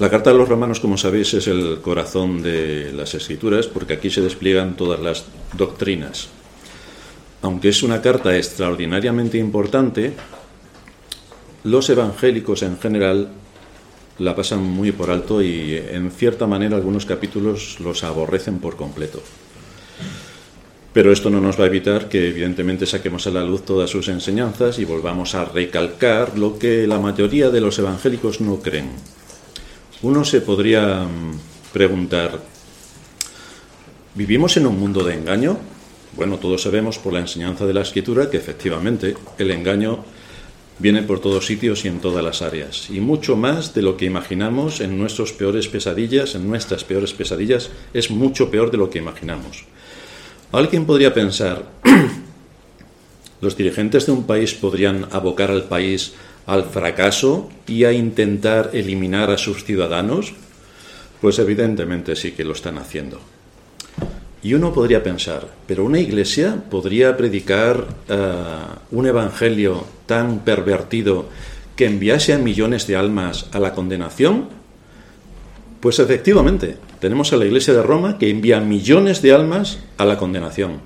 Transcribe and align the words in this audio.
La 0.00 0.10
carta 0.10 0.30
de 0.30 0.38
los 0.38 0.48
romanos, 0.48 0.78
como 0.78 0.96
sabéis, 0.96 1.34
es 1.34 1.48
el 1.48 1.80
corazón 1.82 2.40
de 2.40 2.92
las 2.92 3.14
escrituras 3.14 3.66
porque 3.66 3.94
aquí 3.94 4.10
se 4.10 4.20
despliegan 4.20 4.76
todas 4.76 5.00
las 5.00 5.24
doctrinas. 5.56 6.28
Aunque 7.42 7.70
es 7.70 7.82
una 7.82 8.00
carta 8.00 8.36
extraordinariamente 8.36 9.38
importante, 9.38 10.12
los 11.64 11.90
evangélicos 11.90 12.62
en 12.62 12.78
general 12.78 13.28
la 14.20 14.36
pasan 14.36 14.62
muy 14.62 14.92
por 14.92 15.10
alto 15.10 15.42
y 15.42 15.76
en 15.76 16.12
cierta 16.12 16.46
manera 16.46 16.76
algunos 16.76 17.04
capítulos 17.04 17.80
los 17.80 18.04
aborrecen 18.04 18.60
por 18.60 18.76
completo. 18.76 19.20
Pero 20.92 21.10
esto 21.10 21.28
no 21.28 21.40
nos 21.40 21.58
va 21.58 21.64
a 21.64 21.68
evitar 21.68 22.08
que 22.08 22.28
evidentemente 22.28 22.86
saquemos 22.86 23.26
a 23.26 23.30
la 23.30 23.42
luz 23.42 23.64
todas 23.64 23.90
sus 23.90 24.06
enseñanzas 24.06 24.78
y 24.78 24.84
volvamos 24.84 25.34
a 25.34 25.44
recalcar 25.44 26.38
lo 26.38 26.56
que 26.56 26.86
la 26.86 27.00
mayoría 27.00 27.50
de 27.50 27.60
los 27.60 27.80
evangélicos 27.80 28.40
no 28.40 28.60
creen. 28.60 28.90
Uno 30.00 30.24
se 30.24 30.40
podría 30.40 31.00
mm, 31.00 31.72
preguntar, 31.72 32.38
¿vivimos 34.14 34.56
en 34.56 34.68
un 34.68 34.78
mundo 34.78 35.02
de 35.02 35.14
engaño? 35.14 35.58
Bueno, 36.14 36.38
todos 36.38 36.62
sabemos 36.62 36.98
por 36.98 37.12
la 37.12 37.18
enseñanza 37.18 37.66
de 37.66 37.74
la 37.74 37.82
escritura 37.82 38.30
que 38.30 38.36
efectivamente 38.36 39.16
el 39.38 39.50
engaño 39.50 40.04
viene 40.78 41.02
por 41.02 41.18
todos 41.18 41.46
sitios 41.46 41.84
y 41.84 41.88
en 41.88 41.98
todas 42.00 42.22
las 42.22 42.42
áreas, 42.42 42.88
y 42.90 43.00
mucho 43.00 43.34
más 43.34 43.74
de 43.74 43.82
lo 43.82 43.96
que 43.96 44.04
imaginamos 44.04 44.80
en 44.80 44.96
nuestras 44.96 45.32
peores 45.32 45.66
pesadillas, 45.66 46.36
en 46.36 46.48
nuestras 46.48 46.84
peores 46.84 47.12
pesadillas, 47.12 47.70
es 47.92 48.12
mucho 48.12 48.52
peor 48.52 48.70
de 48.70 48.78
lo 48.78 48.90
que 48.90 48.98
imaginamos. 48.98 49.64
Alguien 50.52 50.86
podría 50.86 51.12
pensar, 51.12 51.72
los 53.40 53.56
dirigentes 53.56 54.06
de 54.06 54.12
un 54.12 54.24
país 54.24 54.54
podrían 54.54 55.08
abocar 55.10 55.50
al 55.50 55.64
país 55.64 56.14
al 56.48 56.64
fracaso 56.64 57.50
y 57.66 57.84
a 57.84 57.92
intentar 57.92 58.70
eliminar 58.72 59.30
a 59.30 59.38
sus 59.38 59.64
ciudadanos? 59.64 60.32
Pues 61.20 61.38
evidentemente 61.38 62.16
sí 62.16 62.32
que 62.32 62.42
lo 62.42 62.54
están 62.54 62.78
haciendo. 62.78 63.20
Y 64.42 64.54
uno 64.54 64.72
podría 64.72 65.02
pensar, 65.02 65.46
pero 65.66 65.84
una 65.84 66.00
iglesia 66.00 66.64
podría 66.70 67.16
predicar 67.16 67.86
eh, 68.08 68.34
un 68.92 69.06
evangelio 69.06 69.84
tan 70.06 70.40
pervertido 70.40 71.26
que 71.76 71.86
enviase 71.86 72.32
a 72.32 72.38
millones 72.38 72.86
de 72.86 72.96
almas 72.96 73.46
a 73.52 73.60
la 73.60 73.74
condenación? 73.74 74.48
Pues 75.80 75.98
efectivamente, 75.98 76.76
tenemos 76.98 77.32
a 77.32 77.36
la 77.36 77.44
iglesia 77.44 77.74
de 77.74 77.82
Roma 77.82 78.16
que 78.16 78.30
envía 78.30 78.58
millones 78.60 79.20
de 79.20 79.32
almas 79.32 79.80
a 79.98 80.06
la 80.06 80.16
condenación. 80.16 80.80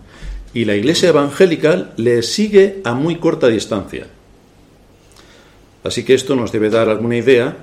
Y 0.52 0.64
la 0.64 0.74
iglesia 0.74 1.10
evangélica 1.10 1.92
le 1.96 2.22
sigue 2.22 2.80
a 2.84 2.94
muy 2.94 3.16
corta 3.16 3.46
distancia. 3.46 4.08
Así 5.84 6.04
que 6.04 6.14
esto 6.14 6.36
nos 6.36 6.52
debe 6.52 6.70
dar 6.70 6.88
alguna 6.88 7.16
idea 7.16 7.56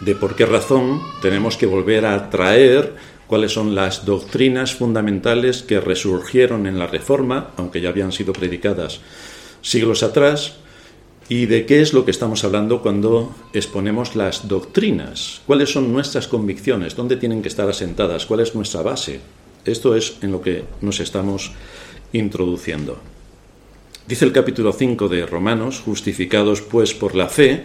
de 0.00 0.14
por 0.14 0.36
qué 0.36 0.46
razón 0.46 1.00
tenemos 1.22 1.56
que 1.56 1.66
volver 1.66 2.06
a 2.06 2.28
traer 2.30 2.94
cuáles 3.26 3.52
son 3.52 3.74
las 3.74 4.04
doctrinas 4.04 4.74
fundamentales 4.74 5.62
que 5.62 5.80
resurgieron 5.80 6.66
en 6.66 6.78
la 6.78 6.86
Reforma, 6.86 7.50
aunque 7.56 7.80
ya 7.80 7.88
habían 7.88 8.12
sido 8.12 8.32
predicadas 8.32 9.00
siglos 9.62 10.02
atrás, 10.02 10.56
y 11.28 11.46
de 11.46 11.64
qué 11.64 11.80
es 11.80 11.94
lo 11.94 12.04
que 12.04 12.10
estamos 12.10 12.44
hablando 12.44 12.82
cuando 12.82 13.34
exponemos 13.54 14.16
las 14.16 14.48
doctrinas, 14.48 15.40
cuáles 15.46 15.72
son 15.72 15.92
nuestras 15.92 16.28
convicciones, 16.28 16.96
dónde 16.96 17.16
tienen 17.16 17.40
que 17.40 17.48
estar 17.48 17.68
asentadas, 17.70 18.26
cuál 18.26 18.40
es 18.40 18.54
nuestra 18.54 18.82
base. 18.82 19.20
Esto 19.64 19.94
es 19.94 20.18
en 20.20 20.32
lo 20.32 20.42
que 20.42 20.64
nos 20.80 21.00
estamos 21.00 21.52
introduciendo. 22.12 23.11
Dice 24.06 24.24
el 24.24 24.32
capítulo 24.32 24.72
5 24.72 25.08
de 25.08 25.26
Romanos, 25.26 25.80
justificados 25.80 26.60
pues 26.60 26.92
por 26.92 27.14
la 27.14 27.28
fe, 27.28 27.62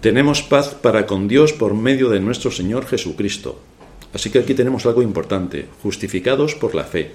tenemos 0.00 0.42
paz 0.42 0.74
para 0.74 1.06
con 1.06 1.28
Dios 1.28 1.52
por 1.52 1.74
medio 1.74 2.10
de 2.10 2.18
nuestro 2.18 2.50
Señor 2.50 2.86
Jesucristo. 2.86 3.60
Así 4.12 4.30
que 4.30 4.40
aquí 4.40 4.54
tenemos 4.54 4.84
algo 4.84 5.00
importante, 5.00 5.66
justificados 5.80 6.56
por 6.56 6.74
la 6.74 6.82
fe. 6.82 7.12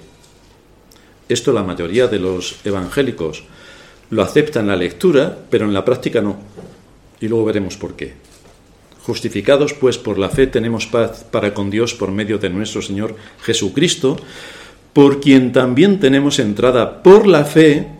Esto 1.28 1.52
la 1.52 1.62
mayoría 1.62 2.08
de 2.08 2.18
los 2.18 2.56
evangélicos 2.64 3.44
lo 4.08 4.22
aceptan 4.22 4.62
en 4.62 4.68
la 4.68 4.76
lectura, 4.76 5.38
pero 5.50 5.66
en 5.66 5.74
la 5.74 5.84
práctica 5.84 6.22
no. 6.22 6.38
Y 7.20 7.28
luego 7.28 7.44
veremos 7.44 7.76
por 7.76 7.94
qué. 7.94 8.14
Justificados 9.02 9.74
pues 9.74 9.98
por 9.98 10.18
la 10.18 10.30
fe 10.30 10.46
tenemos 10.46 10.86
paz 10.86 11.24
para 11.30 11.52
con 11.52 11.70
Dios 11.70 11.92
por 11.94 12.10
medio 12.10 12.38
de 12.38 12.48
nuestro 12.48 12.80
Señor 12.80 13.16
Jesucristo, 13.42 14.16
por 14.94 15.20
quien 15.20 15.52
también 15.52 16.00
tenemos 16.00 16.38
entrada 16.38 17.02
por 17.02 17.26
la 17.26 17.44
fe 17.44 17.99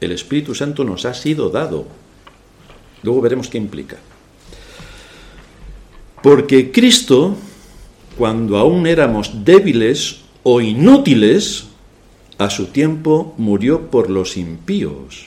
El 0.00 0.12
Espíritu 0.12 0.54
Santo 0.54 0.84
nos 0.84 1.04
ha 1.04 1.14
sido 1.14 1.50
dado. 1.50 1.86
Luego 3.02 3.20
veremos 3.20 3.48
qué 3.48 3.58
implica. 3.58 3.96
Porque 6.22 6.72
Cristo, 6.72 7.36
cuando 8.16 8.58
aún 8.58 8.86
éramos 8.86 9.44
débiles 9.44 10.20
o 10.42 10.60
inútiles, 10.60 11.66
a 12.38 12.50
su 12.50 12.66
tiempo 12.66 13.34
murió 13.38 13.90
por 13.90 14.10
los 14.10 14.36
impíos. 14.36 15.26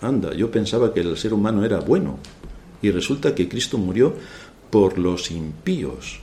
Anda, 0.00 0.34
yo 0.34 0.50
pensaba 0.50 0.94
que 0.94 1.00
el 1.00 1.16
ser 1.16 1.32
humano 1.34 1.64
era 1.64 1.80
bueno 1.80 2.18
y 2.82 2.90
resulta 2.90 3.34
que 3.34 3.48
Cristo 3.48 3.78
murió 3.78 4.14
por 4.70 4.98
los 4.98 5.30
impíos. 5.30 6.20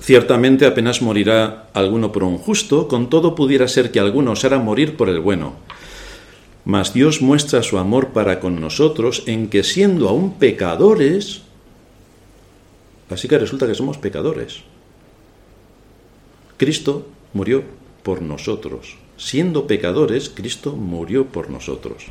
Ciertamente 0.00 0.64
apenas 0.64 1.02
morirá 1.02 1.68
alguno 1.74 2.10
por 2.10 2.24
un 2.24 2.38
justo, 2.38 2.88
con 2.88 3.10
todo 3.10 3.34
pudiera 3.34 3.68
ser 3.68 3.92
que 3.92 4.00
alguno 4.00 4.32
osara 4.32 4.58
morir 4.58 4.96
por 4.96 5.08
el 5.10 5.20
bueno. 5.20 5.54
Mas 6.64 6.94
Dios 6.94 7.20
muestra 7.20 7.62
su 7.62 7.78
amor 7.78 8.08
para 8.08 8.40
con 8.40 8.60
nosotros 8.60 9.22
en 9.26 9.48
que 9.48 9.62
siendo 9.62 10.08
aún 10.08 10.38
pecadores, 10.38 11.42
así 13.10 13.28
que 13.28 13.38
resulta 13.38 13.66
que 13.66 13.74
somos 13.74 13.98
pecadores. 13.98 14.62
Cristo 16.56 17.06
murió 17.32 17.62
por 18.02 18.22
nosotros. 18.22 18.96
Siendo 19.16 19.66
pecadores, 19.66 20.30
Cristo 20.30 20.72
murió 20.72 21.26
por 21.26 21.50
nosotros. 21.50 22.04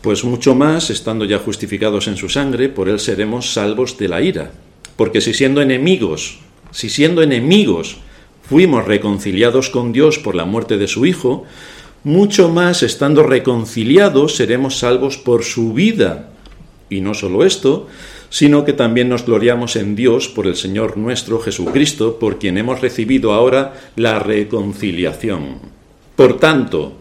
Pues 0.00 0.24
mucho 0.24 0.54
más, 0.54 0.90
estando 0.90 1.24
ya 1.26 1.38
justificados 1.38 2.08
en 2.08 2.16
su 2.16 2.28
sangre, 2.28 2.68
por 2.68 2.88
él 2.88 2.98
seremos 2.98 3.52
salvos 3.52 3.98
de 3.98 4.08
la 4.08 4.22
ira. 4.22 4.52
Porque 4.96 5.20
si 5.20 5.34
siendo 5.34 5.60
enemigos 5.60 6.38
si 6.70 6.88
siendo 6.90 7.22
enemigos 7.22 7.98
fuimos 8.42 8.86
reconciliados 8.86 9.70
con 9.70 9.92
Dios 9.92 10.18
por 10.18 10.34
la 10.34 10.44
muerte 10.44 10.78
de 10.78 10.88
su 10.88 11.06
Hijo, 11.06 11.44
mucho 12.04 12.48
más 12.48 12.82
estando 12.82 13.22
reconciliados 13.22 14.36
seremos 14.36 14.78
salvos 14.78 15.18
por 15.18 15.44
su 15.44 15.72
vida. 15.72 16.30
Y 16.88 17.00
no 17.00 17.12
solo 17.12 17.44
esto, 17.44 17.86
sino 18.30 18.64
que 18.64 18.72
también 18.72 19.08
nos 19.08 19.26
gloriamos 19.26 19.76
en 19.76 19.96
Dios 19.96 20.28
por 20.28 20.46
el 20.46 20.56
Señor 20.56 20.96
nuestro 20.96 21.40
Jesucristo, 21.40 22.18
por 22.18 22.38
quien 22.38 22.56
hemos 22.56 22.80
recibido 22.80 23.32
ahora 23.32 23.74
la 23.96 24.18
reconciliación. 24.18 25.58
Por 26.16 26.38
tanto, 26.38 26.94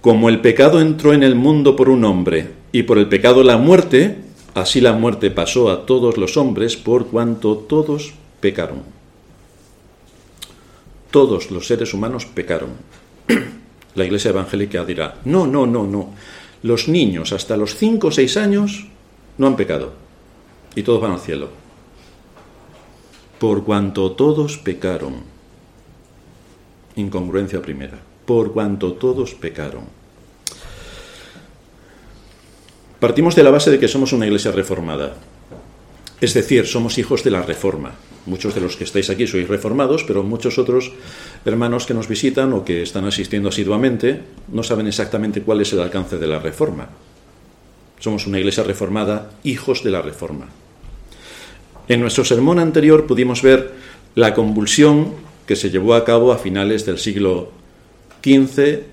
como 0.00 0.28
el 0.28 0.40
pecado 0.40 0.80
entró 0.80 1.12
en 1.12 1.22
el 1.22 1.34
mundo 1.34 1.76
por 1.76 1.88
un 1.88 2.04
hombre, 2.04 2.60
y 2.72 2.84
por 2.84 2.98
el 2.98 3.08
pecado 3.08 3.42
la 3.42 3.56
muerte, 3.56 4.18
así 4.54 4.80
la 4.80 4.92
muerte 4.92 5.30
pasó 5.30 5.70
a 5.70 5.86
todos 5.86 6.16
los 6.16 6.36
hombres 6.36 6.76
por 6.76 7.08
cuanto 7.08 7.56
todos 7.56 8.14
pecaron. 8.40 8.82
Todos 11.10 11.50
los 11.50 11.66
seres 11.66 11.92
humanos 11.94 12.26
pecaron. 12.26 12.70
La 13.94 14.04
Iglesia 14.04 14.30
Evangélica 14.30 14.84
dirá, 14.84 15.16
no, 15.24 15.46
no, 15.46 15.66
no, 15.66 15.86
no. 15.86 16.14
Los 16.62 16.88
niños 16.88 17.32
hasta 17.32 17.56
los 17.56 17.74
5 17.76 18.08
o 18.08 18.10
6 18.10 18.36
años 18.36 18.86
no 19.38 19.46
han 19.46 19.56
pecado 19.56 19.92
y 20.74 20.82
todos 20.82 21.00
van 21.00 21.12
al 21.12 21.20
cielo. 21.20 21.48
Por 23.38 23.64
cuanto 23.64 24.12
todos 24.12 24.58
pecaron. 24.58 25.22
Incongruencia 26.96 27.62
primera. 27.62 27.98
Por 28.26 28.52
cuanto 28.52 28.92
todos 28.92 29.34
pecaron. 29.34 29.84
Partimos 33.00 33.34
de 33.34 33.42
la 33.42 33.50
base 33.50 33.70
de 33.70 33.78
que 33.78 33.88
somos 33.88 34.12
una 34.12 34.26
iglesia 34.26 34.52
reformada. 34.52 35.16
Es 36.20 36.34
decir, 36.34 36.66
somos 36.66 36.98
hijos 36.98 37.24
de 37.24 37.30
la 37.30 37.42
reforma. 37.42 37.92
Muchos 38.26 38.54
de 38.54 38.60
los 38.60 38.76
que 38.76 38.84
estáis 38.84 39.08
aquí 39.08 39.26
sois 39.26 39.48
reformados, 39.48 40.04
pero 40.04 40.22
muchos 40.22 40.58
otros 40.58 40.92
hermanos 41.44 41.86
que 41.86 41.94
nos 41.94 42.08
visitan 42.08 42.52
o 42.52 42.64
que 42.64 42.82
están 42.82 43.08
asistiendo 43.08 43.48
asiduamente 43.48 44.20
no 44.52 44.62
saben 44.62 44.86
exactamente 44.86 45.40
cuál 45.40 45.60
es 45.62 45.72
el 45.72 45.80
alcance 45.80 46.18
de 46.18 46.26
la 46.26 46.38
reforma. 46.38 46.88
Somos 47.98 48.26
una 48.26 48.38
iglesia 48.38 48.64
reformada, 48.64 49.30
hijos 49.42 49.82
de 49.82 49.90
la 49.90 50.02
reforma. 50.02 50.48
En 51.88 52.00
nuestro 52.00 52.24
sermón 52.24 52.58
anterior 52.58 53.06
pudimos 53.06 53.42
ver 53.42 53.72
la 54.14 54.34
convulsión 54.34 55.14
que 55.46 55.56
se 55.56 55.70
llevó 55.70 55.94
a 55.94 56.04
cabo 56.04 56.32
a 56.32 56.38
finales 56.38 56.84
del 56.84 56.98
siglo 56.98 57.50
XV 58.22 58.84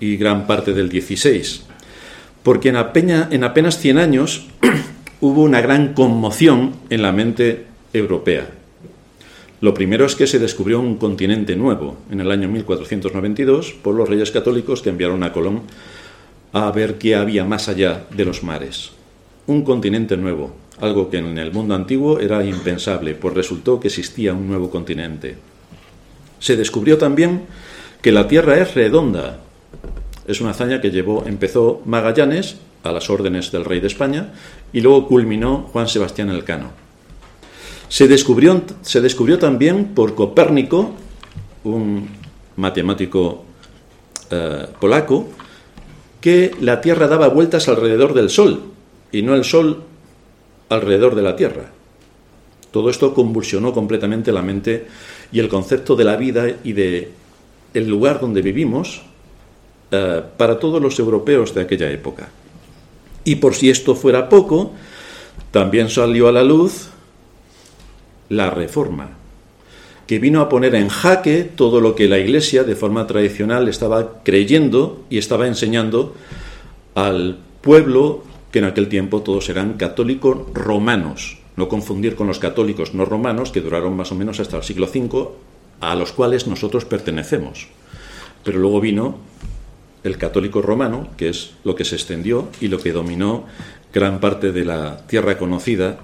y 0.00 0.16
gran 0.16 0.46
parte 0.46 0.72
del 0.72 0.90
XVI, 0.90 1.60
porque 2.42 2.70
en, 2.70 2.76
en 2.76 3.44
apenas 3.44 3.78
100 3.78 3.98
años 3.98 4.46
hubo 5.20 5.42
una 5.42 5.60
gran 5.60 5.94
conmoción 5.94 6.74
en 6.90 7.02
la 7.02 7.12
mente 7.12 7.66
europea. 7.96 8.48
Lo 9.60 9.72
primero 9.72 10.04
es 10.04 10.14
que 10.14 10.26
se 10.26 10.38
descubrió 10.38 10.80
un 10.80 10.96
continente 10.96 11.56
nuevo 11.56 11.96
en 12.10 12.20
el 12.20 12.30
año 12.30 12.48
1492 12.48 13.72
por 13.82 13.94
los 13.94 14.08
reyes 14.08 14.30
católicos 14.30 14.82
que 14.82 14.90
enviaron 14.90 15.22
a 15.22 15.32
Colón 15.32 15.62
a 16.52 16.70
ver 16.70 16.98
qué 16.98 17.16
había 17.16 17.44
más 17.44 17.68
allá 17.68 18.04
de 18.10 18.24
los 18.24 18.42
mares. 18.42 18.92
Un 19.46 19.62
continente 19.62 20.16
nuevo, 20.16 20.54
algo 20.80 21.08
que 21.08 21.18
en 21.18 21.38
el 21.38 21.52
mundo 21.52 21.74
antiguo 21.74 22.20
era 22.20 22.44
impensable, 22.44 23.14
pues 23.14 23.34
resultó 23.34 23.80
que 23.80 23.88
existía 23.88 24.34
un 24.34 24.46
nuevo 24.48 24.70
continente. 24.70 25.36
Se 26.38 26.56
descubrió 26.56 26.98
también 26.98 27.42
que 28.02 28.12
la 28.12 28.28
Tierra 28.28 28.58
es 28.58 28.74
redonda. 28.74 29.40
Es 30.26 30.40
una 30.40 30.50
hazaña 30.50 30.80
que 30.80 30.90
llevó, 30.90 31.24
empezó 31.26 31.82
Magallanes 31.86 32.56
a 32.82 32.92
las 32.92 33.08
órdenes 33.08 33.50
del 33.52 33.64
rey 33.64 33.80
de 33.80 33.86
España 33.86 34.32
y 34.72 34.80
luego 34.80 35.08
culminó 35.08 35.68
Juan 35.72 35.88
Sebastián 35.88 36.30
Elcano. 36.30 36.85
Se 37.88 38.08
descubrió, 38.08 38.62
se 38.82 39.00
descubrió 39.00 39.38
también 39.38 39.94
por 39.94 40.14
Copérnico, 40.14 40.92
un 41.64 42.08
matemático 42.56 43.44
eh, 44.30 44.66
polaco, 44.80 45.28
que 46.20 46.52
la 46.60 46.80
Tierra 46.80 47.06
daba 47.06 47.28
vueltas 47.28 47.68
alrededor 47.68 48.14
del 48.14 48.30
Sol 48.30 48.62
y 49.12 49.22
no 49.22 49.34
el 49.34 49.44
Sol 49.44 49.84
alrededor 50.68 51.14
de 51.14 51.22
la 51.22 51.36
Tierra. 51.36 51.70
Todo 52.72 52.90
esto 52.90 53.14
convulsionó 53.14 53.72
completamente 53.72 54.32
la 54.32 54.42
mente 54.42 54.86
y 55.30 55.38
el 55.38 55.48
concepto 55.48 55.94
de 55.96 56.04
la 56.04 56.16
vida 56.16 56.46
y 56.64 56.72
de 56.72 57.10
el 57.72 57.88
lugar 57.88 58.20
donde 58.20 58.42
vivimos 58.42 59.02
eh, 59.92 60.22
para 60.36 60.58
todos 60.58 60.82
los 60.82 60.98
europeos 60.98 61.54
de 61.54 61.60
aquella 61.60 61.90
época. 61.90 62.28
Y 63.24 63.36
por 63.36 63.54
si 63.54 63.70
esto 63.70 63.94
fuera 63.94 64.28
poco, 64.28 64.72
también 65.50 65.88
salió 65.88 66.28
a 66.28 66.32
la 66.32 66.42
luz 66.42 66.88
la 68.28 68.50
reforma, 68.50 69.10
que 70.06 70.18
vino 70.18 70.40
a 70.40 70.48
poner 70.48 70.74
en 70.74 70.88
jaque 70.88 71.44
todo 71.44 71.80
lo 71.80 71.94
que 71.94 72.08
la 72.08 72.18
Iglesia 72.18 72.64
de 72.64 72.76
forma 72.76 73.06
tradicional 73.06 73.68
estaba 73.68 74.22
creyendo 74.22 75.04
y 75.10 75.18
estaba 75.18 75.46
enseñando 75.46 76.14
al 76.94 77.38
pueblo 77.60 78.22
que 78.52 78.60
en 78.60 78.66
aquel 78.66 78.88
tiempo 78.88 79.22
todos 79.22 79.48
eran 79.48 79.74
católicos 79.74 80.38
romanos, 80.54 81.38
no 81.56 81.68
confundir 81.68 82.14
con 82.14 82.26
los 82.26 82.38
católicos 82.38 82.94
no 82.94 83.04
romanos 83.04 83.50
que 83.50 83.60
duraron 83.60 83.96
más 83.96 84.12
o 84.12 84.14
menos 84.14 84.40
hasta 84.40 84.56
el 84.56 84.62
siglo 84.62 84.86
V, 84.86 85.28
a 85.80 85.94
los 85.94 86.12
cuales 86.12 86.46
nosotros 86.46 86.84
pertenecemos. 86.84 87.68
Pero 88.44 88.58
luego 88.58 88.80
vino 88.80 89.18
el 90.04 90.18
católico 90.18 90.62
romano, 90.62 91.08
que 91.16 91.28
es 91.28 91.54
lo 91.64 91.74
que 91.74 91.84
se 91.84 91.96
extendió 91.96 92.48
y 92.60 92.68
lo 92.68 92.78
que 92.78 92.92
dominó 92.92 93.44
gran 93.92 94.20
parte 94.20 94.52
de 94.52 94.64
la 94.64 95.06
tierra 95.06 95.36
conocida 95.36 95.98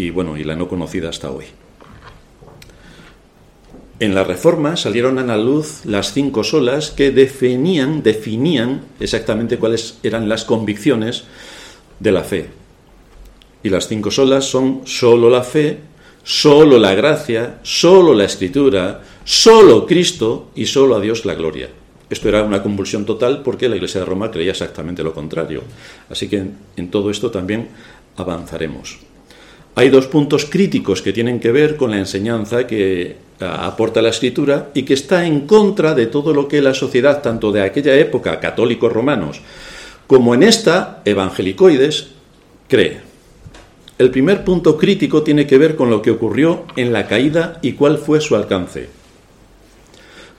y 0.00 0.10
bueno, 0.10 0.36
y 0.36 0.44
la 0.44 0.56
no 0.56 0.68
conocida 0.68 1.10
hasta 1.10 1.30
hoy. 1.30 1.44
En 3.98 4.14
la 4.14 4.24
Reforma 4.24 4.76
salieron 4.76 5.18
a 5.18 5.24
la 5.24 5.36
luz 5.36 5.84
las 5.84 6.14
cinco 6.14 6.42
solas 6.42 6.90
que 6.90 7.10
definían, 7.10 8.02
definían 8.02 8.80
exactamente 8.98 9.58
cuáles 9.58 9.98
eran 10.02 10.26
las 10.26 10.44
convicciones 10.44 11.24
de 11.98 12.12
la 12.12 12.24
fe. 12.24 12.48
Y 13.62 13.68
las 13.68 13.88
cinco 13.88 14.10
solas 14.10 14.46
son 14.46 14.82
solo 14.86 15.28
la 15.28 15.42
fe, 15.42 15.80
solo 16.24 16.78
la 16.78 16.94
gracia, 16.94 17.58
solo 17.62 18.14
la 18.14 18.24
escritura, 18.24 19.02
solo 19.24 19.84
Cristo 19.86 20.50
y 20.54 20.64
solo 20.64 20.96
a 20.96 21.00
Dios 21.00 21.26
la 21.26 21.34
gloria. 21.34 21.68
Esto 22.08 22.30
era 22.30 22.42
una 22.42 22.62
convulsión 22.62 23.04
total 23.04 23.42
porque 23.42 23.68
la 23.68 23.76
Iglesia 23.76 24.00
de 24.00 24.06
Roma 24.06 24.30
creía 24.30 24.52
exactamente 24.52 25.04
lo 25.04 25.12
contrario. 25.12 25.62
Así 26.08 26.26
que 26.26 26.42
en, 26.76 26.90
todo 26.90 27.10
esto 27.10 27.30
también 27.30 27.68
avanzaremos. 28.16 29.09
Hay 29.74 29.88
dos 29.88 30.06
puntos 30.06 30.44
críticos 30.46 31.00
que 31.00 31.12
tienen 31.12 31.40
que 31.40 31.52
ver 31.52 31.76
con 31.76 31.90
la 31.90 31.98
enseñanza 31.98 32.66
que 32.66 33.16
aporta 33.40 34.02
la 34.02 34.10
escritura 34.10 34.70
y 34.74 34.82
que 34.82 34.94
está 34.94 35.24
en 35.24 35.46
contra 35.46 35.94
de 35.94 36.06
todo 36.06 36.34
lo 36.34 36.48
que 36.48 36.60
la 36.60 36.74
sociedad, 36.74 37.22
tanto 37.22 37.52
de 37.52 37.62
aquella 37.62 37.94
época, 37.94 38.40
católicos 38.40 38.92
romanos, 38.92 39.40
como 40.06 40.34
en 40.34 40.42
esta, 40.42 41.02
evangelicoides, 41.04 42.08
cree. 42.68 43.00
El 43.98 44.10
primer 44.10 44.44
punto 44.44 44.76
crítico 44.76 45.22
tiene 45.22 45.46
que 45.46 45.58
ver 45.58 45.76
con 45.76 45.90
lo 45.90 46.02
que 46.02 46.10
ocurrió 46.10 46.64
en 46.76 46.92
la 46.92 47.06
caída 47.06 47.58
y 47.62 47.72
cuál 47.72 47.98
fue 47.98 48.20
su 48.20 48.34
alcance. 48.34 48.88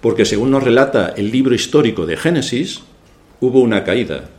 Porque 0.02 0.26
según 0.26 0.52
nos 0.52 0.64
relata 0.64 1.14
el 1.16 1.32
libro 1.32 1.54
histórico 1.54 2.06
de 2.06 2.18
Génesis, 2.18 2.82
hubo 3.40 3.62
una 3.62 3.84
caída. 3.84 4.30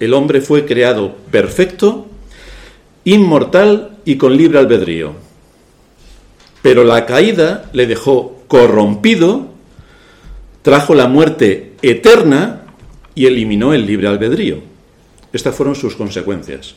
El 0.00 0.12
hombre 0.12 0.40
fue 0.40 0.66
creado 0.66 1.14
perfecto, 1.30 2.08
inmortal 3.04 3.98
y 4.04 4.16
con 4.16 4.36
libre 4.36 4.58
albedrío. 4.58 5.14
Pero 6.62 6.84
la 6.84 7.06
caída 7.06 7.70
le 7.72 7.86
dejó 7.86 8.42
corrompido, 8.48 9.48
trajo 10.62 10.94
la 10.94 11.08
muerte 11.08 11.74
eterna 11.82 12.62
y 13.14 13.26
eliminó 13.26 13.74
el 13.74 13.86
libre 13.86 14.08
albedrío. 14.08 14.58
Estas 15.32 15.54
fueron 15.54 15.74
sus 15.74 15.96
consecuencias. 15.96 16.76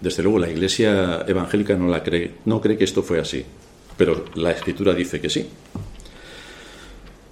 Desde 0.00 0.22
luego 0.22 0.38
la 0.38 0.50
Iglesia 0.50 1.24
evangélica 1.26 1.74
no, 1.74 1.88
la 1.88 2.02
cree, 2.02 2.32
no 2.44 2.60
cree 2.60 2.76
que 2.76 2.84
esto 2.84 3.02
fue 3.02 3.18
así, 3.18 3.44
pero 3.96 4.26
la 4.34 4.52
Escritura 4.52 4.94
dice 4.94 5.20
que 5.20 5.30
sí. 5.30 5.48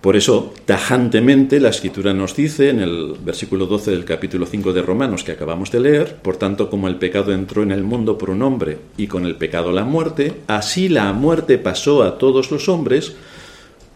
Por 0.07 0.15
eso, 0.15 0.55
tajantemente, 0.67 1.59
la 1.59 1.71
Escritura 1.71 2.15
nos 2.15 2.37
dice 2.37 2.71
en 2.71 2.79
el 2.79 3.17
versículo 3.19 3.67
12 3.67 3.91
del 3.91 4.05
capítulo 4.05 4.47
5 4.47 4.73
de 4.73 4.81
Romanos 4.81 5.25
que 5.25 5.33
acabamos 5.33 5.73
de 5.73 5.81
leer, 5.81 6.19
por 6.23 6.37
tanto, 6.37 6.71
como 6.71 6.87
el 6.87 6.95
pecado 6.95 7.33
entró 7.33 7.65
en 7.65 7.73
el 7.73 7.83
mundo 7.83 8.17
por 8.17 8.31
un 8.31 8.43
hombre 8.43 8.79
y 8.97 9.09
con 9.09 9.27
el 9.27 9.35
pecado 9.35 9.73
la 9.73 9.83
muerte, 9.83 10.43
así 10.47 10.89
la 10.89 11.13
muerte 11.13 11.59
pasó 11.59 12.05
a 12.05 12.19
todos 12.19 12.53
los 12.53 12.69
hombres 12.69 13.17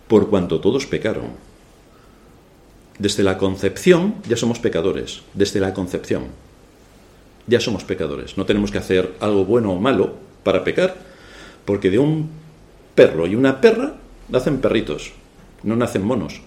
por 0.09 0.31
cuanto 0.31 0.59
todos 0.61 0.85
pecaron. 0.85 1.27
Desde 2.99 3.23
la 3.23 3.39
concepción 3.39 4.17
ya 4.29 4.37
somos 4.37 4.59
pecadores, 4.59 5.23
desde 5.35 5.61
la 5.61 5.75
concepción 5.75 6.25
ya 7.47 7.61
somos 7.61 7.85
pecadores. 7.85 8.37
No 8.37 8.47
tenemos 8.47 8.73
que 8.73 8.79
hacer 8.79 9.15
algo 9.21 9.45
bueno 9.45 9.71
o 9.71 9.79
malo 9.79 10.15
para 10.43 10.65
pecar, 10.65 10.97
porque 11.65 11.89
de 11.89 12.01
un 12.01 12.31
perro 12.97 13.29
y 13.29 13.37
una 13.37 13.61
perra 13.61 13.95
nacen 14.29 14.61
perritos, 14.61 15.13
no 15.63 15.77
nacen 15.77 16.05
monos. 16.05 16.41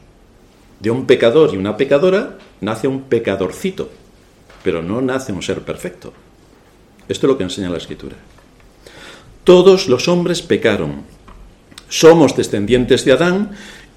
De 0.79 0.91
un 0.91 1.05
pecador 1.05 1.53
y 1.53 1.57
una 1.57 1.77
pecadora 1.77 2.37
nace 2.61 2.87
un 2.87 3.03
pecadorcito, 3.03 3.89
pero 4.63 4.81
no 4.81 5.01
nace 5.01 5.31
un 5.31 5.41
ser 5.41 5.61
perfecto. 5.61 6.13
Esto 7.07 7.27
es 7.27 7.29
lo 7.29 7.37
que 7.37 7.43
enseña 7.43 7.69
la 7.69 7.77
escritura. 7.77 8.15
Todos 9.43 9.87
los 9.87 10.07
hombres 10.07 10.41
pecaron. 10.41 11.03
Somos 11.89 12.35
descendientes 12.35 13.05
de 13.05 13.11
Adán 13.11 13.51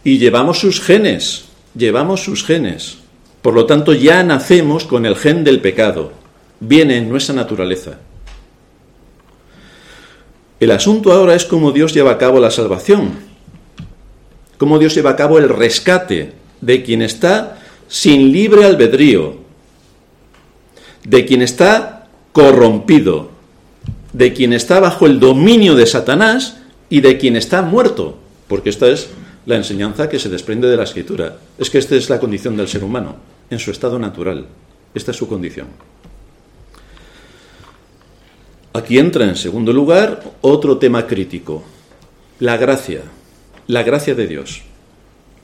y 0.04 0.18
llevamos 0.18 0.58
sus 0.58 0.80
genes, 0.80 1.46
llevamos 1.75 2.23
sus 2.23 2.44
genes. 2.44 2.99
Por 3.42 3.54
lo 3.54 3.66
tanto, 3.66 3.94
ya 3.94 4.23
nacemos 4.23 4.85
con 4.85 5.06
el 5.06 5.16
gen 5.16 5.44
del 5.44 5.61
pecado 5.61 6.12
viene 6.61 6.96
en 6.96 7.08
nuestra 7.08 7.35
naturaleza. 7.35 7.99
El 10.58 10.70
asunto 10.70 11.12
ahora 11.12 11.35
es 11.35 11.44
cómo 11.44 11.73
Dios 11.73 11.92
lleva 11.92 12.12
a 12.12 12.18
cabo 12.18 12.40
la 12.40 12.50
salvación, 12.50 13.18
cómo 14.59 14.79
Dios 14.79 14.95
lleva 14.95 15.11
a 15.11 15.17
cabo 15.17 15.39
el 15.39 15.49
rescate 15.49 16.33
de 16.61 16.83
quien 16.83 17.03
está 17.03 17.59
sin 17.89 18.33
libre 18.33 18.65
albedrío, 18.65 19.37
de 21.05 21.25
quien 21.25 21.43
está 21.43 22.09
corrompido, 22.33 23.31
de 24.13 24.33
quien 24.33 24.53
está 24.53 24.81
bajo 24.81 25.07
el 25.07 25.21
dominio 25.21 25.75
de 25.75 25.87
Satanás 25.87 26.59
y 26.89 27.01
de 27.01 27.19
quien 27.19 27.37
está 27.37 27.63
muerto, 27.63 28.19
porque 28.49 28.71
esta 28.71 28.89
es 28.89 29.09
la 29.47 29.57
enseñanza 29.57 30.09
que 30.09 30.19
se 30.19 30.29
desprende 30.29 30.69
de 30.69 30.77
la 30.77 30.85
escritura. 30.85 31.39
Es 31.59 31.71
que 31.71 31.79
esta 31.79 31.95
es 31.95 32.11
la 32.11 32.19
condición 32.19 32.57
del 32.57 32.69
ser 32.69 32.83
humano, 32.83 33.17
en 33.51 33.59
su 33.59 33.71
estado 33.71 33.99
natural. 33.99 34.47
Esta 34.95 35.13
es 35.13 35.17
su 35.17 35.29
condición. 35.29 35.69
Aquí 38.73 38.99
entra 38.99 39.25
en 39.25 39.37
segundo 39.37 39.73
lugar 39.73 40.23
otro 40.43 40.77
tema 40.77 41.07
crítico, 41.07 41.63
la 42.41 42.57
gracia, 42.57 43.03
la 43.66 43.82
gracia 43.82 44.14
de 44.14 44.26
Dios. 44.26 44.62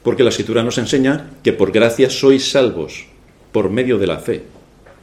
Porque 0.03 0.25
la 0.25 0.31
escritura 0.31 0.63
nos 0.63 0.79
enseña 0.79 1.31
que 1.43 1.53
por 1.53 1.73
gracia 1.73 2.11
sois 2.11 2.51
salvos, 2.51 3.07
por 3.53 3.71
medio 3.71 3.99
de 3.99 4.07
la 4.07 4.19
fe, 4.19 4.43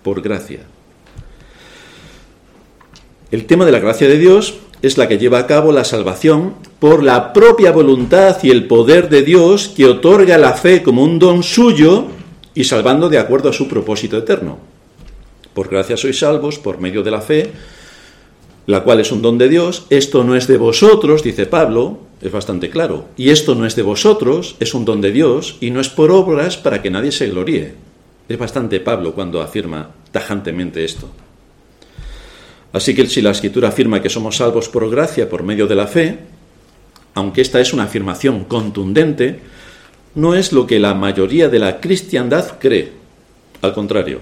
por 0.03 0.21
gracia. 0.21 0.61
El 3.31 3.45
tema 3.45 3.65
de 3.65 3.71
la 3.71 3.79
gracia 3.79 4.07
de 4.07 4.17
Dios 4.17 4.59
es 4.81 4.97
la 4.97 5.07
que 5.07 5.17
lleva 5.17 5.39
a 5.39 5.47
cabo 5.47 5.71
la 5.71 5.83
salvación 5.83 6.55
por 6.79 7.03
la 7.03 7.33
propia 7.33 7.71
voluntad 7.71 8.38
y 8.43 8.49
el 8.49 8.65
poder 8.65 9.09
de 9.09 9.23
Dios 9.23 9.71
que 9.75 9.85
otorga 9.85 10.38
la 10.38 10.53
fe 10.53 10.81
como 10.81 11.03
un 11.03 11.19
don 11.19 11.43
suyo 11.43 12.07
y 12.55 12.63
salvando 12.63 13.09
de 13.09 13.19
acuerdo 13.19 13.49
a 13.49 13.53
su 13.53 13.67
propósito 13.67 14.17
eterno. 14.17 14.57
Por 15.53 15.69
gracia 15.69 15.97
sois 15.97 16.17
salvos 16.17 16.59
por 16.59 16.79
medio 16.79 17.03
de 17.03 17.11
la 17.11 17.21
fe, 17.21 17.51
la 18.66 18.84
cual 18.84 19.00
es 19.00 19.12
un 19.12 19.22
don 19.22 19.38
de 19.38 19.50
Dios, 19.50 19.86
esto 19.89 20.24
no 20.24 20.36
es 20.36 20.48
de 20.48 20.58
vosotros, 20.58 21.24
dice 21.24 21.46
Pablo, 21.46 22.00
es 22.22 22.32
bastante 22.32 22.70
claro, 22.70 23.06
y 23.18 23.30
esto 23.30 23.56
no 23.56 23.66
es 23.66 23.75
de 23.75 23.82
vosotros, 23.82 24.56
es 24.60 24.74
un 24.74 24.86
don 24.86 25.01
de 25.01 25.12
Dios, 25.12 25.58
y 25.62 25.72
no 25.72 25.80
es 25.80 25.89
por 25.89 26.12
obras 26.12 26.58
para 26.58 26.82
que 26.82 26.89
nadie 26.89 27.12
se 27.12 27.30
gloríe. 27.30 27.74
Es 28.28 28.38
bastante 28.38 28.80
Pablo 28.80 29.13
cuando 29.13 29.42
afirma 29.42 29.92
tajantemente 30.12 30.86
esto. 30.86 31.10
Así 32.72 32.94
que 32.94 33.08
si 33.08 33.22
la 33.22 33.32
escritura 33.32 33.70
afirma 33.70 34.01
que 34.01 34.10
somos 34.10 34.38
salvos 34.38 34.70
por 34.70 34.88
gracia 34.89 35.30
por 35.30 35.44
medio 35.44 35.66
de 35.66 35.75
la 35.75 35.88
fe, 35.88 36.20
aunque 37.16 37.42
esta 37.42 37.60
es 37.60 37.74
una 37.74 37.84
afirmación 37.84 38.44
contundente, 38.44 39.39
no 40.16 40.36
es 40.36 40.51
lo 40.51 40.68
que 40.68 40.80
la 40.80 40.94
mayoría 40.94 41.50
de 41.50 41.60
la 41.60 41.80
cristiandad 41.80 42.60
cree. 42.60 42.92
Al 43.62 43.74
contrario, 43.74 44.20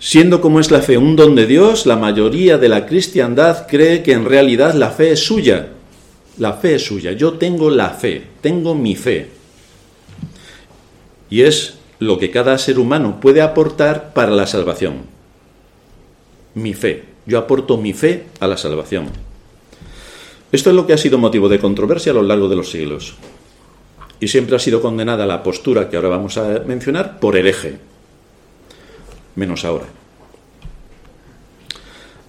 Siendo 0.00 0.40
como 0.40 0.60
es 0.60 0.70
la 0.70 0.80
fe 0.80 0.96
un 0.96 1.16
don 1.16 1.34
de 1.34 1.46
Dios, 1.46 1.84
la 1.84 1.96
mayoría 1.96 2.56
de 2.56 2.68
la 2.68 2.86
cristiandad 2.86 3.66
cree 3.66 4.02
que 4.04 4.12
en 4.12 4.24
realidad 4.24 4.74
la 4.74 4.90
fe 4.90 5.10
es 5.12 5.24
suya. 5.24 5.70
La 6.38 6.52
fe 6.52 6.76
es 6.76 6.84
suya. 6.84 7.12
Yo 7.12 7.32
tengo 7.32 7.68
la 7.68 7.90
fe, 7.90 8.22
tengo 8.40 8.76
mi 8.76 8.94
fe. 8.94 9.28
Y 11.30 11.42
es 11.42 11.78
lo 11.98 12.16
que 12.18 12.30
cada 12.30 12.56
ser 12.58 12.78
humano 12.78 13.18
puede 13.20 13.42
aportar 13.42 14.12
para 14.12 14.30
la 14.30 14.46
salvación. 14.46 14.98
Mi 16.54 16.74
fe. 16.74 17.04
Yo 17.26 17.36
aporto 17.38 17.76
mi 17.76 17.92
fe 17.92 18.26
a 18.38 18.46
la 18.46 18.56
salvación. 18.56 19.08
Esto 20.52 20.70
es 20.70 20.76
lo 20.76 20.86
que 20.86 20.92
ha 20.92 20.98
sido 20.98 21.18
motivo 21.18 21.48
de 21.48 21.58
controversia 21.58 22.12
a 22.12 22.14
lo 22.14 22.22
largo 22.22 22.48
de 22.48 22.56
los 22.56 22.70
siglos. 22.70 23.16
Y 24.20 24.28
siempre 24.28 24.54
ha 24.54 24.60
sido 24.60 24.80
condenada 24.80 25.26
la 25.26 25.42
postura 25.42 25.90
que 25.90 25.96
ahora 25.96 26.08
vamos 26.08 26.38
a 26.38 26.60
mencionar 26.66 27.18
por 27.18 27.36
hereje 27.36 27.78
menos 29.38 29.64
ahora. 29.64 29.86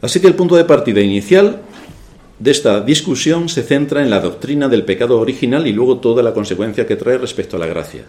Así 0.01 0.21
que 0.21 0.27
el 0.27 0.35
punto 0.35 0.55
de 0.55 0.63
partida 0.63 1.01
inicial 1.01 1.61
de 2.39 2.51
esta 2.51 2.79
discusión 2.79 3.49
se 3.49 3.63
centra 3.63 4.01
en 4.01 4.09
la 4.09 4.21
doctrina 4.21 4.69
del 4.69 4.85
pecado 4.85 5.19
original 5.19 5.67
y 5.67 5.73
luego 5.73 5.97
toda 5.97 6.23
la 6.23 6.33
consecuencia 6.33 6.87
que 6.87 6.95
trae 6.95 7.17
respecto 7.17 7.57
a 7.57 7.59
la 7.59 7.67
gracia. 7.67 8.05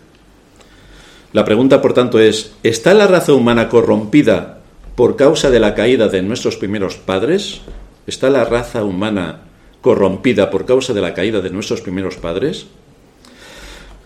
La 1.32 1.44
pregunta, 1.44 1.82
por 1.82 1.94
tanto, 1.94 2.20
es, 2.20 2.52
¿está 2.62 2.94
la 2.94 3.06
raza 3.06 3.34
humana 3.34 3.68
corrompida 3.68 4.60
por 4.94 5.16
causa 5.16 5.50
de 5.50 5.60
la 5.60 5.74
caída 5.74 6.08
de 6.08 6.22
nuestros 6.22 6.56
primeros 6.56 6.96
padres? 6.96 7.60
¿Está 8.06 8.30
la 8.30 8.44
raza 8.44 8.84
humana 8.84 9.42
corrompida 9.80 10.50
por 10.50 10.64
causa 10.66 10.92
de 10.92 11.00
la 11.00 11.14
caída 11.14 11.40
de 11.40 11.50
nuestros 11.50 11.80
primeros 11.80 12.16
padres? 12.16 12.66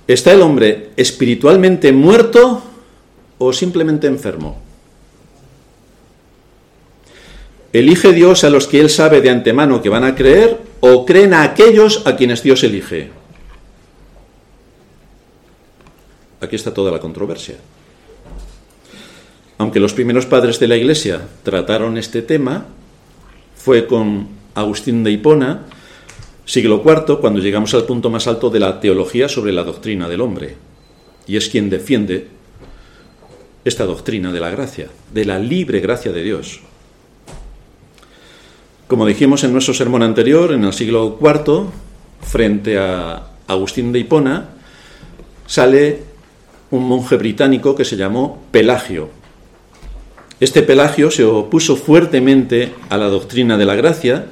¿Está 0.07 0.33
el 0.33 0.43
hombre 0.43 0.91
espiritualmente 0.97 1.93
muerto 1.93 2.63
o 3.39 3.53
simplemente 3.53 4.07
enfermo? 4.07 4.64
¿Elige 7.75 8.13
Dios 8.13 8.45
a 8.45 8.51
los 8.51 8.69
que 8.69 8.79
Él 8.79 8.89
sabe 8.89 9.21
de 9.21 9.31
antemano 9.31 9.83
que 9.83 9.89
van 9.89 10.05
a 10.05 10.15
creer 10.15 10.59
o 10.79 11.05
creen 11.05 11.35
a 11.35 11.43
aquellos 11.43 12.07
a 12.07 12.15
quienes 12.15 12.41
Dios 12.41 12.63
elige? 12.63 13.11
Aquí 16.41 16.55
está 16.55 16.73
toda 16.73 16.93
la 16.93 17.01
controversia. 17.01 17.57
Aunque 19.59 19.81
los 19.81 19.93
primeros 19.93 20.25
padres 20.25 20.61
de 20.61 20.69
la 20.69 20.77
Iglesia 20.77 21.23
trataron 21.43 21.99
este 21.99 22.23
tema, 22.23 22.67
fue 23.57 23.89
con 23.89 24.29
Agustín 24.55 25.03
de 25.03 25.11
Hipona, 25.11 25.63
siglo 26.45 26.81
IV, 26.87 27.19
cuando 27.21 27.41
llegamos 27.41 27.75
al 27.75 27.87
punto 27.87 28.09
más 28.09 28.29
alto 28.29 28.51
de 28.51 28.61
la 28.61 28.79
teología 28.79 29.29
sobre 29.29 29.51
la 29.51 29.65
doctrina 29.65 30.09
del 30.09 30.21
hombre. 30.21 30.55
Y 31.27 31.37
es 31.37 31.49
quien 31.49 31.71
defiende 31.71 32.29
esta 33.65 33.85
doctrina 33.85 34.31
de 34.31 34.39
la 34.39 34.51
gracia, 34.51 34.91
de 35.13 35.25
la 35.25 35.41
libre 35.41 35.81
gracia 35.81 36.13
de 36.13 36.23
Dios. 36.23 36.61
Como 38.87 39.07
dijimos 39.07 39.43
en 39.45 39.53
nuestro 39.53 39.73
sermón 39.73 40.03
anterior, 40.03 40.53
en 40.53 40.65
el 40.65 40.73
siglo 40.75 41.19
IV, 41.19 41.67
frente 42.21 42.79
a 42.79 43.29
Agustín 43.47 43.93
de 43.93 44.01
Hipona, 44.01 44.51
sale 45.47 46.03
un 46.71 46.87
monje 46.87 47.17
británico 47.17 47.75
que 47.75 47.87
se 47.87 47.97
llamó 47.97 48.43
Pelagio. 48.51 49.09
Este 50.39 50.63
Pelagio 50.63 51.11
se 51.11 51.25
opuso 51.25 51.77
fuertemente 51.77 52.75
a 52.91 52.99
la 52.99 53.07
doctrina 53.09 53.57
de 53.57 53.65
la 53.65 53.75
gracia 53.75 54.27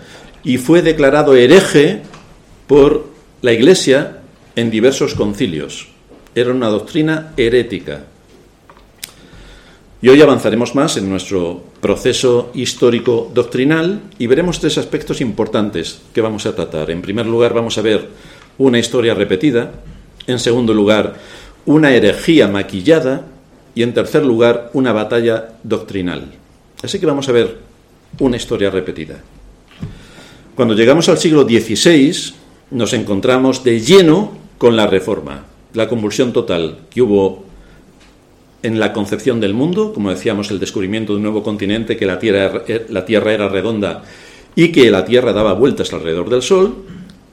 y 0.44 0.58
fue 0.58 0.82
declarado 0.82 1.34
hereje 1.34 2.02
por 2.66 3.06
la 3.40 3.52
Iglesia 3.52 4.18
en 4.54 4.70
diversos 4.70 5.14
concilios. 5.14 5.88
Era 6.34 6.50
una 6.50 6.68
doctrina 6.68 7.32
herética. 7.38 8.04
Y 10.02 10.08
hoy 10.08 10.20
avanzaremos 10.20 10.74
más 10.74 10.96
en 10.96 11.08
nuestro 11.08 11.62
proceso 11.80 12.50
histórico 12.54 13.30
doctrinal 13.32 14.02
y 14.18 14.26
veremos 14.26 14.58
tres 14.58 14.76
aspectos 14.76 15.20
importantes 15.20 16.02
que 16.12 16.20
vamos 16.20 16.44
a 16.44 16.56
tratar. 16.56 16.90
En 16.90 17.00
primer 17.00 17.24
lugar, 17.24 17.54
vamos 17.54 17.78
a 17.78 17.82
ver 17.82 18.08
una 18.58 18.80
historia 18.80 19.14
repetida. 19.14 19.70
En 20.26 20.40
segundo 20.40 20.74
lugar, 20.74 21.20
una 21.66 21.92
herejía 21.92 22.48
maquillada. 22.48 23.26
Y 23.76 23.84
en 23.84 23.94
tercer 23.94 24.24
lugar, 24.24 24.70
una 24.72 24.92
batalla 24.92 25.50
doctrinal. 25.62 26.32
Así 26.82 26.98
que 26.98 27.06
vamos 27.06 27.28
a 27.28 27.32
ver 27.32 27.58
una 28.18 28.36
historia 28.36 28.70
repetida. 28.70 29.22
Cuando 30.56 30.74
llegamos 30.74 31.08
al 31.08 31.18
siglo 31.18 31.44
XVI, 31.44 32.34
nos 32.72 32.92
encontramos 32.92 33.62
de 33.62 33.80
lleno 33.80 34.32
con 34.58 34.74
la 34.74 34.88
reforma, 34.88 35.44
la 35.74 35.88
convulsión 35.88 36.32
total 36.32 36.80
que 36.90 37.02
hubo 37.02 37.51
en 38.62 38.78
la 38.78 38.92
concepción 38.92 39.40
del 39.40 39.54
mundo, 39.54 39.92
como 39.92 40.10
decíamos, 40.10 40.50
el 40.50 40.60
descubrimiento 40.60 41.12
de 41.12 41.16
un 41.16 41.22
nuevo 41.22 41.42
continente, 41.42 41.96
que 41.96 42.06
la 42.06 42.18
Tierra, 42.18 42.62
la 42.88 43.04
tierra 43.04 43.32
era 43.32 43.48
redonda 43.48 44.04
y 44.54 44.70
que 44.70 44.90
la 44.90 45.04
Tierra 45.04 45.32
daba 45.32 45.54
vueltas 45.54 45.92
alrededor 45.92 46.30
del 46.30 46.42
Sol, 46.42 46.84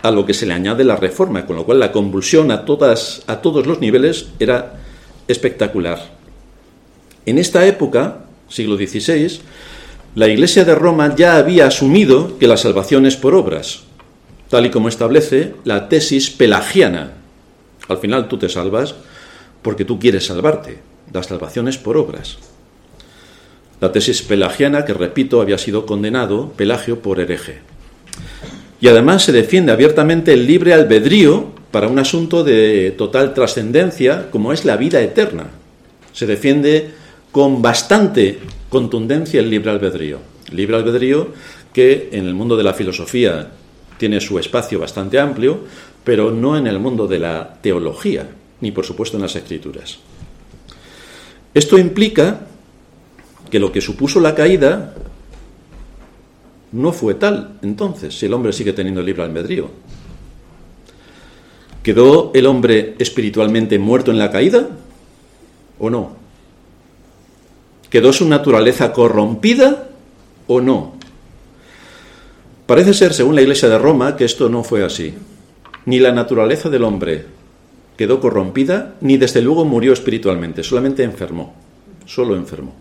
a 0.01 0.12
lo 0.12 0.25
que 0.25 0.33
se 0.33 0.45
le 0.45 0.53
añade 0.53 0.83
la 0.83 0.95
reforma, 0.95 1.45
con 1.45 1.57
lo 1.57 1.65
cual 1.65 1.79
la 1.79 1.91
convulsión 1.91 2.51
a, 2.51 2.65
todas, 2.65 3.24
a 3.27 3.41
todos 3.41 3.67
los 3.67 3.79
niveles 3.79 4.29
era 4.39 4.79
espectacular. 5.27 6.00
En 7.25 7.38
esta 7.38 7.65
época, 7.67 8.25
siglo 8.48 8.77
XVI, 8.77 9.39
la 10.15 10.27
Iglesia 10.27 10.65
de 10.65 10.74
Roma 10.74 11.15
ya 11.15 11.38
había 11.38 11.67
asumido 11.67 12.39
que 12.39 12.48
la 12.48 12.57
salvación 12.57 13.05
es 13.05 13.17
por 13.17 13.36
obras, 13.36 13.81
tal 14.50 14.65
y 14.65 14.71
como 14.71 14.89
establece 14.89 15.53
la 15.63 15.89
tesis 15.89 16.31
pelagiana. 16.31 17.13
Al 17.88 17.98
final 17.98 18.27
tú 18.27 18.39
te 18.39 18.50
salvas 18.50 18.95
porque 19.62 19.86
tú 19.86 20.00
quieres 20.00 20.25
salvarte 20.25 20.88
la 21.13 21.24
salvación 21.24 21.68
es 21.68 21.78
por 21.78 21.98
obras. 21.98 22.38
La 23.82 23.92
tesis 23.92 24.22
pelagiana, 24.22 24.86
que 24.86 24.94
repito, 24.94 25.42
había 25.42 25.58
sido 25.58 25.86
condenado 25.86 26.51
Pelagio 26.56 27.00
por 27.00 27.20
hereje. 27.20 27.60
Y 28.82 28.88
además 28.88 29.24
se 29.24 29.32
defiende 29.32 29.72
abiertamente 29.72 30.34
el 30.34 30.46
libre 30.48 30.74
albedrío 30.74 31.51
para 31.72 31.88
un 31.88 32.00
asunto 32.00 32.44
de 32.44 32.92
total 32.98 33.34
trascendencia 33.34 34.30
como 34.32 34.54
es 34.54 34.66
la 34.66 34.78
vida 34.78 35.01
eterna. 35.01 35.48
Se 36.13 36.25
defiende 36.25 36.92
con 37.32 37.62
bastante 37.62 38.39
contundencia 38.70 39.39
el 39.39 39.50
libre 39.50 39.72
albedrío. 39.72 40.20
libre 40.51 40.78
albedrío 40.78 41.30
que 41.74 42.10
en 42.12 42.25
el 42.25 42.34
mundo 42.34 42.58
de 42.58 42.63
la 42.63 42.74
filosofía 42.74 43.51
tiene 43.98 44.20
su 44.20 44.39
espacio 44.39 44.80
bastante 44.80 45.20
amplio, 45.20 45.60
pero 46.04 46.32
no 46.32 46.58
en 46.58 46.66
el 46.66 46.80
mundo 46.80 47.06
de 47.06 47.20
la 47.20 47.60
teología, 47.62 48.28
ni 48.62 48.72
por 48.72 48.86
supuesto 48.86 49.18
en 49.18 49.24
las 49.24 49.36
escrituras. 49.36 50.00
Esto 51.53 51.77
implica 51.77 52.41
que 53.50 53.60
lo 53.60 53.72
que 53.72 53.82
supuso 53.82 54.20
la 54.20 54.36
caída 54.36 54.94
no 56.72 56.91
fue 56.91 57.15
tal 57.15 57.58
entonces, 57.62 58.18
si 58.18 58.27
el 58.27 58.34
hombre 58.34 58.53
sigue 58.53 58.74
teniendo 58.74 59.01
libre 59.01 59.24
albedrío. 59.24 59.70
¿Quedó 61.82 62.32
el 62.36 62.46
hombre 62.46 62.96
espiritualmente 63.00 63.79
muerto 63.79 64.12
en 64.12 64.20
la 64.20 64.32
caída 64.32 64.68
o 65.79 65.89
no? 65.89 66.18
¿Quedó 67.89 68.13
su 68.13 68.27
naturaleza 68.27 68.94
corrompida 68.94 69.89
o 70.46 70.62
no? 70.62 70.94
Parece 72.68 72.94
ser, 72.94 73.15
según 73.15 73.34
la 73.34 73.41
Iglesia 73.41 73.68
de 73.68 73.79
Roma, 73.79 74.15
que 74.15 74.25
esto 74.25 74.48
no 74.48 74.63
fue 74.63 74.84
así. 74.84 75.15
Ni 75.86 75.98
la 75.98 76.12
naturaleza 76.12 76.70
del 76.70 76.84
hombre 76.84 77.25
quedó 78.00 78.22
corrompida, 78.22 78.96
ni 79.01 79.18
desde 79.18 79.41
luego 79.41 79.65
murió 79.65 79.91
espiritualmente, 79.91 80.63
solamente 80.63 81.03
enfermó, 81.03 81.53
solo 82.06 82.38
enfermó. 82.38 82.74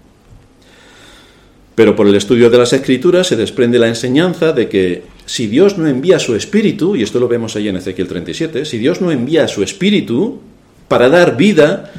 Pero 1.75 1.97
por 1.97 2.07
el 2.07 2.15
estudio 2.15 2.49
de 2.51 2.59
las 2.59 2.73
escrituras 2.73 3.27
se 3.27 3.35
desprende 3.35 3.81
la 3.81 3.89
enseñanza 3.89 4.53
de 4.53 4.69
que 4.69 5.03
si 5.27 5.49
Dios 5.49 5.77
no 5.77 5.89
envía 5.89 6.21
su 6.21 6.37
espíritu, 6.37 6.95
y 6.95 7.03
esto 7.03 7.19
lo 7.19 7.27
vemos 7.27 7.57
ahí 7.57 7.67
en 7.67 7.75
Ezequiel 7.75 8.07
37, 8.07 8.65
si 8.65 8.79
Dios 8.79 9.01
no 9.01 9.11
envía 9.11 9.49
su 9.49 9.65
espíritu 9.65 10.39
para 10.87 11.09
dar 11.09 11.37
vida, 11.37 11.93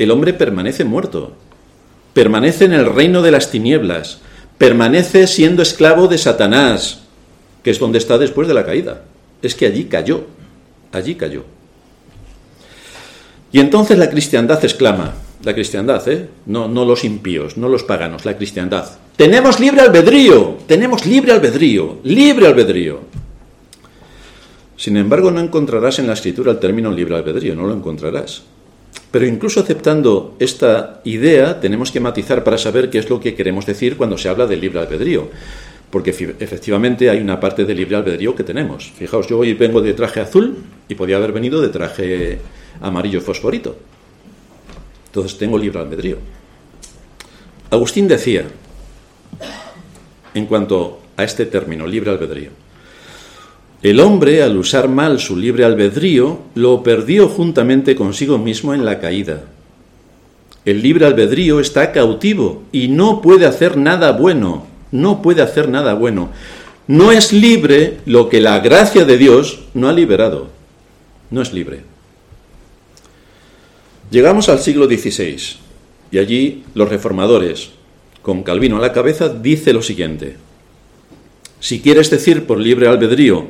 el 0.00 0.10
hombre 0.10 0.34
permanece 0.34 0.82
muerto, 0.82 1.36
permanece 2.12 2.64
en 2.64 2.72
el 2.72 2.86
reino 2.86 3.22
de 3.22 3.30
las 3.30 3.52
tinieblas, 3.52 4.18
permanece 4.58 5.28
siendo 5.28 5.62
esclavo 5.62 6.08
de 6.08 6.18
Satanás, 6.18 7.02
que 7.62 7.70
es 7.70 7.78
donde 7.78 7.98
está 7.98 8.18
después 8.18 8.48
de 8.48 8.54
la 8.54 8.66
caída. 8.66 9.04
Es 9.42 9.54
que 9.54 9.66
allí 9.66 9.84
cayó, 9.84 10.26
allí 10.90 11.14
cayó. 11.14 11.44
Y 13.54 13.60
entonces 13.60 13.96
la 13.96 14.10
cristiandad 14.10 14.64
exclama, 14.64 15.14
la 15.44 15.54
cristiandad, 15.54 16.08
¿eh? 16.08 16.28
no, 16.46 16.66
no 16.66 16.84
los 16.84 17.04
impíos, 17.04 17.56
no 17.56 17.68
los 17.68 17.84
paganos, 17.84 18.24
la 18.24 18.36
cristiandad. 18.36 18.84
Tenemos 19.14 19.60
libre 19.60 19.82
albedrío, 19.82 20.58
tenemos 20.66 21.06
libre 21.06 21.30
albedrío, 21.30 22.00
libre 22.02 22.48
albedrío. 22.48 22.98
Sin 24.76 24.96
embargo, 24.96 25.30
no 25.30 25.38
encontrarás 25.38 26.00
en 26.00 26.08
la 26.08 26.14
escritura 26.14 26.50
el 26.50 26.58
término 26.58 26.90
libre 26.90 27.14
albedrío, 27.14 27.54
no 27.54 27.64
lo 27.64 27.74
encontrarás. 27.74 28.42
Pero 29.12 29.24
incluso 29.24 29.60
aceptando 29.60 30.34
esta 30.40 31.00
idea, 31.04 31.60
tenemos 31.60 31.92
que 31.92 32.00
matizar 32.00 32.42
para 32.42 32.58
saber 32.58 32.90
qué 32.90 32.98
es 32.98 33.08
lo 33.08 33.20
que 33.20 33.36
queremos 33.36 33.66
decir 33.66 33.96
cuando 33.96 34.18
se 34.18 34.28
habla 34.28 34.48
de 34.48 34.56
libre 34.56 34.80
albedrío. 34.80 35.28
Porque 35.90 36.10
efectivamente 36.10 37.08
hay 37.08 37.20
una 37.20 37.38
parte 37.38 37.64
de 37.64 37.74
libre 37.76 37.94
albedrío 37.94 38.34
que 38.34 38.42
tenemos. 38.42 38.90
Fijaos, 38.98 39.28
yo 39.28 39.38
hoy 39.38 39.54
vengo 39.54 39.80
de 39.80 39.92
traje 39.92 40.18
azul 40.18 40.56
y 40.88 40.96
podía 40.96 41.18
haber 41.18 41.30
venido 41.30 41.60
de 41.60 41.68
traje 41.68 42.40
amarillo 42.80 43.20
fosforito. 43.20 43.76
Entonces 45.06 45.38
tengo 45.38 45.58
libre 45.58 45.78
albedrío. 45.78 46.18
Agustín 47.70 48.08
decía, 48.08 48.44
en 50.34 50.46
cuanto 50.46 51.00
a 51.16 51.24
este 51.24 51.46
término, 51.46 51.86
libre 51.86 52.10
albedrío, 52.10 52.50
el 53.84 54.00
hombre, 54.00 54.42
al 54.42 54.56
usar 54.56 54.88
mal 54.88 55.20
su 55.20 55.36
libre 55.36 55.64
albedrío, 55.64 56.40
lo 56.54 56.82
perdió 56.82 57.28
juntamente 57.28 57.94
consigo 57.94 58.38
mismo 58.38 58.72
en 58.72 58.84
la 58.84 58.98
caída. 58.98 59.44
El 60.64 60.82
libre 60.82 61.04
albedrío 61.04 61.60
está 61.60 61.92
cautivo 61.92 62.62
y 62.72 62.88
no 62.88 63.20
puede 63.20 63.44
hacer 63.44 63.76
nada 63.76 64.12
bueno, 64.12 64.66
no 64.90 65.20
puede 65.20 65.42
hacer 65.42 65.68
nada 65.68 65.92
bueno. 65.92 66.30
No 66.86 67.12
es 67.12 67.34
libre 67.34 67.98
lo 68.06 68.30
que 68.30 68.40
la 68.40 68.58
gracia 68.60 69.04
de 69.04 69.18
Dios 69.18 69.60
no 69.74 69.88
ha 69.88 69.92
liberado. 69.92 70.48
No 71.30 71.42
es 71.42 71.52
libre. 71.52 71.93
Llegamos 74.14 74.48
al 74.48 74.60
siglo 74.60 74.86
XVI 74.86 75.38
y 76.12 76.18
allí 76.18 76.62
los 76.74 76.88
reformadores, 76.88 77.70
con 78.22 78.44
Calvino 78.44 78.76
a 78.76 78.80
la 78.80 78.92
cabeza, 78.92 79.28
dice 79.28 79.72
lo 79.72 79.82
siguiente. 79.82 80.36
Si 81.58 81.80
quieres 81.80 82.10
decir 82.10 82.46
por 82.46 82.60
libre 82.60 82.86
albedrío 82.86 83.46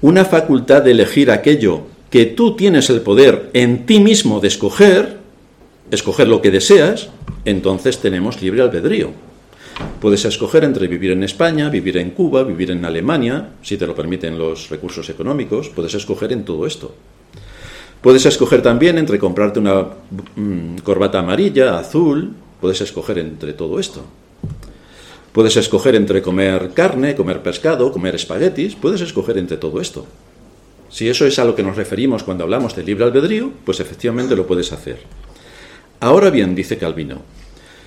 una 0.00 0.24
facultad 0.24 0.82
de 0.82 0.90
elegir 0.90 1.30
aquello 1.30 1.82
que 2.10 2.26
tú 2.26 2.56
tienes 2.56 2.90
el 2.90 3.02
poder 3.02 3.50
en 3.52 3.86
ti 3.86 4.00
mismo 4.00 4.40
de 4.40 4.48
escoger, 4.48 5.18
escoger 5.92 6.26
lo 6.26 6.42
que 6.42 6.50
deseas, 6.50 7.10
entonces 7.44 7.98
tenemos 7.98 8.42
libre 8.42 8.62
albedrío. 8.62 9.12
Puedes 10.00 10.24
escoger 10.24 10.64
entre 10.64 10.88
vivir 10.88 11.12
en 11.12 11.22
España, 11.22 11.68
vivir 11.68 11.98
en 11.98 12.10
Cuba, 12.10 12.42
vivir 12.42 12.72
en 12.72 12.84
Alemania, 12.84 13.50
si 13.62 13.76
te 13.76 13.86
lo 13.86 13.94
permiten 13.94 14.36
los 14.36 14.68
recursos 14.68 15.08
económicos, 15.10 15.68
puedes 15.68 15.94
escoger 15.94 16.32
en 16.32 16.44
todo 16.44 16.66
esto. 16.66 16.92
Puedes 18.00 18.26
escoger 18.26 18.62
también 18.62 18.98
entre 18.98 19.18
comprarte 19.18 19.58
una 19.58 19.86
mm, 20.36 20.78
corbata 20.84 21.18
amarilla, 21.18 21.78
azul, 21.78 22.34
puedes 22.60 22.80
escoger 22.80 23.18
entre 23.18 23.52
todo 23.52 23.80
esto. 23.80 24.04
Puedes 25.32 25.56
escoger 25.56 25.94
entre 25.94 26.22
comer 26.22 26.70
carne, 26.72 27.14
comer 27.14 27.42
pescado, 27.42 27.92
comer 27.92 28.14
espaguetis, 28.14 28.74
puedes 28.74 29.00
escoger 29.00 29.38
entre 29.38 29.56
todo 29.56 29.80
esto. 29.80 30.06
Si 30.88 31.08
eso 31.08 31.26
es 31.26 31.38
a 31.38 31.44
lo 31.44 31.54
que 31.54 31.62
nos 31.62 31.76
referimos 31.76 32.22
cuando 32.22 32.44
hablamos 32.44 32.74
de 32.74 32.84
libre 32.84 33.04
albedrío, 33.04 33.50
pues 33.64 33.80
efectivamente 33.80 34.36
lo 34.36 34.46
puedes 34.46 34.72
hacer. 34.72 35.00
Ahora 36.00 36.30
bien, 36.30 36.54
dice 36.54 36.78
Calvino, 36.78 37.22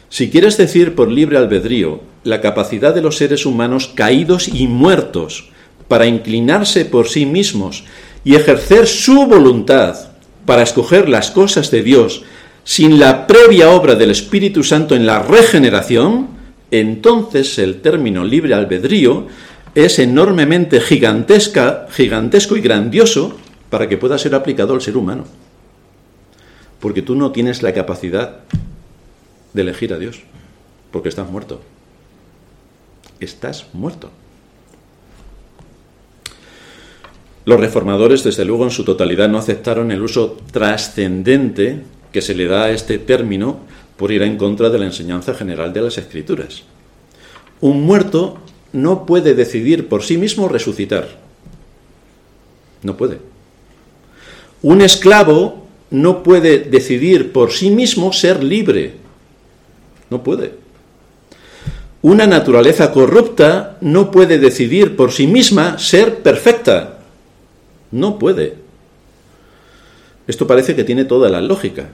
si 0.10 0.30
quieres 0.30 0.58
decir 0.58 0.96
por 0.96 1.10
libre 1.10 1.38
albedrío 1.38 2.02
la 2.24 2.42
capacidad 2.42 2.94
de 2.94 3.02
los 3.02 3.18
seres 3.18 3.46
humanos 3.46 3.92
caídos 3.94 4.48
y 4.48 4.68
muertos 4.68 5.50
para 5.88 6.08
inclinarse 6.08 6.86
por 6.86 7.08
sí 7.08 7.26
mismos 7.26 7.84
y 8.24 8.36
ejercer 8.36 8.88
su 8.88 9.26
voluntad 9.26 9.96
para 10.46 10.64
escoger 10.64 11.10
las 11.10 11.32
cosas 11.32 11.72
de 11.72 11.84
Dios 11.84 12.24
sin 12.64 13.00
la 13.00 13.26
previa 13.28 13.72
obra 13.72 13.96
del 13.96 14.12
Espíritu 14.12 14.64
Santo 14.64 14.96
en 14.96 15.06
la 15.06 15.20
regeneración, 15.20 16.28
entonces 16.72 17.58
el 17.58 17.82
término 17.82 18.24
libre 18.24 18.54
albedrío 18.54 19.28
es 19.76 20.00
enormemente 20.00 20.80
gigantesca, 20.80 21.88
gigantesco 21.90 22.56
y 22.56 22.62
grandioso 22.62 23.38
para 23.70 23.88
que 23.88 23.98
pueda 23.98 24.18
ser 24.18 24.36
aplicado 24.36 24.74
al 24.74 24.82
ser 24.82 24.98
humano. 24.98 25.26
Porque 26.80 27.02
tú 27.02 27.16
no 27.16 27.32
tienes 27.32 27.62
la 27.62 27.74
capacidad 27.74 28.40
de 29.54 29.62
elegir 29.62 29.94
a 29.94 29.98
Dios, 29.98 30.22
porque 30.92 31.10
estás 31.10 31.30
muerto. 31.30 31.62
Estás 33.20 33.68
muerto. 33.74 34.12
Los 37.50 37.60
reformadores, 37.60 38.24
desde 38.24 38.46
luego, 38.46 38.66
en 38.66 38.70
su 38.70 38.84
totalidad 38.84 39.28
no 39.28 39.40
aceptaron 39.40 39.92
el 39.92 40.04
uso 40.04 40.38
trascendente 40.52 41.82
que 42.12 42.22
se 42.22 42.36
le 42.36 42.46
da 42.46 42.66
a 42.66 42.70
este 42.70 43.00
término 43.00 43.62
por 43.98 44.12
ir 44.12 44.22
en 44.22 44.38
contra 44.38 44.70
de 44.70 44.78
la 44.78 44.86
enseñanza 44.86 45.34
general 45.34 45.74
de 45.74 45.82
las 45.82 45.98
Escrituras. 45.98 46.62
Un 47.60 47.82
muerto 47.82 48.38
no 48.72 49.04
puede 49.08 49.34
decidir 49.34 49.88
por 49.88 50.04
sí 50.04 50.20
mismo 50.20 50.48
resucitar. 50.48 51.08
No 52.84 52.96
puede. 52.96 53.18
Un 54.62 54.82
esclavo 54.82 55.66
no 55.90 56.22
puede 56.22 56.60
decidir 56.60 57.32
por 57.32 57.52
sí 57.52 57.72
mismo 57.72 58.14
ser 58.14 58.44
libre. 58.44 58.94
No 60.12 60.22
puede. 60.22 60.52
Una 62.04 62.28
naturaleza 62.28 62.92
corrupta 62.92 63.80
no 63.82 64.12
puede 64.12 64.38
decidir 64.38 64.96
por 64.96 65.12
sí 65.12 65.26
misma 65.26 65.80
ser 65.80 66.18
perfecta. 66.18 66.99
No 67.92 68.20
puede. 68.20 68.56
Esto 70.28 70.46
parece 70.46 70.76
que 70.76 70.84
tiene 70.84 71.06
toda 71.06 71.30
la 71.30 71.42
lógica. 71.42 71.90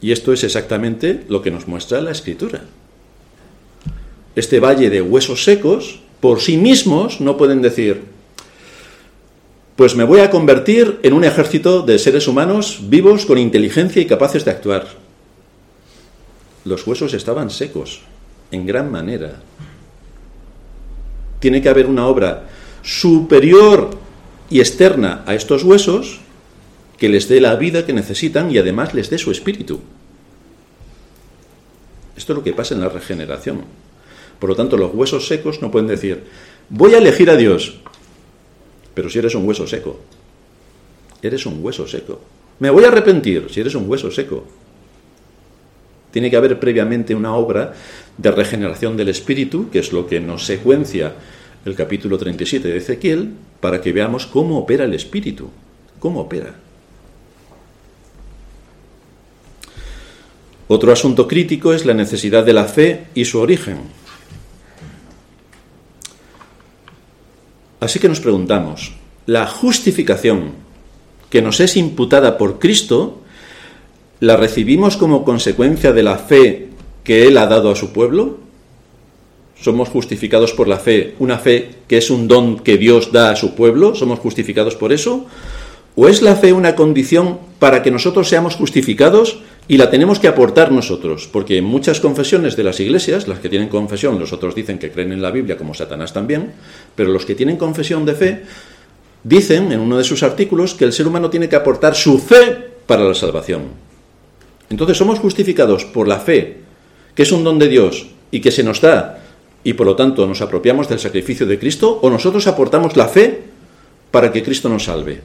Y 0.00 0.12
esto 0.12 0.32
es 0.32 0.44
exactamente 0.44 1.24
lo 1.28 1.40
que 1.40 1.50
nos 1.50 1.68
muestra 1.68 2.00
la 2.00 2.10
escritura. 2.10 2.62
Este 4.36 4.60
valle 4.60 4.90
de 4.90 5.00
huesos 5.00 5.44
secos, 5.44 6.00
por 6.20 6.40
sí 6.40 6.56
mismos, 6.56 7.20
no 7.20 7.36
pueden 7.36 7.62
decir, 7.62 8.02
pues 9.76 9.96
me 9.96 10.04
voy 10.04 10.20
a 10.20 10.30
convertir 10.30 11.00
en 11.02 11.12
un 11.12 11.24
ejército 11.24 11.82
de 11.82 11.98
seres 11.98 12.28
humanos 12.28 12.80
vivos 12.82 13.26
con 13.26 13.38
inteligencia 13.38 14.02
y 14.02 14.06
capaces 14.06 14.44
de 14.44 14.50
actuar. 14.50 14.86
Los 16.64 16.86
huesos 16.86 17.14
estaban 17.14 17.50
secos, 17.50 18.02
en 18.50 18.66
gran 18.66 18.90
manera. 18.90 19.40
Tiene 21.40 21.60
que 21.60 21.68
haber 21.68 21.86
una 21.86 22.06
obra 22.06 22.44
superior 22.82 23.90
y 24.50 24.60
externa 24.60 25.22
a 25.26 25.34
estos 25.34 25.64
huesos 25.64 26.20
que 26.98 27.08
les 27.08 27.28
dé 27.28 27.40
la 27.40 27.56
vida 27.56 27.86
que 27.86 27.92
necesitan 27.92 28.50
y 28.50 28.58
además 28.58 28.94
les 28.94 29.10
dé 29.10 29.18
su 29.18 29.30
espíritu. 29.30 29.80
Esto 32.16 32.32
es 32.32 32.36
lo 32.36 32.44
que 32.44 32.52
pasa 32.52 32.74
en 32.74 32.80
la 32.80 32.88
regeneración. 32.88 33.62
Por 34.38 34.50
lo 34.50 34.56
tanto, 34.56 34.76
los 34.76 34.94
huesos 34.94 35.26
secos 35.26 35.62
no 35.62 35.70
pueden 35.70 35.88
decir, 35.88 36.24
voy 36.68 36.94
a 36.94 36.98
elegir 36.98 37.30
a 37.30 37.36
Dios, 37.36 37.78
pero 38.94 39.10
si 39.10 39.18
eres 39.18 39.34
un 39.34 39.46
hueso 39.46 39.66
seco, 39.66 40.00
eres 41.22 41.46
un 41.46 41.64
hueso 41.64 41.86
seco. 41.88 42.20
Me 42.60 42.70
voy 42.70 42.84
a 42.84 42.88
arrepentir 42.88 43.48
si 43.50 43.60
eres 43.60 43.74
un 43.74 43.88
hueso 43.88 44.10
seco. 44.10 44.44
Tiene 46.12 46.30
que 46.30 46.36
haber 46.36 46.60
previamente 46.60 47.14
una 47.14 47.34
obra 47.34 47.74
de 48.16 48.30
regeneración 48.30 48.96
del 48.96 49.08
espíritu, 49.08 49.68
que 49.70 49.80
es 49.80 49.92
lo 49.92 50.06
que 50.06 50.20
nos 50.20 50.46
secuencia 50.46 51.14
el 51.64 51.74
capítulo 51.74 52.18
37 52.18 52.68
de 52.68 52.76
Ezequiel 52.76 53.32
para 53.64 53.80
que 53.80 53.94
veamos 53.94 54.26
cómo 54.26 54.58
opera 54.58 54.84
el 54.84 54.92
Espíritu, 54.92 55.48
cómo 55.98 56.20
opera. 56.20 56.54
Otro 60.68 60.92
asunto 60.92 61.26
crítico 61.26 61.72
es 61.72 61.86
la 61.86 61.94
necesidad 61.94 62.44
de 62.44 62.52
la 62.52 62.66
fe 62.66 63.06
y 63.14 63.24
su 63.24 63.40
origen. 63.40 63.78
Así 67.80 67.98
que 67.98 68.10
nos 68.10 68.20
preguntamos, 68.20 68.92
¿la 69.24 69.46
justificación 69.46 70.52
que 71.30 71.40
nos 71.40 71.58
es 71.60 71.78
imputada 71.78 72.36
por 72.36 72.58
Cristo 72.58 73.22
la 74.20 74.36
recibimos 74.36 74.98
como 74.98 75.24
consecuencia 75.24 75.94
de 75.94 76.02
la 76.02 76.18
fe 76.18 76.68
que 77.02 77.26
Él 77.28 77.38
ha 77.38 77.46
dado 77.46 77.70
a 77.70 77.76
su 77.76 77.94
pueblo? 77.94 78.43
Somos 79.60 79.88
justificados 79.88 80.52
por 80.52 80.68
la 80.68 80.78
fe, 80.78 81.14
una 81.18 81.38
fe 81.38 81.70
que 81.88 81.98
es 81.98 82.10
un 82.10 82.28
don 82.28 82.58
que 82.58 82.76
Dios 82.76 83.12
da 83.12 83.30
a 83.30 83.36
su 83.36 83.54
pueblo, 83.54 83.94
somos 83.94 84.18
justificados 84.18 84.76
por 84.76 84.92
eso, 84.92 85.26
o 85.96 86.08
es 86.08 86.22
la 86.22 86.34
fe 86.36 86.52
una 86.52 86.74
condición 86.74 87.38
para 87.58 87.82
que 87.82 87.90
nosotros 87.90 88.28
seamos 88.28 88.56
justificados 88.56 89.38
y 89.68 89.78
la 89.78 89.90
tenemos 89.90 90.18
que 90.18 90.28
aportar 90.28 90.72
nosotros, 90.72 91.28
porque 91.32 91.56
en 91.58 91.64
muchas 91.64 92.00
confesiones 92.00 92.56
de 92.56 92.64
las 92.64 92.80
iglesias, 92.80 93.28
las 93.28 93.38
que 93.38 93.48
tienen 93.48 93.68
confesión, 93.68 94.18
los 94.18 94.32
otros 94.32 94.54
dicen 94.54 94.78
que 94.78 94.90
creen 94.90 95.12
en 95.12 95.22
la 95.22 95.30
Biblia 95.30 95.56
como 95.56 95.72
Satanás 95.72 96.12
también, 96.12 96.52
pero 96.94 97.10
los 97.10 97.24
que 97.24 97.34
tienen 97.34 97.56
confesión 97.56 98.04
de 98.04 98.14
fe 98.14 98.42
dicen 99.22 99.72
en 99.72 99.80
uno 99.80 99.96
de 99.96 100.04
sus 100.04 100.22
artículos 100.22 100.74
que 100.74 100.84
el 100.84 100.92
ser 100.92 101.06
humano 101.06 101.30
tiene 101.30 101.48
que 101.48 101.56
aportar 101.56 101.94
su 101.94 102.18
fe 102.18 102.74
para 102.86 103.04
la 103.04 103.14
salvación. 103.14 103.62
Entonces 104.68 104.98
somos 104.98 105.18
justificados 105.18 105.84
por 105.84 106.08
la 106.08 106.20
fe, 106.20 106.58
que 107.14 107.22
es 107.22 107.32
un 107.32 107.44
don 107.44 107.58
de 107.58 107.68
Dios 107.68 108.08
y 108.30 108.40
que 108.40 108.50
se 108.50 108.64
nos 108.64 108.80
da 108.80 109.23
y 109.64 109.72
por 109.72 109.86
lo 109.86 109.96
tanto 109.96 110.26
nos 110.26 110.42
apropiamos 110.42 110.88
del 110.88 111.00
sacrificio 111.00 111.46
de 111.46 111.58
Cristo 111.58 111.98
o 112.02 112.10
nosotros 112.10 112.46
aportamos 112.46 112.96
la 112.96 113.08
fe 113.08 113.42
para 114.10 114.30
que 114.30 114.42
Cristo 114.42 114.68
nos 114.68 114.84
salve. 114.84 115.20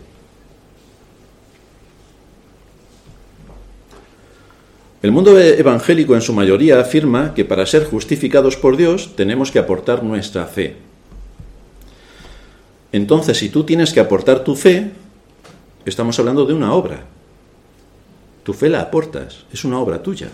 El 5.02 5.12
mundo 5.12 5.40
evangélico 5.40 6.16
en 6.16 6.22
su 6.22 6.34
mayoría 6.34 6.80
afirma 6.80 7.34
que 7.34 7.46
para 7.46 7.66
ser 7.66 7.86
justificados 7.86 8.58
por 8.58 8.76
Dios 8.76 9.16
tenemos 9.16 9.52
que 9.52 9.60
aportar 9.60 10.04
nuestra 10.04 10.46
fe. 10.46 10.76
Entonces, 12.92 13.38
si 13.38 13.50
tú 13.50 13.64
tienes 13.64 13.94
que 13.94 14.00
aportar 14.00 14.44
tu 14.44 14.56
fe, 14.56 14.92
estamos 15.86 16.20
hablando 16.20 16.46
de 16.46 16.54
una 16.54 16.74
obra. 16.74 17.04
Tu 18.44 18.54
fe 18.54 18.68
la 18.68 18.82
aportas, 18.82 19.46
es 19.54 19.64
una 19.64 19.80
obra 19.80 20.02
tuya, 20.02 20.30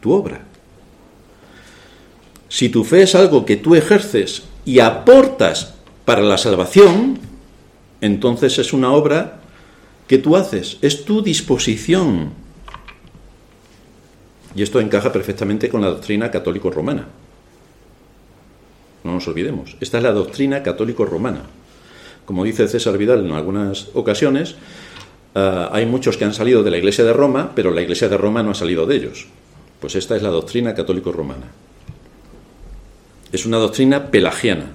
tu 0.00 0.12
obra. 0.12 0.51
Si 2.52 2.68
tu 2.68 2.84
fe 2.84 3.04
es 3.04 3.14
algo 3.14 3.46
que 3.46 3.56
tú 3.56 3.74
ejerces 3.74 4.42
y 4.66 4.80
aportas 4.80 5.72
para 6.04 6.20
la 6.20 6.36
salvación, 6.36 7.18
entonces 8.02 8.58
es 8.58 8.74
una 8.74 8.92
obra 8.92 9.40
que 10.06 10.18
tú 10.18 10.36
haces, 10.36 10.76
es 10.82 11.06
tu 11.06 11.22
disposición. 11.22 12.34
Y 14.54 14.62
esto 14.62 14.80
encaja 14.80 15.10
perfectamente 15.10 15.70
con 15.70 15.80
la 15.80 15.86
doctrina 15.86 16.30
católico-romana. 16.30 17.08
No 19.02 19.14
nos 19.14 19.26
olvidemos, 19.26 19.78
esta 19.80 19.96
es 19.96 20.04
la 20.04 20.12
doctrina 20.12 20.62
católico-romana. 20.62 21.44
Como 22.26 22.44
dice 22.44 22.68
César 22.68 22.98
Vidal 22.98 23.24
en 23.24 23.32
algunas 23.32 23.88
ocasiones, 23.94 24.56
ah, 25.34 25.70
hay 25.72 25.86
muchos 25.86 26.18
que 26.18 26.26
han 26.26 26.34
salido 26.34 26.62
de 26.62 26.70
la 26.70 26.76
Iglesia 26.76 27.04
de 27.04 27.14
Roma, 27.14 27.52
pero 27.54 27.70
la 27.70 27.80
Iglesia 27.80 28.10
de 28.10 28.18
Roma 28.18 28.42
no 28.42 28.50
ha 28.50 28.54
salido 28.54 28.84
de 28.84 28.96
ellos. 28.96 29.26
Pues 29.80 29.94
esta 29.94 30.16
es 30.16 30.22
la 30.22 30.28
doctrina 30.28 30.74
católico-romana. 30.74 31.71
Es 33.32 33.46
una 33.46 33.56
doctrina 33.56 34.10
pelagiana, 34.10 34.66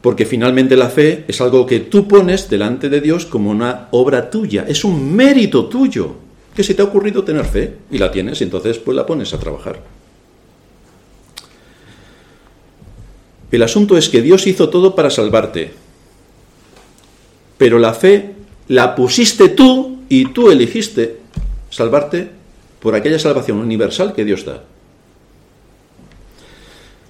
porque 0.00 0.26
finalmente 0.26 0.76
la 0.76 0.90
fe 0.90 1.24
es 1.28 1.40
algo 1.40 1.64
que 1.64 1.80
tú 1.80 2.08
pones 2.08 2.50
delante 2.50 2.88
de 2.88 3.00
Dios 3.00 3.24
como 3.24 3.50
una 3.50 3.88
obra 3.92 4.30
tuya, 4.30 4.64
es 4.68 4.84
un 4.84 5.14
mérito 5.14 5.66
tuyo, 5.66 6.16
que 6.54 6.64
se 6.64 6.74
te 6.74 6.82
ha 6.82 6.86
ocurrido 6.86 7.24
tener 7.24 7.46
fe 7.46 7.76
y 7.90 7.98
la 7.98 8.10
tienes 8.10 8.42
entonces 8.42 8.78
pues 8.78 8.96
la 8.96 9.06
pones 9.06 9.32
a 9.32 9.38
trabajar. 9.38 9.80
El 13.50 13.62
asunto 13.62 13.96
es 13.96 14.08
que 14.08 14.22
Dios 14.22 14.46
hizo 14.46 14.68
todo 14.70 14.94
para 14.94 15.10
salvarte, 15.10 15.72
pero 17.58 17.78
la 17.78 17.94
fe 17.94 18.34
la 18.68 18.94
pusiste 18.94 19.50
tú 19.50 19.98
y 20.08 20.32
tú 20.32 20.50
elegiste 20.50 21.18
salvarte 21.70 22.30
por 22.80 22.94
aquella 22.94 23.18
salvación 23.18 23.58
universal 23.58 24.14
que 24.14 24.24
Dios 24.24 24.44
da. 24.44 24.64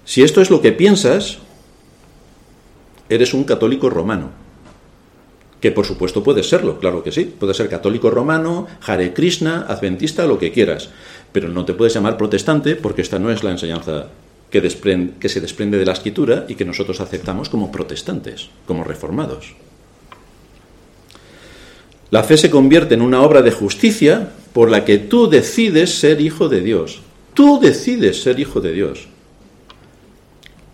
Si 0.04 0.22
esto 0.22 0.40
es 0.40 0.50
lo 0.50 0.60
que 0.60 0.72
piensas, 0.72 1.38
eres 3.08 3.34
un 3.34 3.44
católico 3.44 3.90
romano. 3.90 4.30
Que 5.60 5.70
por 5.70 5.86
supuesto 5.86 6.24
puedes 6.24 6.48
serlo, 6.48 6.80
claro 6.80 7.04
que 7.04 7.12
sí. 7.12 7.24
Puedes 7.38 7.56
ser 7.56 7.68
católico 7.68 8.10
romano, 8.10 8.66
Hare 8.84 9.12
Krishna, 9.14 9.66
adventista, 9.68 10.26
lo 10.26 10.38
que 10.38 10.50
quieras. 10.50 10.88
Pero 11.30 11.48
no 11.48 11.64
te 11.64 11.74
puedes 11.74 11.94
llamar 11.94 12.16
protestante 12.16 12.74
porque 12.74 13.02
esta 13.02 13.18
no 13.18 13.30
es 13.30 13.44
la 13.44 13.52
enseñanza 13.52 14.08
que, 14.50 14.60
que 15.20 15.28
se 15.28 15.40
desprende 15.40 15.78
de 15.78 15.86
la 15.86 15.92
escritura 15.92 16.46
y 16.48 16.56
que 16.56 16.64
nosotros 16.64 17.00
aceptamos 17.00 17.48
como 17.48 17.70
protestantes, 17.70 18.48
como 18.66 18.82
reformados. 18.82 19.54
La 22.10 22.24
fe 22.24 22.36
se 22.36 22.50
convierte 22.50 22.94
en 22.94 23.02
una 23.02 23.22
obra 23.22 23.40
de 23.40 23.52
justicia 23.52 24.32
por 24.52 24.68
la 24.68 24.84
que 24.84 24.98
tú 24.98 25.30
decides 25.30 25.98
ser 25.98 26.20
hijo 26.20 26.48
de 26.48 26.60
Dios. 26.60 27.00
Tú 27.34 27.60
decides 27.60 28.20
ser 28.20 28.40
hijo 28.40 28.60
de 28.60 28.72
Dios 28.72 29.11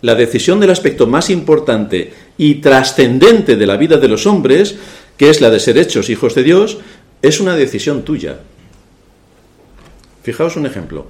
la 0.01 0.15
decisión 0.15 0.59
del 0.59 0.69
aspecto 0.69 1.07
más 1.07 1.29
importante 1.29 2.13
y 2.37 2.55
trascendente 2.55 3.55
de 3.55 3.67
la 3.67 3.77
vida 3.77 3.97
de 3.97 4.07
los 4.07 4.25
hombres, 4.25 4.77
que 5.17 5.29
es 5.29 5.41
la 5.41 5.49
de 5.49 5.59
ser 5.59 5.77
hechos 5.77 6.09
hijos 6.09 6.35
de 6.35 6.43
Dios, 6.43 6.77
es 7.21 7.39
una 7.39 7.55
decisión 7.55 8.03
tuya. 8.03 8.39
Fijaos 10.23 10.55
un 10.55 10.65
ejemplo. 10.65 11.07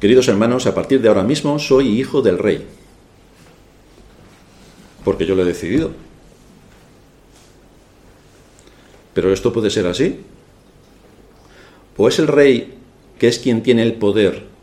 Queridos 0.00 0.28
hermanos, 0.28 0.66
a 0.66 0.74
partir 0.74 1.00
de 1.00 1.08
ahora 1.08 1.22
mismo 1.22 1.58
soy 1.58 1.98
hijo 1.98 2.22
del 2.22 2.38
rey, 2.38 2.66
porque 5.04 5.26
yo 5.26 5.34
lo 5.34 5.42
he 5.42 5.46
decidido. 5.46 5.92
Pero 9.14 9.32
esto 9.32 9.52
puede 9.52 9.70
ser 9.70 9.86
así. 9.86 10.20
¿O 11.96 12.08
es 12.08 12.18
el 12.18 12.26
rey 12.26 12.74
que 13.18 13.28
es 13.28 13.38
quien 13.38 13.62
tiene 13.62 13.82
el 13.82 13.94
poder 13.94 14.55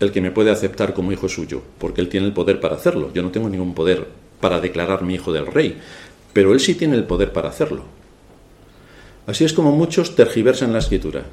el 0.00 0.12
que 0.12 0.20
me 0.20 0.30
puede 0.30 0.50
aceptar 0.50 0.94
como 0.94 1.12
hijo 1.12 1.28
suyo, 1.28 1.62
porque 1.78 2.00
él 2.00 2.08
tiene 2.08 2.26
el 2.26 2.32
poder 2.32 2.60
para 2.60 2.76
hacerlo. 2.76 3.10
Yo 3.14 3.22
no 3.22 3.30
tengo 3.30 3.48
ningún 3.48 3.74
poder 3.74 4.06
para 4.40 4.60
declarar 4.60 5.02
mi 5.02 5.14
hijo 5.14 5.32
del 5.32 5.46
rey, 5.46 5.78
pero 6.32 6.52
él 6.52 6.60
sí 6.60 6.74
tiene 6.74 6.96
el 6.96 7.04
poder 7.04 7.32
para 7.32 7.48
hacerlo. 7.48 7.84
Así 9.26 9.44
es 9.44 9.52
como 9.52 9.72
muchos 9.72 10.14
tergiversan 10.14 10.72
la 10.72 10.78
escritura, 10.78 11.24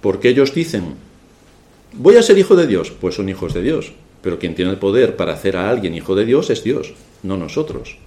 porque 0.00 0.28
ellos 0.28 0.54
dicen, 0.54 0.94
voy 1.92 2.16
a 2.16 2.22
ser 2.22 2.38
hijo 2.38 2.56
de 2.56 2.66
Dios, 2.66 2.90
pues 2.90 3.16
son 3.16 3.28
hijos 3.28 3.52
de 3.52 3.62
Dios, 3.62 3.92
pero 4.22 4.38
quien 4.38 4.54
tiene 4.54 4.70
el 4.70 4.78
poder 4.78 5.16
para 5.16 5.34
hacer 5.34 5.56
a 5.56 5.68
alguien 5.68 5.94
hijo 5.94 6.14
de 6.14 6.24
Dios 6.24 6.48
es 6.50 6.64
Dios, 6.64 6.94
no 7.22 7.36
nosotros. 7.36 7.98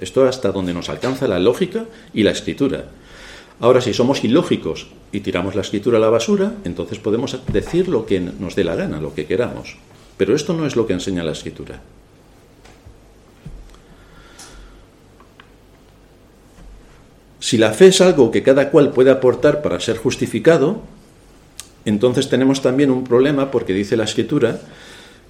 Esto 0.00 0.26
hasta 0.26 0.52
donde 0.52 0.72
nos 0.72 0.88
alcanza 0.88 1.28
la 1.28 1.38
lógica 1.38 1.86
y 2.14 2.22
la 2.22 2.30
escritura. 2.30 2.86
Ahora, 3.60 3.80
si 3.80 3.92
somos 3.92 4.22
ilógicos 4.22 4.86
y 5.10 5.20
tiramos 5.20 5.54
la 5.54 5.62
escritura 5.62 5.98
a 5.98 6.00
la 6.00 6.10
basura, 6.10 6.54
entonces 6.64 6.98
podemos 6.98 7.36
decir 7.52 7.88
lo 7.88 8.06
que 8.06 8.20
nos 8.20 8.54
dé 8.54 8.62
la 8.62 8.76
gana, 8.76 9.00
lo 9.00 9.14
que 9.14 9.26
queramos. 9.26 9.76
Pero 10.16 10.34
esto 10.34 10.52
no 10.52 10.66
es 10.66 10.76
lo 10.76 10.86
que 10.86 10.92
enseña 10.92 11.24
la 11.24 11.32
escritura. 11.32 11.80
Si 17.40 17.56
la 17.56 17.72
fe 17.72 17.88
es 17.88 18.00
algo 18.00 18.30
que 18.30 18.42
cada 18.42 18.70
cual 18.70 18.92
puede 18.92 19.10
aportar 19.10 19.62
para 19.62 19.80
ser 19.80 19.96
justificado, 19.96 20.82
entonces 21.84 22.28
tenemos 22.28 22.62
también 22.62 22.90
un 22.90 23.04
problema 23.04 23.50
porque 23.50 23.72
dice 23.72 23.96
la 23.96 24.04
escritura 24.04 24.60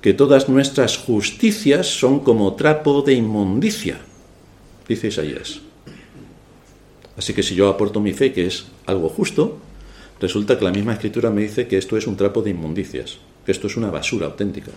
que 0.00 0.14
todas 0.14 0.48
nuestras 0.48 0.98
justicias 0.98 1.86
son 1.86 2.20
como 2.20 2.54
trapo 2.54 3.02
de 3.02 3.14
inmundicia, 3.14 4.00
dice 4.86 5.08
Isaías. 5.08 5.60
Así 7.18 7.34
que 7.34 7.42
si 7.42 7.56
yo 7.56 7.68
aporto 7.68 7.98
mi 8.00 8.12
fe, 8.12 8.32
que 8.32 8.46
es 8.46 8.66
algo 8.86 9.08
justo, 9.08 9.58
resulta 10.20 10.56
que 10.56 10.64
la 10.64 10.70
misma 10.70 10.92
escritura 10.92 11.30
me 11.30 11.42
dice 11.42 11.66
que 11.66 11.76
esto 11.76 11.96
es 11.96 12.06
un 12.06 12.16
trapo 12.16 12.42
de 12.42 12.50
inmundicias, 12.50 13.18
que 13.44 13.50
esto 13.50 13.66
es 13.66 13.76
una 13.76 13.90
basura 13.90 14.26
auténtica. 14.26 14.70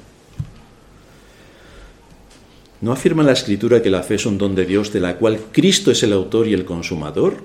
¿No 2.82 2.92
afirma 2.92 3.22
la 3.22 3.34
escritura 3.34 3.84
que 3.84 3.92
la 3.92 4.02
fe 4.02 4.16
es 4.16 4.26
un 4.26 4.40
don 4.40 4.56
de 4.56 4.66
Dios 4.66 4.92
de 4.92 5.00
la 5.00 5.18
cual 5.18 5.40
Cristo 5.52 5.92
es 5.92 6.02
el 6.02 6.14
autor 6.14 6.48
y 6.48 6.54
el 6.56 6.66
consumador? 6.66 7.38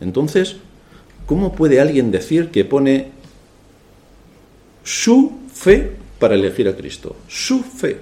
Entonces, 0.00 0.56
¿cómo 1.24 1.54
puede 1.54 1.80
alguien 1.80 2.10
decir 2.10 2.50
que 2.50 2.64
pone 2.64 3.12
su 4.82 5.38
fe 5.54 5.92
para 6.18 6.34
elegir 6.34 6.66
a 6.66 6.74
Cristo? 6.74 7.14
Su 7.28 7.62
fe. 7.62 8.00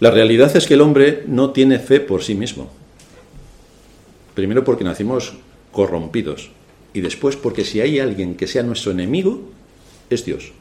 La 0.00 0.10
realidad 0.10 0.56
es 0.56 0.66
que 0.66 0.74
el 0.74 0.80
hombre 0.80 1.24
no 1.26 1.50
tiene 1.50 1.78
fe 1.78 2.00
por 2.00 2.22
sí 2.22 2.34
mismo. 2.34 2.81
Primero 4.34 4.64
porque 4.64 4.84
nacimos 4.84 5.34
corrompidos 5.72 6.50
y 6.94 7.00
después 7.00 7.36
porque 7.36 7.64
si 7.64 7.80
hay 7.80 7.98
alguien 7.98 8.34
que 8.34 8.46
sea 8.46 8.62
nuestro 8.62 8.92
enemigo, 8.92 9.42
es 10.10 10.24
Dios. 10.24 10.52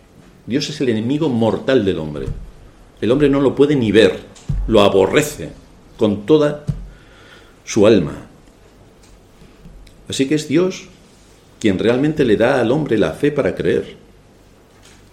Dios 0.45 0.69
es 0.69 0.81
el 0.81 0.89
enemigo 0.89 1.29
mortal 1.29 1.85
del 1.85 1.99
hombre. 1.99 2.27
El 3.01 3.11
hombre 3.11 3.29
no 3.29 3.41
lo 3.41 3.55
puede 3.55 3.75
ni 3.75 3.91
ver, 3.91 4.19
lo 4.67 4.81
aborrece 4.81 5.49
con 5.97 6.25
toda 6.25 6.65
su 7.65 7.85
alma. 7.85 8.27
Así 10.07 10.27
que 10.27 10.35
es 10.35 10.47
Dios 10.47 10.87
quien 11.59 11.77
realmente 11.77 12.25
le 12.25 12.37
da 12.37 12.59
al 12.59 12.71
hombre 12.71 12.97
la 12.97 13.11
fe 13.11 13.31
para 13.31 13.55
creer. 13.55 13.95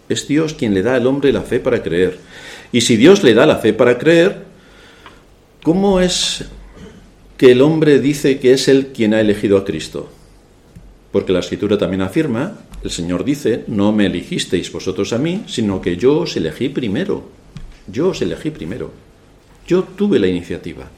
Es 0.09 0.27
Dios 0.27 0.55
quien 0.55 0.73
le 0.73 0.83
da 0.83 0.95
al 0.95 1.07
hombre 1.07 1.33
la 1.33 1.43
fe 1.43 1.61
para 1.61 1.83
creer. 1.83 2.19
Y 2.73 2.81
si 2.81 2.97
Dios 2.97 3.23
le 3.23 3.35
da 3.35 3.45
la 3.47 3.57
fe 3.57 3.75
para 3.75 3.99
creer, 3.99 4.45
¿cómo 5.63 6.01
es 6.01 6.47
que 7.39 7.53
el 7.53 7.63
hombre 7.63 8.01
dice 8.01 8.41
que 8.41 8.53
es 8.53 8.67
él 8.67 8.89
quien 8.89 9.15
ha 9.15 9.21
elegido 9.21 9.57
a 9.57 9.65
Cristo. 9.65 10.11
Porque 11.13 11.33
la 11.33 11.39
escritura 11.39 11.79
también 11.79 12.03
afirma, 12.03 12.59
el 12.83 12.91
Señor 12.91 13.25
dice, 13.25 13.65
no 13.69 13.93
me 13.93 14.07
elegisteis 14.07 14.71
vosotros 14.73 15.13
a 15.13 15.19
mí, 15.19 15.45
sino 15.47 15.81
que 15.81 15.97
yo 15.97 16.19
os 16.19 16.37
elegí 16.37 16.69
primero. 16.69 17.29
Yo 17.87 18.09
os 18.09 18.21
elegí 18.21 18.51
primero. 18.51 18.91
Yo 19.69 19.85
tuve 19.85 20.19
la 20.19 20.27
iniciativa. 20.27 20.91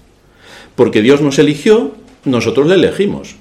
Porque 0.75 1.03
Dios 1.03 1.21
nos 1.21 1.39
eligió, 1.39 1.95
nosotros 2.25 2.67
le 2.67 2.75
elegimos. 2.75 3.37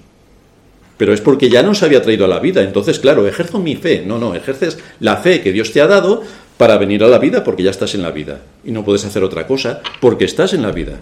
Pero 0.98 1.14
es 1.14 1.22
porque 1.22 1.50
ya 1.50 1.64
nos 1.64 1.82
había 1.84 2.02
traído 2.02 2.26
a 2.26 2.28
la 2.28 2.40
vida. 2.40 2.62
Entonces, 2.62 3.00
claro, 3.00 3.26
ejerzo 3.26 3.60
mi 3.60 3.78
fe. 3.78 4.04
No, 4.06 4.20
no, 4.20 4.36
ejerces 4.36 4.78
la 5.00 5.16
fe 5.18 5.42
que 5.42 5.54
Dios 5.54 5.72
te 5.72 5.80
ha 5.80 5.88
dado 5.88 6.22
para 6.58 6.78
venir 6.78 7.02
a 7.06 7.08
la 7.08 7.20
vida 7.20 7.46
porque 7.46 7.64
ya 7.64 7.72
estás 7.72 7.96
en 7.96 8.02
la 8.02 8.12
vida. 8.12 8.42
Y 8.66 8.72
no 8.72 8.84
puedes 8.84 9.06
hacer 9.06 9.24
otra 9.24 9.48
cosa 9.48 9.82
porque 10.02 10.26
estás 10.26 10.54
en 10.54 10.64
la 10.64 10.72
vida. 10.72 11.00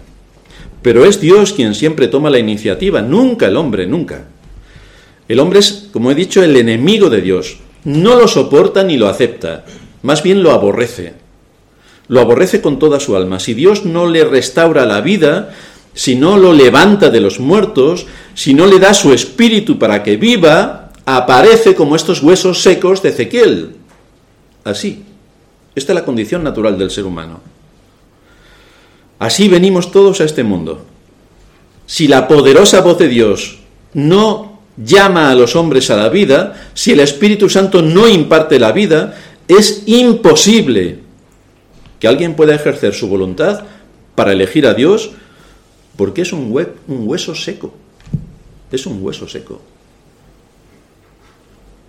Pero 0.82 1.04
es 1.04 1.20
Dios 1.20 1.52
quien 1.52 1.74
siempre 1.74 2.08
toma 2.08 2.30
la 2.30 2.38
iniciativa, 2.38 3.02
nunca 3.02 3.46
el 3.46 3.56
hombre, 3.56 3.86
nunca. 3.86 4.26
El 5.28 5.40
hombre 5.40 5.58
es, 5.58 5.88
como 5.92 6.10
he 6.10 6.14
dicho, 6.14 6.42
el 6.42 6.56
enemigo 6.56 7.10
de 7.10 7.20
Dios. 7.20 7.58
No 7.84 8.16
lo 8.16 8.28
soporta 8.28 8.82
ni 8.84 8.96
lo 8.96 9.08
acepta, 9.08 9.64
más 10.02 10.22
bien 10.22 10.42
lo 10.42 10.52
aborrece. 10.52 11.14
Lo 12.08 12.20
aborrece 12.20 12.60
con 12.60 12.78
toda 12.78 13.00
su 13.00 13.16
alma. 13.16 13.38
Si 13.38 13.54
Dios 13.54 13.84
no 13.84 14.06
le 14.06 14.24
restaura 14.24 14.86
la 14.86 15.00
vida, 15.00 15.54
si 15.92 16.16
no 16.16 16.38
lo 16.38 16.52
levanta 16.52 17.10
de 17.10 17.20
los 17.20 17.40
muertos, 17.40 18.06
si 18.34 18.54
no 18.54 18.66
le 18.66 18.78
da 18.78 18.94
su 18.94 19.12
espíritu 19.12 19.78
para 19.78 20.02
que 20.02 20.16
viva, 20.16 20.92
aparece 21.04 21.74
como 21.74 21.96
estos 21.96 22.22
huesos 22.22 22.62
secos 22.62 23.02
de 23.02 23.10
Ezequiel. 23.10 23.70
Así. 24.64 25.04
Esta 25.74 25.92
es 25.92 25.94
la 25.94 26.04
condición 26.04 26.42
natural 26.42 26.78
del 26.78 26.90
ser 26.90 27.04
humano. 27.04 27.40
Así 29.18 29.48
venimos 29.48 29.90
todos 29.90 30.20
a 30.20 30.24
este 30.24 30.44
mundo. 30.44 30.84
Si 31.86 32.06
la 32.06 32.28
poderosa 32.28 32.82
voz 32.82 32.98
de 32.98 33.08
Dios 33.08 33.58
no 33.94 34.60
llama 34.76 35.30
a 35.30 35.34
los 35.34 35.56
hombres 35.56 35.90
a 35.90 35.96
la 35.96 36.08
vida, 36.08 36.70
si 36.74 36.92
el 36.92 37.00
Espíritu 37.00 37.48
Santo 37.48 37.82
no 37.82 38.06
imparte 38.06 38.58
la 38.58 38.72
vida, 38.72 39.16
es 39.48 39.82
imposible 39.86 41.00
que 41.98 42.06
alguien 42.06 42.36
pueda 42.36 42.54
ejercer 42.54 42.94
su 42.94 43.08
voluntad 43.08 43.64
para 44.14 44.32
elegir 44.32 44.66
a 44.66 44.74
Dios 44.74 45.12
porque 45.96 46.22
es 46.22 46.32
un, 46.32 46.54
un 46.86 47.08
hueso 47.08 47.34
seco. 47.34 47.74
Es 48.70 48.86
un 48.86 49.02
hueso 49.02 49.26
seco. 49.26 49.60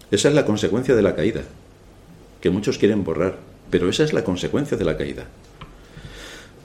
Esa 0.10 0.30
es 0.30 0.34
la 0.34 0.46
consecuencia 0.46 0.96
de 0.96 1.04
la 1.04 1.16
caída, 1.16 1.42
que 2.42 2.50
muchos 2.50 2.80
quieren 2.80 3.04
borrar, 3.04 3.38
pero 3.70 3.90
esa 3.90 4.04
es 4.04 4.14
la 4.14 4.24
consecuencia 4.24 4.78
de 4.78 4.86
la 4.86 4.98
caída. 4.98 5.26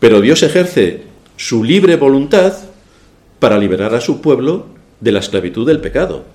Pero 0.04 0.20
Dios 0.20 0.42
ejerce 0.42 1.00
su 1.38 1.64
libre 1.64 1.96
voluntad 1.96 2.52
para 3.38 3.56
liberar 3.56 3.94
a 3.94 4.02
su 4.02 4.20
pueblo 4.20 4.66
de 5.00 5.12
la 5.12 5.20
esclavitud 5.20 5.66
del 5.66 5.80
pecado. 5.80 6.26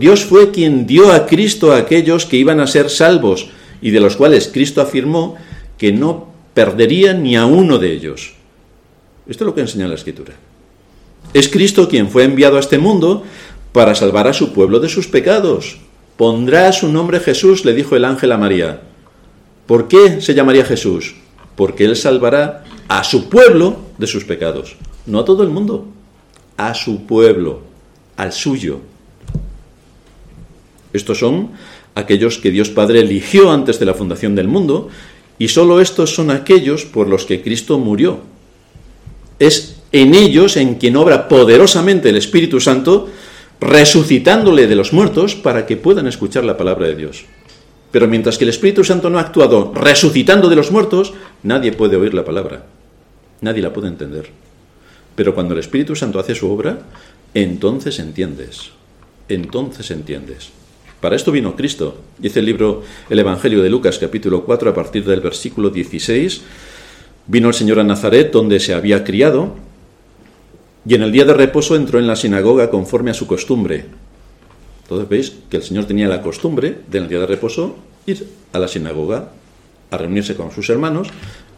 Dios 0.00 0.24
fue 0.24 0.50
quien 0.50 0.84
dio 0.84 1.12
a 1.12 1.26
Cristo 1.26 1.70
a 1.70 1.76
aquellos 1.76 2.26
que 2.26 2.38
iban 2.38 2.58
a 2.58 2.66
ser 2.66 2.90
salvos 2.90 3.50
y 3.80 3.92
de 3.92 4.00
los 4.00 4.16
cuales 4.16 4.50
Cristo 4.52 4.80
afirmó 4.80 5.36
que 5.78 5.92
no 5.92 6.26
perdería 6.54 7.12
ni 7.12 7.36
a 7.36 7.46
uno 7.46 7.78
de 7.78 7.92
ellos. 7.92 8.34
Esto 9.28 9.44
es 9.44 9.46
lo 9.46 9.54
que 9.54 9.60
enseña 9.60 9.86
la 9.86 9.94
Escritura. 9.94 10.34
Es 11.34 11.48
Cristo 11.48 11.88
quien 11.88 12.10
fue 12.10 12.24
enviado 12.24 12.56
a 12.56 12.60
este 12.60 12.78
mundo 12.78 13.22
para 13.70 13.94
salvar 13.94 14.26
a 14.26 14.32
su 14.32 14.52
pueblo 14.52 14.80
de 14.80 14.88
sus 14.88 15.06
pecados. 15.06 15.78
Pondrá 16.16 16.72
su 16.72 16.88
nombre 16.88 17.20
Jesús, 17.20 17.64
le 17.64 17.74
dijo 17.74 17.94
el 17.94 18.04
ángel 18.04 18.32
a 18.32 18.38
María. 18.38 18.80
¿Por 19.66 19.86
qué 19.86 20.20
se 20.20 20.34
llamaría 20.34 20.64
Jesús? 20.64 21.14
Porque 21.56 21.84
Él 21.84 21.96
salvará 21.96 22.64
a 22.88 23.02
su 23.02 23.28
pueblo 23.28 23.76
de 23.98 24.06
sus 24.06 24.24
pecados. 24.24 24.76
No 25.06 25.20
a 25.20 25.24
todo 25.24 25.42
el 25.42 25.48
mundo, 25.48 25.86
a 26.56 26.74
su 26.74 27.06
pueblo, 27.06 27.60
al 28.16 28.32
suyo. 28.32 28.80
Estos 30.92 31.18
son 31.18 31.50
aquellos 31.94 32.38
que 32.38 32.50
Dios 32.50 32.68
Padre 32.68 33.00
eligió 33.00 33.50
antes 33.50 33.78
de 33.78 33.86
la 33.86 33.94
fundación 33.94 34.34
del 34.34 34.48
mundo 34.48 34.88
y 35.38 35.48
solo 35.48 35.80
estos 35.80 36.14
son 36.14 36.30
aquellos 36.30 36.84
por 36.84 37.08
los 37.08 37.26
que 37.26 37.42
Cristo 37.42 37.78
murió, 37.78 38.20
es 39.38 39.76
en 39.92 40.14
ellos 40.14 40.56
en 40.56 40.76
quien 40.76 40.96
obra 40.96 41.28
poderosamente 41.28 42.08
el 42.08 42.16
Espíritu 42.16 42.60
Santo, 42.60 43.08
resucitándole 43.60 44.66
de 44.66 44.76
los 44.76 44.92
muertos 44.92 45.34
para 45.34 45.66
que 45.66 45.76
puedan 45.76 46.06
escuchar 46.06 46.44
la 46.44 46.56
palabra 46.56 46.86
de 46.86 46.96
Dios. 46.96 47.24
Pero 47.96 48.08
mientras 48.08 48.36
que 48.36 48.44
el 48.44 48.50
Espíritu 48.50 48.84
Santo 48.84 49.08
no 49.08 49.16
ha 49.16 49.22
actuado 49.22 49.72
resucitando 49.74 50.50
de 50.50 50.56
los 50.56 50.70
muertos, 50.70 51.14
nadie 51.42 51.72
puede 51.72 51.96
oír 51.96 52.12
la 52.12 52.26
palabra, 52.26 52.66
nadie 53.40 53.62
la 53.62 53.72
puede 53.72 53.88
entender. 53.88 54.28
Pero 55.14 55.34
cuando 55.34 55.54
el 55.54 55.60
Espíritu 55.60 55.96
Santo 55.96 56.18
hace 56.18 56.34
su 56.34 56.50
obra, 56.50 56.80
entonces 57.32 57.98
entiendes, 57.98 58.72
entonces 59.30 59.90
entiendes. 59.90 60.50
Para 61.00 61.16
esto 61.16 61.32
vino 61.32 61.56
Cristo. 61.56 61.96
Dice 62.18 62.40
el 62.40 62.44
libro, 62.44 62.82
el 63.08 63.18
Evangelio 63.18 63.62
de 63.62 63.70
Lucas 63.70 63.96
capítulo 63.98 64.44
4 64.44 64.68
a 64.68 64.74
partir 64.74 65.02
del 65.02 65.22
versículo 65.22 65.70
16 65.70 66.42
Vino 67.28 67.48
el 67.48 67.54
Señor 67.54 67.80
a 67.80 67.82
Nazaret, 67.82 68.30
donde 68.30 68.60
se 68.60 68.74
había 68.74 69.04
criado, 69.04 69.54
y 70.86 70.96
en 70.96 71.02
el 71.02 71.12
día 71.12 71.24
de 71.24 71.32
reposo 71.32 71.76
entró 71.76 71.98
en 71.98 72.06
la 72.06 72.14
sinagoga 72.14 72.68
conforme 72.68 73.12
a 73.12 73.14
su 73.14 73.26
costumbre. 73.26 73.86
Entonces 74.86 75.08
veis 75.08 75.32
que 75.50 75.56
el 75.56 75.64
Señor 75.64 75.86
tenía 75.86 76.06
la 76.06 76.22
costumbre 76.22 76.78
de 76.88 76.98
en 76.98 77.04
el 77.04 77.10
día 77.10 77.18
de 77.18 77.26
reposo 77.26 77.74
ir 78.06 78.24
a 78.52 78.60
la 78.60 78.68
sinagoga 78.68 79.32
a 79.90 79.98
reunirse 79.98 80.36
con 80.36 80.52
sus 80.52 80.70
hermanos 80.70 81.08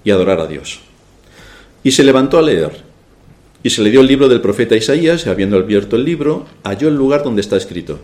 y 0.02 0.10
adorar 0.10 0.40
a 0.40 0.46
Dios. 0.46 0.80
Y 1.82 1.90
se 1.90 2.04
levantó 2.04 2.38
a 2.38 2.42
leer. 2.42 2.82
Y 3.62 3.68
se 3.68 3.82
le 3.82 3.90
dio 3.90 4.00
el 4.00 4.06
libro 4.06 4.28
del 4.28 4.40
profeta 4.40 4.76
Isaías, 4.76 5.26
y 5.26 5.28
habiendo 5.28 5.58
abierto 5.58 5.96
el 5.96 6.04
libro, 6.04 6.46
halló 6.64 6.88
el 6.88 6.94
lugar 6.94 7.22
donde 7.22 7.42
está 7.42 7.58
escrito. 7.58 7.98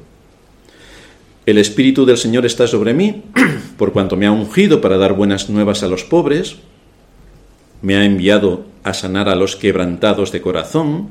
El 1.47 1.57
Espíritu 1.57 2.05
del 2.05 2.19
Señor 2.19 2.45
está 2.45 2.67
sobre 2.67 2.93
mí, 2.93 3.23
por 3.79 3.93
cuanto 3.93 4.17
me 4.17 4.27
ha 4.27 4.33
ungido 4.33 4.83
para 4.83 4.99
dar 4.99 5.15
buenas 5.15 5.49
nuevas 5.49 5.83
a 5.83 5.89
los 5.89 6.05
pobres, 6.05 6.57
me 7.81 7.97
ha 7.97 8.05
enviado 8.05 8.65
a 8.83 8.93
sanar 8.93 9.31
a 9.31 9.37
los 9.37 9.57
quebrantados 9.57 10.33
de 10.33 10.43
corazón, 10.43 11.09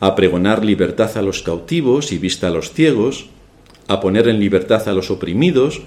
a 0.00 0.14
pregonar 0.14 0.64
libertad 0.64 1.16
a 1.16 1.22
los 1.22 1.42
cautivos 1.42 2.10
y 2.12 2.18
vista 2.18 2.48
a 2.48 2.50
los 2.50 2.72
ciegos, 2.72 3.26
a 3.86 4.00
poner 4.00 4.28
en 4.28 4.40
libertad 4.40 4.88
a 4.88 4.92
los 4.92 5.10
oprimidos, 5.10 5.82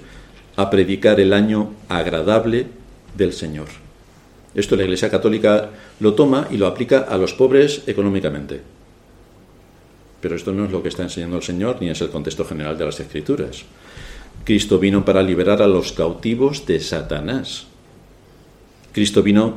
a 0.56 0.70
predicar 0.70 1.18
el 1.18 1.32
año 1.32 1.72
agradable 1.88 2.66
del 3.16 3.32
Señor. 3.32 3.66
Esto 4.54 4.76
la 4.76 4.84
Iglesia 4.84 5.10
Católica 5.10 5.70
lo 5.98 6.14
toma 6.14 6.46
y 6.50 6.56
lo 6.56 6.68
aplica 6.68 7.00
a 7.00 7.18
los 7.18 7.34
pobres 7.34 7.82
económicamente. 7.88 8.60
Pero 10.20 10.36
esto 10.36 10.52
no 10.52 10.64
es 10.64 10.70
lo 10.70 10.82
que 10.82 10.88
está 10.88 11.02
enseñando 11.02 11.36
el 11.36 11.42
Señor 11.42 11.78
ni 11.80 11.90
es 11.90 12.00
el 12.00 12.10
contexto 12.10 12.44
general 12.44 12.78
de 12.78 12.84
las 12.84 13.00
Escrituras. 13.00 13.64
Cristo 14.44 14.78
vino 14.78 15.04
para 15.04 15.22
liberar 15.22 15.60
a 15.60 15.66
los 15.66 15.92
cautivos 15.92 16.66
de 16.66 16.78
Satanás. 16.78 17.66
Cristo 18.92 19.22
vino 19.22 19.56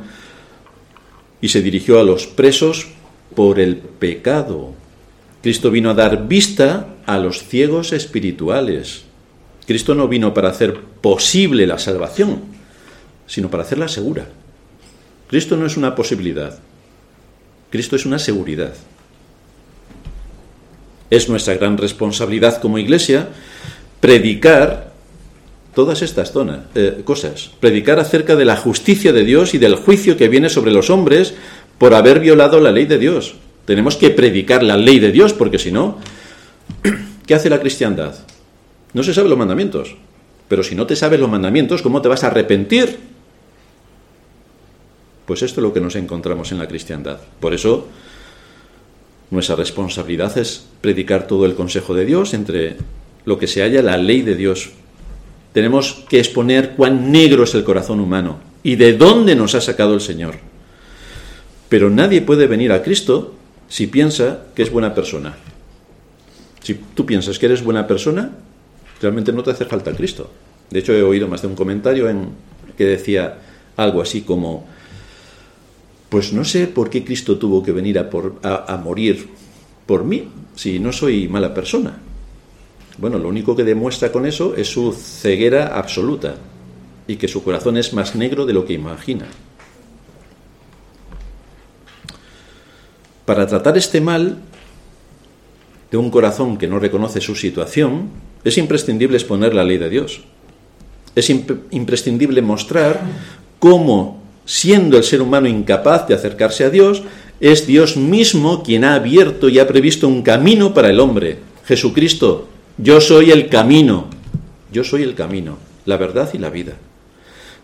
y 1.42 1.50
se 1.50 1.62
dirigió 1.62 2.00
a 2.00 2.04
los 2.04 2.26
presos 2.26 2.88
por 3.36 3.60
el 3.60 3.78
pecado. 3.78 4.74
Cristo 5.42 5.72
vino 5.72 5.90
a 5.90 5.94
dar 5.94 6.28
vista 6.28 6.96
a 7.06 7.18
los 7.18 7.44
ciegos 7.44 7.94
espirituales. 7.94 9.04
Cristo 9.66 9.96
no 9.96 10.08
vino 10.08 10.34
para 10.34 10.50
hacer 10.50 10.80
posible 11.02 11.68
la 11.68 11.80
salvación, 11.80 12.42
sino 13.28 13.50
para 13.50 13.64
hacerla 13.64 13.88
segura. 13.88 14.28
Cristo 15.28 15.58
no 15.58 15.66
es 15.66 15.76
una 15.76 15.94
posibilidad, 15.94 16.58
Cristo 17.70 17.96
es 17.96 18.06
una 18.06 18.20
seguridad. 18.20 18.74
Es 21.10 21.30
nuestra 21.30 21.56
gran 21.56 21.78
responsabilidad 21.78 22.62
como 22.62 22.78
iglesia 22.78 23.30
predicar 24.00 24.94
todas 25.74 26.02
estas 26.02 26.32
zonas, 26.32 26.62
eh, 26.76 27.02
cosas. 27.04 27.52
Predicar 27.60 28.00
acerca 28.00 28.36
de 28.36 28.46
la 28.46 28.58
justicia 28.58 29.14
de 29.14 29.24
Dios 29.24 29.54
y 29.54 29.58
del 29.58 29.76
juicio 29.76 30.18
que 30.18 30.28
viene 30.28 30.50
sobre 30.50 30.72
los 30.72 30.90
hombres 30.90 31.36
por 31.78 31.94
haber 31.94 32.20
violado 32.20 32.60
la 32.60 32.72
ley 32.72 32.86
de 32.86 32.98
Dios. 32.98 33.36
Tenemos 33.66 33.96
que 33.96 34.10
predicar 34.10 34.64
la 34.64 34.78
ley 34.78 35.00
de 35.00 35.12
Dios, 35.12 35.34
porque 35.34 35.60
si 35.60 35.72
no, 35.72 35.98
¿qué 37.28 37.36
hace 37.36 37.50
la 37.50 37.60
cristiandad? 37.60 38.16
No 38.94 39.04
se 39.04 39.14
sabe 39.14 39.30
los 39.30 39.38
mandamientos. 39.38 39.96
Pero 40.48 40.64
si 40.64 40.76
no 40.76 40.88
te 40.88 40.96
sabes 40.96 41.20
los 41.20 41.30
mandamientos, 41.30 41.82
¿cómo 41.82 42.02
te 42.02 42.08
vas 42.08 42.24
a 42.24 42.28
arrepentir? 42.28 42.98
Pues 45.26 45.42
esto 45.42 45.60
es 45.60 45.64
lo 45.64 45.74
que 45.74 45.82
nos 45.82 45.96
encontramos 45.98 46.52
en 46.54 46.60
la 46.60 46.68
cristiandad. 46.68 47.20
Por 47.42 47.54
eso, 47.54 47.88
nuestra 49.30 49.58
responsabilidad 49.58 50.38
es 50.38 50.66
predicar 50.80 51.28
todo 51.28 51.46
el 51.46 51.56
consejo 51.56 51.94
de 51.94 52.06
Dios 52.06 52.34
entre 52.34 52.78
lo 53.26 53.38
que 53.38 53.48
se 53.48 53.62
halla 53.62 53.82
la 53.82 53.98
ley 53.98 54.22
de 54.22 54.36
Dios 54.36 54.72
tenemos 55.58 56.06
que 56.08 56.20
exponer 56.20 56.76
cuán 56.76 57.12
negro 57.12 57.44
es 57.44 57.56
el 57.56 57.64
corazón 57.64 58.00
humano 58.00 58.38
y 58.62 58.76
de 58.76 58.94
dónde 58.94 59.36
nos 59.36 59.56
ha 59.56 59.62
sacado 59.62 59.96
el 59.96 60.02
Señor. 60.02 60.36
Pero 61.70 61.90
nadie 61.90 62.22
puede 62.22 62.48
venir 62.48 62.72
a 62.72 62.82
Cristo 62.82 63.36
si 63.68 63.88
piensa 63.88 64.46
que 64.56 64.64
es 64.64 64.72
buena 64.72 64.94
persona. 64.94 65.36
Si 66.62 66.76
tú 66.76 67.06
piensas 67.06 67.40
que 67.40 67.46
eres 67.46 67.64
buena 67.64 67.88
persona, 67.88 68.32
realmente 69.02 69.32
no 69.32 69.44
te 69.44 69.52
hace 69.52 69.66
falta 69.66 69.94
Cristo. 69.94 70.30
De 70.70 70.80
hecho, 70.80 70.94
he 70.94 71.04
oído 71.04 71.28
más 71.28 71.42
de 71.42 71.48
un 71.48 71.56
comentario 71.56 72.10
en 72.10 72.30
que 72.78 72.86
decía 72.86 73.38
algo 73.76 74.02
así 74.02 74.22
como, 74.22 74.66
pues 76.10 76.34
no 76.34 76.44
sé 76.44 76.68
por 76.68 76.90
qué 76.90 77.04
Cristo 77.04 77.38
tuvo 77.38 77.64
que 77.64 77.72
venir 77.72 78.00
a, 78.00 78.10
por, 78.10 78.36
a 78.44 78.78
morir 78.84 79.30
por 79.86 80.04
mí, 80.04 80.28
si 80.56 80.80
no 80.80 80.92
soy 80.92 81.28
mala 81.28 81.54
persona. 81.54 82.00
Bueno, 82.98 83.20
lo 83.20 83.30
único 83.30 83.56
que 83.56 83.64
demuestra 83.64 84.12
con 84.12 84.26
eso 84.26 84.56
es 84.56 84.68
su 84.68 84.92
ceguera 84.92 85.78
absoluta 85.78 86.36
y 87.08 87.16
que 87.16 87.28
su 87.28 87.44
corazón 87.44 87.78
es 87.78 87.94
más 87.94 88.16
negro 88.16 88.46
de 88.46 88.54
lo 88.54 88.66
que 88.66 88.74
imagina. 88.74 89.28
Para 93.28 93.46
tratar 93.46 93.78
este 93.78 94.00
mal 94.00 94.38
de 95.92 95.98
un 95.98 96.10
corazón 96.12 96.58
que 96.58 96.70
no 96.70 96.80
reconoce 96.80 97.20
su 97.20 97.36
situación, 97.36 98.08
es 98.46 98.58
imprescindible 98.58 99.18
exponer 99.18 99.54
la 99.54 99.66
ley 99.66 99.78
de 99.78 99.90
Dios. 99.90 100.22
Es 101.14 101.30
imprescindible 101.30 102.42
mostrar 102.42 103.02
cómo, 103.60 104.24
siendo 104.46 104.96
el 104.96 105.04
ser 105.04 105.22
humano 105.22 105.50
incapaz 105.50 106.08
de 106.08 106.14
acercarse 106.14 106.64
a 106.64 106.70
Dios, 106.70 107.04
es 107.42 107.68
Dios 107.68 107.98
mismo 107.98 108.64
quien 108.64 108.86
ha 108.86 108.96
abierto 108.96 109.50
y 109.50 109.60
ha 109.60 109.68
previsto 109.68 110.08
un 110.08 110.22
camino 110.22 110.74
para 110.74 110.90
el 110.90 111.02
hombre. 111.02 111.40
Jesucristo, 111.66 112.48
yo 112.78 113.02
soy 113.02 113.32
el 113.32 113.50
camino, 113.50 114.08
yo 114.72 114.86
soy 114.86 115.04
el 115.04 115.16
camino, 115.16 115.58
la 115.86 115.98
verdad 115.98 116.30
y 116.34 116.38
la 116.38 116.50
vida. 116.50 116.76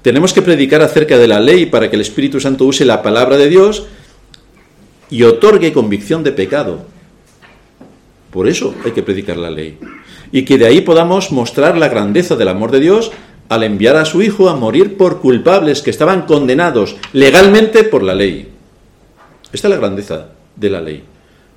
Tenemos 0.01 0.33
que 0.33 0.41
predicar 0.41 0.81
acerca 0.81 1.17
de 1.17 1.29
la 1.29 1.39
ley 1.39 1.67
para 1.67 1.89
que 1.89 1.95
el 1.95 2.01
Espíritu 2.01 2.41
Santo 2.41 2.65
use 2.65 2.83
la 2.83 3.01
palabra 3.01 3.37
de 3.37 3.47
Dios 3.47 3.85
y 5.09 5.23
otorgue 5.23 5.73
convicción 5.73 6.23
de 6.23 6.31
pecado. 6.31 6.85
Por 8.31 8.47
eso 8.47 8.73
hay 8.83 8.91
que 8.91 9.03
predicar 9.03 9.37
la 9.37 9.51
ley. 9.51 9.77
Y 10.31 10.45
que 10.45 10.57
de 10.57 10.65
ahí 10.65 10.81
podamos 10.81 11.31
mostrar 11.31 11.77
la 11.77 11.87
grandeza 11.87 12.35
del 12.35 12.47
amor 12.47 12.71
de 12.71 12.79
Dios 12.79 13.11
al 13.49 13.63
enviar 13.63 13.95
a 13.95 14.05
su 14.05 14.21
Hijo 14.21 14.49
a 14.49 14.55
morir 14.55 14.97
por 14.97 15.19
culpables 15.19 15.81
que 15.81 15.91
estaban 15.91 16.23
condenados 16.23 16.95
legalmente 17.13 17.83
por 17.83 18.01
la 18.01 18.15
ley. 18.15 18.49
Esta 19.51 19.67
es 19.67 19.73
la 19.73 19.79
grandeza 19.79 20.29
de 20.55 20.69
la 20.69 20.81
ley, 20.81 21.03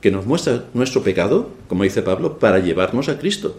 que 0.02 0.10
nos 0.10 0.26
muestra 0.26 0.64
nuestro 0.74 1.02
pecado, 1.02 1.50
como 1.68 1.84
dice 1.84 2.02
Pablo, 2.02 2.38
para 2.38 2.58
llevarnos 2.58 3.08
a 3.08 3.18
Cristo. 3.18 3.58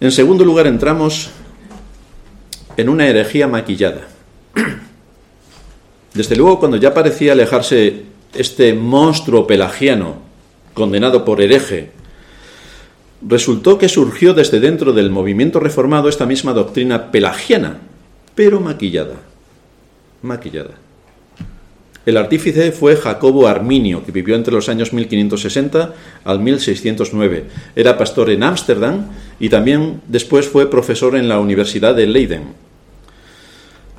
En 0.00 0.10
segundo 0.10 0.44
lugar, 0.44 0.66
entramos 0.66 1.30
en 2.76 2.88
una 2.88 3.06
herejía 3.06 3.46
maquillada. 3.46 4.08
Desde 6.14 6.36
luego, 6.36 6.60
cuando 6.60 6.76
ya 6.76 6.94
parecía 6.94 7.32
alejarse 7.32 8.02
este 8.34 8.72
monstruo 8.72 9.46
pelagiano, 9.46 10.16
condenado 10.72 11.24
por 11.24 11.40
hereje, 11.40 11.90
resultó 13.26 13.78
que 13.78 13.88
surgió 13.88 14.32
desde 14.32 14.60
dentro 14.60 14.92
del 14.92 15.10
movimiento 15.10 15.58
reformado 15.58 16.08
esta 16.08 16.26
misma 16.26 16.52
doctrina 16.52 17.10
pelagiana, 17.10 17.78
pero 18.34 18.60
maquillada. 18.60 19.16
Maquillada. 20.22 20.84
El 22.06 22.18
artífice 22.18 22.70
fue 22.70 22.96
Jacobo 22.96 23.48
Arminio, 23.48 24.04
que 24.04 24.12
vivió 24.12 24.36
entre 24.36 24.52
los 24.52 24.68
años 24.68 24.92
1560 24.92 25.94
al 26.24 26.38
1609. 26.38 27.44
Era 27.74 27.96
pastor 27.96 28.30
en 28.30 28.42
Ámsterdam 28.42 29.06
y 29.40 29.48
también 29.48 30.02
después 30.06 30.46
fue 30.46 30.70
profesor 30.70 31.16
en 31.16 31.28
la 31.28 31.40
Universidad 31.40 31.94
de 31.94 32.06
Leiden. 32.06 32.42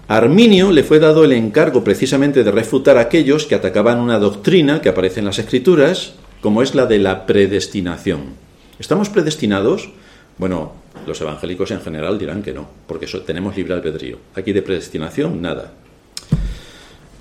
Arminio 0.08 0.72
le 0.72 0.84
fue 0.84 1.00
dado 1.00 1.24
el 1.26 1.32
encargo 1.32 1.84
precisamente 1.84 2.44
de 2.44 2.52
refutar 2.52 2.98
a 2.98 3.02
aquellos 3.02 3.48
que 3.48 3.56
atacaban 3.56 4.00
una 4.00 4.20
doctrina 4.20 4.80
que 4.80 4.89
aparece 4.89 5.20
en 5.20 5.26
las 5.26 5.39
Escrituras, 5.39 6.13
como 6.41 6.62
es 6.62 6.76
la 6.76 6.86
de 6.86 7.00
la 7.00 7.26
predestinación. 7.26 8.36
¿Estamos 8.78 9.10
predestinados? 9.10 9.89
Bueno, 10.38 10.74
los 11.08 11.20
evangélicos 11.22 11.72
en 11.72 11.82
general 11.82 12.20
dirán 12.20 12.44
que 12.44 12.54
no, 12.54 12.70
porque 12.86 13.08
tenemos 13.26 13.58
libre 13.58 13.74
albedrío. 13.74 14.20
Aquí 14.36 14.54
de 14.54 14.62
predestinación, 14.62 15.41
nada. 15.41 15.74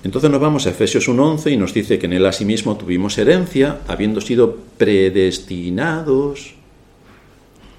Entonces 0.03 0.29
nos 0.29 0.39
vamos 0.39 0.67
a 0.67 0.69
Efesios 0.69 1.09
1.11 1.09 1.53
y 1.53 1.57
nos 1.57 1.73
dice 1.73 1.97
que 1.97 2.05
en 2.05 2.13
él 2.13 2.25
asimismo 2.27 2.77
tuvimos 2.77 3.17
herencia, 3.17 3.79
habiendo 3.87 4.21
sido 4.21 4.57
predestinados. 4.77 6.53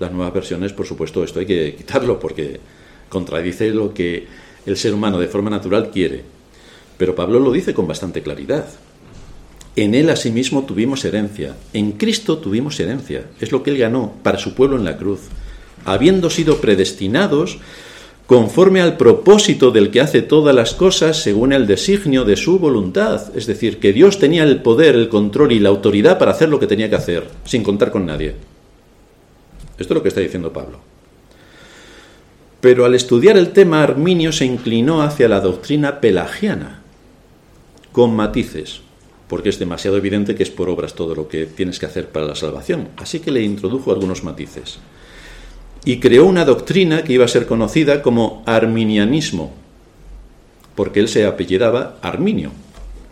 Las 0.00 0.10
nuevas 0.10 0.34
versiones, 0.34 0.72
por 0.72 0.84
supuesto, 0.84 1.22
esto 1.22 1.38
hay 1.38 1.46
que 1.46 1.76
quitarlo 1.76 2.18
porque 2.18 2.58
contradice 3.08 3.70
lo 3.70 3.94
que 3.94 4.26
el 4.66 4.76
ser 4.76 4.92
humano 4.92 5.18
de 5.18 5.28
forma 5.28 5.50
natural 5.50 5.90
quiere. 5.90 6.24
Pero 6.98 7.14
Pablo 7.14 7.40
lo 7.40 7.52
dice 7.52 7.72
con 7.72 7.86
bastante 7.86 8.22
claridad. 8.22 8.66
En 9.76 9.94
él 9.94 10.08
asimismo 10.10 10.64
tuvimos 10.64 11.04
herencia. 11.04 11.54
En 11.72 11.92
Cristo 11.92 12.38
tuvimos 12.38 12.80
herencia. 12.80 13.26
Es 13.40 13.52
lo 13.52 13.62
que 13.62 13.70
él 13.70 13.78
ganó 13.78 14.14
para 14.22 14.38
su 14.38 14.54
pueblo 14.54 14.76
en 14.76 14.84
la 14.84 14.96
cruz. 14.96 15.20
Habiendo 15.84 16.30
sido 16.30 16.60
predestinados 16.60 17.58
conforme 18.26 18.80
al 18.80 18.96
propósito 18.96 19.70
del 19.70 19.90
que 19.90 20.00
hace 20.00 20.20
todas 20.20 20.54
las 20.54 20.74
cosas 20.74 21.22
según 21.22 21.52
el 21.52 21.66
designio 21.66 22.24
de 22.24 22.36
su 22.36 22.58
voluntad. 22.58 23.36
Es 23.36 23.46
decir, 23.46 23.78
que 23.78 23.92
Dios 23.92 24.18
tenía 24.18 24.42
el 24.42 24.62
poder, 24.62 24.94
el 24.94 25.08
control 25.08 25.52
y 25.52 25.60
la 25.60 25.68
autoridad 25.68 26.18
para 26.18 26.32
hacer 26.32 26.48
lo 26.48 26.58
que 26.58 26.66
tenía 26.66 26.90
que 26.90 26.96
hacer, 26.96 27.28
sin 27.44 27.62
contar 27.62 27.90
con 27.90 28.06
nadie. 28.06 28.34
Esto 29.78 29.92
es 29.92 29.96
lo 29.96 30.02
que 30.02 30.08
está 30.08 30.22
diciendo 30.22 30.52
Pablo. 30.52 30.95
Pero 32.66 32.84
al 32.84 32.96
estudiar 32.96 33.36
el 33.36 33.52
tema, 33.52 33.84
Arminio 33.84 34.32
se 34.32 34.44
inclinó 34.44 35.00
hacia 35.00 35.28
la 35.28 35.38
doctrina 35.38 36.00
pelagiana, 36.00 36.82
con 37.92 38.16
matices, 38.16 38.80
porque 39.28 39.50
es 39.50 39.60
demasiado 39.60 39.98
evidente 39.98 40.34
que 40.34 40.42
es 40.42 40.50
por 40.50 40.68
obras 40.68 40.96
todo 40.96 41.14
lo 41.14 41.28
que 41.28 41.46
tienes 41.46 41.78
que 41.78 41.86
hacer 41.86 42.08
para 42.08 42.26
la 42.26 42.34
salvación. 42.34 42.88
Así 42.96 43.20
que 43.20 43.30
le 43.30 43.44
introdujo 43.44 43.92
algunos 43.92 44.24
matices 44.24 44.80
y 45.84 46.00
creó 46.00 46.26
una 46.26 46.44
doctrina 46.44 47.04
que 47.04 47.12
iba 47.12 47.24
a 47.24 47.28
ser 47.28 47.46
conocida 47.46 48.02
como 48.02 48.42
arminianismo, 48.46 49.54
porque 50.74 50.98
él 50.98 51.06
se 51.06 51.24
apellidaba 51.24 51.98
Arminio. 52.02 52.50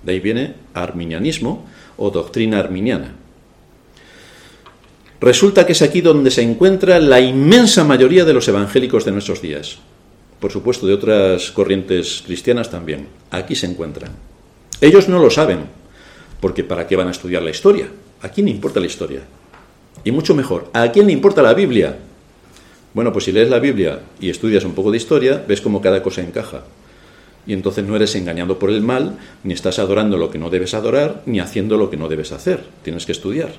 De 0.02 0.14
ahí 0.14 0.18
viene 0.18 0.54
arminianismo 0.74 1.64
o 1.96 2.10
doctrina 2.10 2.58
arminiana. 2.58 3.14
Resulta 5.24 5.64
que 5.64 5.72
es 5.72 5.80
aquí 5.80 6.02
donde 6.02 6.30
se 6.30 6.42
encuentra 6.42 7.00
la 7.00 7.18
inmensa 7.18 7.82
mayoría 7.82 8.26
de 8.26 8.34
los 8.34 8.46
evangélicos 8.46 9.06
de 9.06 9.12
nuestros 9.12 9.40
días. 9.40 9.78
Por 10.38 10.52
supuesto, 10.52 10.86
de 10.86 10.92
otras 10.92 11.50
corrientes 11.50 12.22
cristianas 12.26 12.70
también. 12.70 13.08
Aquí 13.30 13.54
se 13.54 13.64
encuentran. 13.64 14.10
Ellos 14.82 15.08
no 15.08 15.18
lo 15.18 15.30
saben, 15.30 15.60
porque 16.42 16.62
¿para 16.62 16.86
qué 16.86 16.96
van 16.96 17.08
a 17.08 17.12
estudiar 17.12 17.42
la 17.42 17.48
historia? 17.48 17.88
¿A 18.20 18.28
quién 18.28 18.44
le 18.44 18.52
importa 18.52 18.80
la 18.80 18.86
historia? 18.86 19.22
Y 20.04 20.12
mucho 20.12 20.34
mejor, 20.34 20.68
¿a 20.74 20.92
quién 20.92 21.06
le 21.06 21.14
importa 21.14 21.40
la 21.40 21.54
Biblia? 21.54 21.96
Bueno, 22.92 23.10
pues 23.10 23.24
si 23.24 23.32
lees 23.32 23.48
la 23.48 23.60
Biblia 23.60 24.00
y 24.20 24.28
estudias 24.28 24.66
un 24.66 24.74
poco 24.74 24.90
de 24.90 24.98
historia, 24.98 25.42
ves 25.48 25.62
cómo 25.62 25.80
cada 25.80 26.02
cosa 26.02 26.20
encaja. 26.20 26.64
Y 27.46 27.54
entonces 27.54 27.82
no 27.82 27.96
eres 27.96 28.14
engañado 28.14 28.58
por 28.58 28.68
el 28.68 28.82
mal, 28.82 29.16
ni 29.42 29.54
estás 29.54 29.78
adorando 29.78 30.18
lo 30.18 30.28
que 30.30 30.38
no 30.38 30.50
debes 30.50 30.74
adorar, 30.74 31.22
ni 31.24 31.40
haciendo 31.40 31.78
lo 31.78 31.88
que 31.88 31.96
no 31.96 32.10
debes 32.10 32.30
hacer. 32.30 32.62
Tienes 32.82 33.06
que 33.06 33.12
estudiar. 33.12 33.52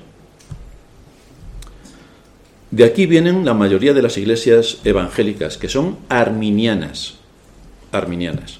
De 2.76 2.84
aquí 2.84 3.06
vienen 3.06 3.46
la 3.46 3.54
mayoría 3.54 3.94
de 3.94 4.02
las 4.02 4.18
iglesias 4.18 4.80
evangélicas, 4.84 5.56
que 5.56 5.66
son 5.66 5.96
arminianas. 6.10 7.14
Arminianas. 7.90 8.58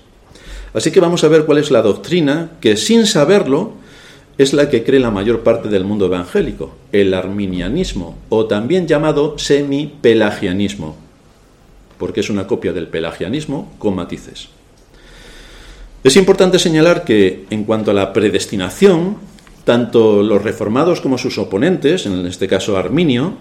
Así 0.73 0.91
que 0.91 1.01
vamos 1.01 1.23
a 1.23 1.29
ver 1.29 1.45
cuál 1.45 1.59
es 1.59 1.71
la 1.71 1.83
doctrina 1.83 2.53
que 2.63 2.79
sin 2.79 3.05
saberlo 3.05 3.75
es 4.39 4.55
la 4.55 4.71
que 4.71 4.85
cree 4.85 5.01
la 5.01 5.11
mayor 5.11 5.43
parte 5.43 5.69
del 5.69 5.85
mundo 5.85 6.07
evangélico, 6.07 6.75
el 6.93 7.13
arminianismo, 7.13 8.17
o 8.31 8.47
también 8.47 8.87
llamado 8.87 9.39
semi-pelagianismo, 9.39 10.97
porque 11.99 12.21
es 12.21 12.31
una 12.31 12.47
copia 12.47 12.73
del 12.73 12.89
pelagianismo 12.89 13.75
con 13.79 13.97
matices. 13.97 14.49
Es 16.05 16.17
importante 16.17 16.59
señalar 16.59 17.05
que 17.05 17.45
en 17.51 17.65
cuanto 17.65 17.91
a 17.91 17.95
la 17.95 18.15
predestinación, 18.15 19.19
tanto 19.65 20.23
los 20.23 20.43
reformados 20.43 21.03
como 21.03 21.19
sus 21.19 21.37
oponentes, 21.37 22.07
en 22.07 22.25
este 22.25 22.49
caso 22.49 22.79
Arminio, 22.79 23.35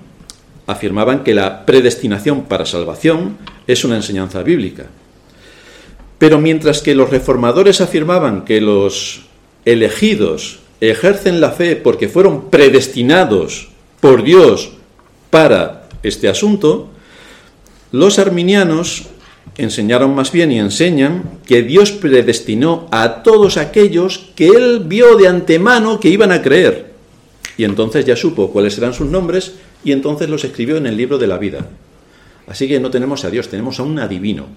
afirmaban 0.67 1.23
que 1.23 1.35
la 1.35 1.65
predestinación 1.65 2.43
para 2.43 2.65
salvación 2.65 3.37
es 3.67 3.83
una 3.83 3.97
enseñanza 3.97 4.43
bíblica. 4.43 4.87
Pero 6.17 6.39
mientras 6.39 6.81
que 6.81 6.95
los 6.95 7.09
reformadores 7.09 7.81
afirmaban 7.81 8.45
que 8.45 8.61
los 8.61 9.23
elegidos 9.65 10.59
ejercen 10.81 11.41
la 11.41 11.51
fe 11.51 11.75
porque 11.75 12.09
fueron 12.09 12.49
predestinados 12.49 13.69
por 13.99 14.23
Dios 14.23 14.71
para 15.29 15.87
este 16.03 16.29
asunto, 16.29 16.89
los 17.91 18.19
arminianos 18.19 19.07
enseñaron 19.57 20.15
más 20.15 20.31
bien 20.31 20.51
y 20.51 20.59
enseñan 20.59 21.39
que 21.45 21.63
Dios 21.63 21.91
predestinó 21.91 22.87
a 22.91 23.23
todos 23.23 23.57
aquellos 23.57 24.29
que 24.35 24.47
Él 24.47 24.83
vio 24.85 25.15
de 25.15 25.27
antemano 25.27 25.99
que 25.99 26.09
iban 26.09 26.31
a 26.31 26.41
creer. 26.41 26.93
Y 27.57 27.63
entonces 27.63 28.05
ya 28.05 28.15
supo 28.15 28.51
cuáles 28.51 28.77
eran 28.77 28.93
sus 28.93 29.07
nombres 29.07 29.53
y 29.85 29.91
entonces 29.91 30.27
los 30.27 30.43
escribió 30.43 30.75
en 30.77 30.87
el 30.87 30.97
libro 30.97 31.17
de 31.17 31.27
la 31.27 31.37
vida. 31.37 31.69
Así 32.47 32.67
que 32.67 32.79
no 32.79 32.89
tenemos 32.89 33.23
a 33.23 33.29
Dios, 33.29 33.47
tenemos 33.47 33.79
a 33.79 33.83
un 33.83 33.99
adivino 33.99 34.47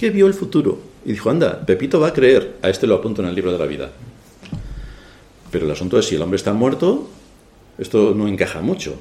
que 0.00 0.10
vio 0.10 0.26
el 0.26 0.34
futuro 0.34 0.80
y 1.04 1.12
dijo, 1.12 1.30
anda, 1.30 1.64
Pepito 1.64 2.00
va 2.00 2.08
a 2.08 2.12
creer, 2.12 2.56
a 2.62 2.70
este 2.70 2.86
lo 2.86 2.96
apunto 2.96 3.22
en 3.22 3.28
el 3.28 3.34
libro 3.34 3.52
de 3.52 3.58
la 3.58 3.66
vida. 3.66 3.92
Pero 5.50 5.66
el 5.66 5.70
asunto 5.70 5.98
es 5.98 6.06
si 6.06 6.16
el 6.16 6.22
hombre 6.22 6.36
está 6.36 6.54
muerto, 6.54 7.08
esto 7.78 8.14
no 8.14 8.26
encaja 8.26 8.62
mucho. 8.62 8.96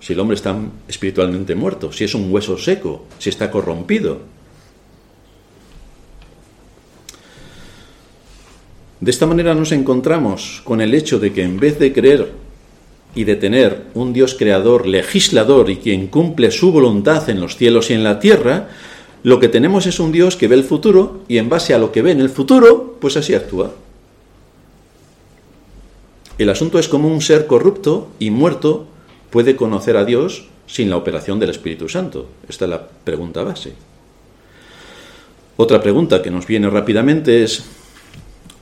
Si 0.00 0.12
el 0.12 0.20
hombre 0.20 0.36
está 0.36 0.56
espiritualmente 0.86 1.56
muerto, 1.56 1.90
si 1.90 2.04
es 2.04 2.14
un 2.14 2.32
hueso 2.32 2.56
seco, 2.56 3.04
si 3.18 3.28
está 3.28 3.50
corrompido. 3.50 4.20
De 9.00 9.10
esta 9.10 9.26
manera 9.26 9.54
nos 9.54 9.72
encontramos 9.72 10.62
con 10.62 10.80
el 10.80 10.94
hecho 10.94 11.18
de 11.18 11.32
que 11.32 11.42
en 11.42 11.58
vez 11.58 11.78
de 11.80 11.92
creer 11.92 12.47
y 13.14 13.24
de 13.24 13.36
tener 13.36 13.84
un 13.94 14.12
Dios 14.12 14.34
creador, 14.34 14.86
legislador 14.86 15.70
y 15.70 15.76
quien 15.76 16.08
cumple 16.08 16.50
su 16.50 16.72
voluntad 16.72 17.28
en 17.30 17.40
los 17.40 17.56
cielos 17.56 17.90
y 17.90 17.94
en 17.94 18.04
la 18.04 18.20
tierra, 18.20 18.68
lo 19.22 19.40
que 19.40 19.48
tenemos 19.48 19.86
es 19.86 19.98
un 19.98 20.12
Dios 20.12 20.36
que 20.36 20.48
ve 20.48 20.54
el 20.54 20.64
futuro 20.64 21.22
y 21.26 21.38
en 21.38 21.48
base 21.48 21.74
a 21.74 21.78
lo 21.78 21.90
que 21.90 22.02
ve 22.02 22.12
en 22.12 22.20
el 22.20 22.30
futuro, 22.30 22.96
pues 23.00 23.16
así 23.16 23.34
actúa. 23.34 23.72
El 26.38 26.50
asunto 26.50 26.78
es 26.78 26.86
cómo 26.86 27.08
un 27.08 27.20
ser 27.20 27.46
corrupto 27.46 28.08
y 28.20 28.30
muerto 28.30 28.86
puede 29.30 29.56
conocer 29.56 29.96
a 29.96 30.04
Dios 30.04 30.46
sin 30.68 30.88
la 30.88 30.96
operación 30.96 31.40
del 31.40 31.50
Espíritu 31.50 31.88
Santo. 31.88 32.28
Esta 32.48 32.66
es 32.66 32.70
la 32.70 32.86
pregunta 32.86 33.42
base. 33.42 33.72
Otra 35.56 35.82
pregunta 35.82 36.22
que 36.22 36.30
nos 36.30 36.46
viene 36.46 36.70
rápidamente 36.70 37.42
es, 37.42 37.64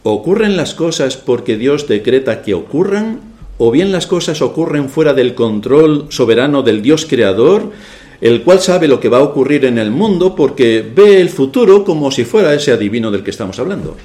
¿ocurren 0.03 0.57
las 0.57 0.72
cosas 0.72 1.18
porque 1.18 1.59
Dios 1.59 1.86
decreta 1.86 2.40
que 2.40 2.55
ocurran? 2.55 3.36
¿O 3.59 3.70
bien 3.70 3.90
las 3.90 4.07
cosas 4.07 4.42
ocurren 4.42 4.88
fuera 4.88 5.14
del 5.14 5.34
control 5.34 6.07
soberano 6.11 6.62
del 6.62 6.82
Dios 6.82 7.07
creador, 7.07 7.72
el 8.20 8.42
cual 8.42 8.61
sabe 8.61 8.88
lo 8.88 9.00
que 9.00 9.09
va 9.09 9.18
a 9.18 9.22
ocurrir 9.22 9.64
en 9.64 9.78
el 9.78 9.90
mundo 9.90 10.34
porque 10.34 10.84
ve 10.94 11.20
el 11.20 11.30
futuro 11.30 11.84
como 11.84 12.11
si 12.11 12.24
fuera 12.24 12.54
ese 12.54 12.72
adivino 12.72 13.11
del 13.11 13.22
que 13.22 13.30
estamos 13.30 13.59
hablando? 13.59 13.96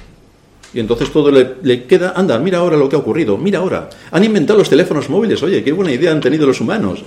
Y 0.74 0.80
entonces 0.80 1.10
todo 1.12 1.30
le, 1.30 1.84
queda, 1.84 2.14
anda, 2.16 2.38
mira 2.38 2.58
ahora 2.58 2.78
lo 2.78 2.88
que 2.88 2.96
ha 2.96 3.00
ocurrido, 3.00 3.36
mira 3.36 3.58
ahora, 3.58 3.90
han 4.10 4.24
inventado 4.24 4.58
los 4.58 4.70
teléfonos 4.70 5.10
móviles, 5.10 5.42
oye, 5.42 5.62
qué 5.62 5.72
buena 5.72 5.92
idea 5.92 6.12
han 6.12 6.20
tenido 6.20 6.46
los 6.46 6.62
humanos. 6.62 7.04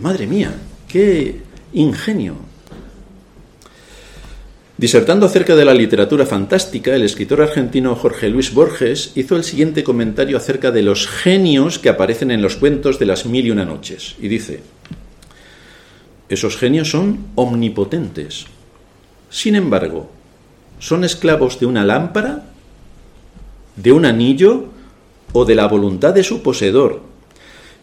Madre 0.00 0.26
mía, 0.26 0.52
qué 0.88 1.40
ingenio. 1.74 2.53
Disertando 4.76 5.26
acerca 5.26 5.54
de 5.54 5.64
la 5.64 5.72
literatura 5.72 6.26
fantástica, 6.26 6.96
el 6.96 7.04
escritor 7.04 7.40
argentino 7.40 7.94
Jorge 7.94 8.28
Luis 8.28 8.52
Borges 8.52 9.12
hizo 9.14 9.36
el 9.36 9.44
siguiente 9.44 9.84
comentario 9.84 10.36
acerca 10.36 10.72
de 10.72 10.82
los 10.82 11.06
genios 11.06 11.78
que 11.78 11.88
aparecen 11.88 12.32
en 12.32 12.42
los 12.42 12.56
cuentos 12.56 12.98
de 12.98 13.06
las 13.06 13.24
mil 13.24 13.46
y 13.46 13.52
una 13.52 13.64
noches. 13.64 14.16
Y 14.20 14.26
dice, 14.26 14.62
esos 16.28 16.56
genios 16.56 16.90
son 16.90 17.26
omnipotentes. 17.36 18.46
Sin 19.30 19.54
embargo, 19.54 20.10
son 20.80 21.04
esclavos 21.04 21.60
de 21.60 21.66
una 21.66 21.84
lámpara, 21.84 22.42
de 23.76 23.92
un 23.92 24.04
anillo 24.04 24.70
o 25.32 25.44
de 25.44 25.54
la 25.54 25.68
voluntad 25.68 26.12
de 26.12 26.24
su 26.24 26.42
poseedor. 26.42 27.00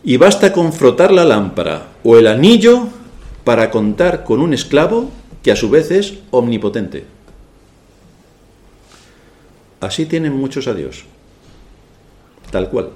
Y 0.04 0.18
basta 0.18 0.52
con 0.52 0.74
frotar 0.74 1.14
la 1.14 1.24
lámpara 1.24 1.94
o 2.04 2.18
el 2.18 2.28
anillo 2.28 2.90
para 3.46 3.72
contar 3.72 4.26
con 4.26 4.42
un 4.42 4.54
esclavo 4.54 5.10
que 5.44 5.52
a 5.52 5.56
su 5.56 5.70
vez 5.70 5.92
es 5.92 6.14
omnipotente. 6.32 7.06
Así 9.80 10.06
tienen 10.06 10.34
muchos 10.34 10.68
a 10.68 10.74
Dios, 10.74 11.06
tal 12.52 12.70
cual. 12.70 12.92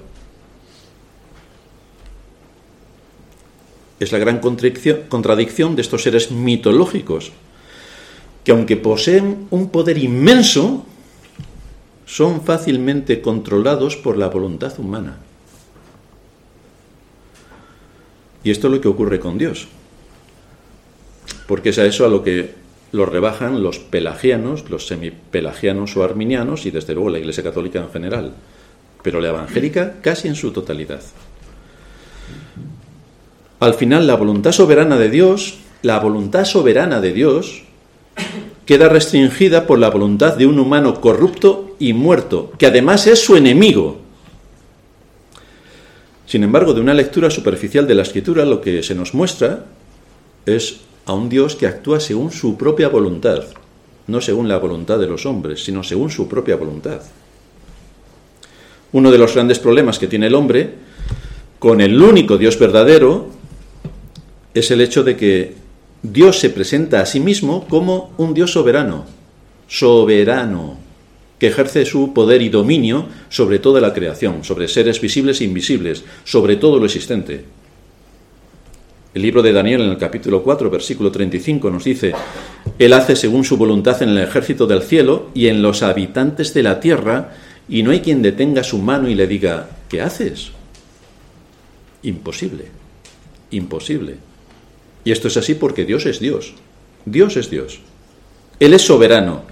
Es 3.98 4.12
la 4.12 4.18
gran 4.18 4.40
contradicción 4.40 5.74
de 5.74 5.82
estos 5.82 6.02
seres 6.02 6.30
mitológicos, 6.30 7.32
que 8.44 8.52
aunque 8.52 8.76
poseen 8.76 9.48
un 9.50 9.70
poder 9.70 9.98
inmenso, 9.98 10.86
son 12.04 12.42
fácilmente 12.42 13.20
controlados 13.20 13.96
por 13.96 14.16
la 14.16 14.28
voluntad 14.28 14.78
humana. 14.78 15.18
Y 18.44 18.52
esto 18.52 18.68
es 18.68 18.74
lo 18.74 18.80
que 18.80 18.86
ocurre 18.86 19.18
con 19.18 19.38
Dios 19.38 19.66
porque 21.46 21.70
es 21.70 21.78
a 21.78 21.86
eso 21.86 22.04
a 22.04 22.08
lo 22.08 22.22
que 22.22 22.54
lo 22.92 23.06
rebajan 23.06 23.62
los 23.62 23.78
pelagianos, 23.78 24.70
los 24.70 24.86
semipelagianos 24.86 25.96
o 25.96 26.02
arminianos 26.02 26.66
y 26.66 26.70
desde 26.70 26.94
luego 26.94 27.10
la 27.10 27.18
Iglesia 27.18 27.42
Católica 27.42 27.80
en 27.80 27.90
general, 27.90 28.32
pero 29.02 29.20
la 29.20 29.28
evangélica 29.28 29.96
casi 30.00 30.28
en 30.28 30.34
su 30.34 30.52
totalidad. 30.52 31.00
Al 33.60 33.74
final 33.74 34.06
la 34.06 34.14
voluntad 34.14 34.52
soberana 34.52 34.98
de 34.98 35.10
Dios, 35.10 35.58
la 35.82 35.98
voluntad 35.98 36.44
soberana 36.44 37.00
de 37.00 37.12
Dios 37.12 37.62
queda 38.66 38.88
restringida 38.88 39.66
por 39.66 39.78
la 39.78 39.90
voluntad 39.90 40.36
de 40.36 40.46
un 40.46 40.58
humano 40.58 41.00
corrupto 41.00 41.76
y 41.78 41.92
muerto, 41.92 42.52
que 42.58 42.66
además 42.66 43.06
es 43.06 43.22
su 43.22 43.36
enemigo. 43.36 43.98
Sin 46.26 46.42
embargo, 46.42 46.74
de 46.74 46.80
una 46.80 46.92
lectura 46.92 47.30
superficial 47.30 47.86
de 47.86 47.94
la 47.94 48.02
escritura, 48.02 48.44
lo 48.44 48.60
que 48.60 48.82
se 48.82 48.96
nos 48.96 49.14
muestra 49.14 49.66
es 50.44 50.80
a 51.06 51.14
un 51.14 51.28
Dios 51.28 51.56
que 51.56 51.66
actúa 51.66 52.00
según 52.00 52.32
su 52.32 52.56
propia 52.56 52.88
voluntad, 52.88 53.44
no 54.08 54.20
según 54.20 54.48
la 54.48 54.58
voluntad 54.58 54.98
de 54.98 55.06
los 55.06 55.24
hombres, 55.24 55.64
sino 55.64 55.82
según 55.82 56.10
su 56.10 56.28
propia 56.28 56.56
voluntad. 56.56 57.00
Uno 58.92 59.10
de 59.10 59.18
los 59.18 59.34
grandes 59.34 59.58
problemas 59.58 59.98
que 59.98 60.08
tiene 60.08 60.26
el 60.26 60.34
hombre 60.34 60.74
con 61.58 61.80
el 61.80 62.00
único 62.00 62.38
Dios 62.38 62.58
verdadero 62.58 63.28
es 64.52 64.70
el 64.70 64.80
hecho 64.80 65.04
de 65.04 65.16
que 65.16 65.54
Dios 66.02 66.38
se 66.38 66.50
presenta 66.50 67.00
a 67.00 67.06
sí 67.06 67.20
mismo 67.20 67.66
como 67.68 68.12
un 68.16 68.34
Dios 68.34 68.52
soberano, 68.52 69.06
soberano, 69.68 70.78
que 71.38 71.48
ejerce 71.48 71.84
su 71.84 72.12
poder 72.14 72.40
y 72.42 72.48
dominio 72.48 73.06
sobre 73.28 73.58
toda 73.58 73.80
la 73.80 73.92
creación, 73.92 74.44
sobre 74.44 74.68
seres 74.68 75.00
visibles 75.00 75.40
e 75.40 75.44
invisibles, 75.44 76.04
sobre 76.24 76.56
todo 76.56 76.78
lo 76.78 76.86
existente. 76.86 77.44
El 79.16 79.22
libro 79.22 79.42
de 79.42 79.50
Daniel 79.50 79.80
en 79.80 79.88
el 79.88 79.96
capítulo 79.96 80.42
4, 80.42 80.68
versículo 80.68 81.10
35 81.10 81.70
nos 81.70 81.84
dice, 81.84 82.12
Él 82.78 82.92
hace 82.92 83.16
según 83.16 83.44
su 83.44 83.56
voluntad 83.56 84.02
en 84.02 84.10
el 84.10 84.18
ejército 84.18 84.66
del 84.66 84.82
cielo 84.82 85.30
y 85.32 85.46
en 85.46 85.62
los 85.62 85.82
habitantes 85.82 86.52
de 86.52 86.62
la 86.62 86.80
tierra, 86.80 87.32
y 87.66 87.82
no 87.82 87.92
hay 87.92 88.00
quien 88.00 88.20
detenga 88.20 88.62
su 88.62 88.76
mano 88.76 89.08
y 89.08 89.14
le 89.14 89.26
diga, 89.26 89.70
¿qué 89.88 90.02
haces? 90.02 90.50
Imposible, 92.02 92.66
imposible. 93.52 94.16
Y 95.02 95.12
esto 95.12 95.28
es 95.28 95.38
así 95.38 95.54
porque 95.54 95.86
Dios 95.86 96.04
es 96.04 96.20
Dios, 96.20 96.52
Dios 97.06 97.38
es 97.38 97.48
Dios. 97.48 97.80
Él 98.60 98.74
es 98.74 98.82
soberano. 98.82 99.44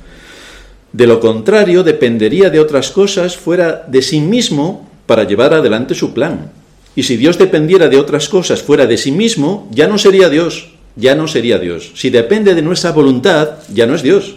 De 0.92 1.06
lo 1.06 1.20
contrario, 1.20 1.82
dependería 1.82 2.50
de 2.50 2.60
otras 2.60 2.90
cosas 2.90 3.38
fuera 3.38 3.86
de 3.88 4.02
sí 4.02 4.20
mismo 4.20 4.90
para 5.06 5.24
llevar 5.24 5.54
adelante 5.54 5.94
su 5.94 6.12
plan. 6.12 6.52
Y 6.97 7.03
si 7.03 7.16
Dios 7.16 7.38
dependiera 7.38 7.88
de 7.88 7.99
otras 7.99 8.28
cosas 8.28 8.62
fuera 8.62 8.86
de 8.86 8.97
sí 8.97 9.11
mismo, 9.11 9.68
ya 9.72 9.88
no 9.88 9.99
sería 9.99 10.28
Dios, 10.28 10.70
ya 10.97 11.14
no 11.14 11.26
sería 11.26 11.59
Dios. 11.59 11.92
Si 11.95 12.11
depende 12.11 12.55
de 12.55 12.62
nuestra 12.62 12.92
voluntad, 12.92 13.59
ya 13.72 13.86
no 13.86 13.95
es 13.95 14.03
Dios. 14.03 14.36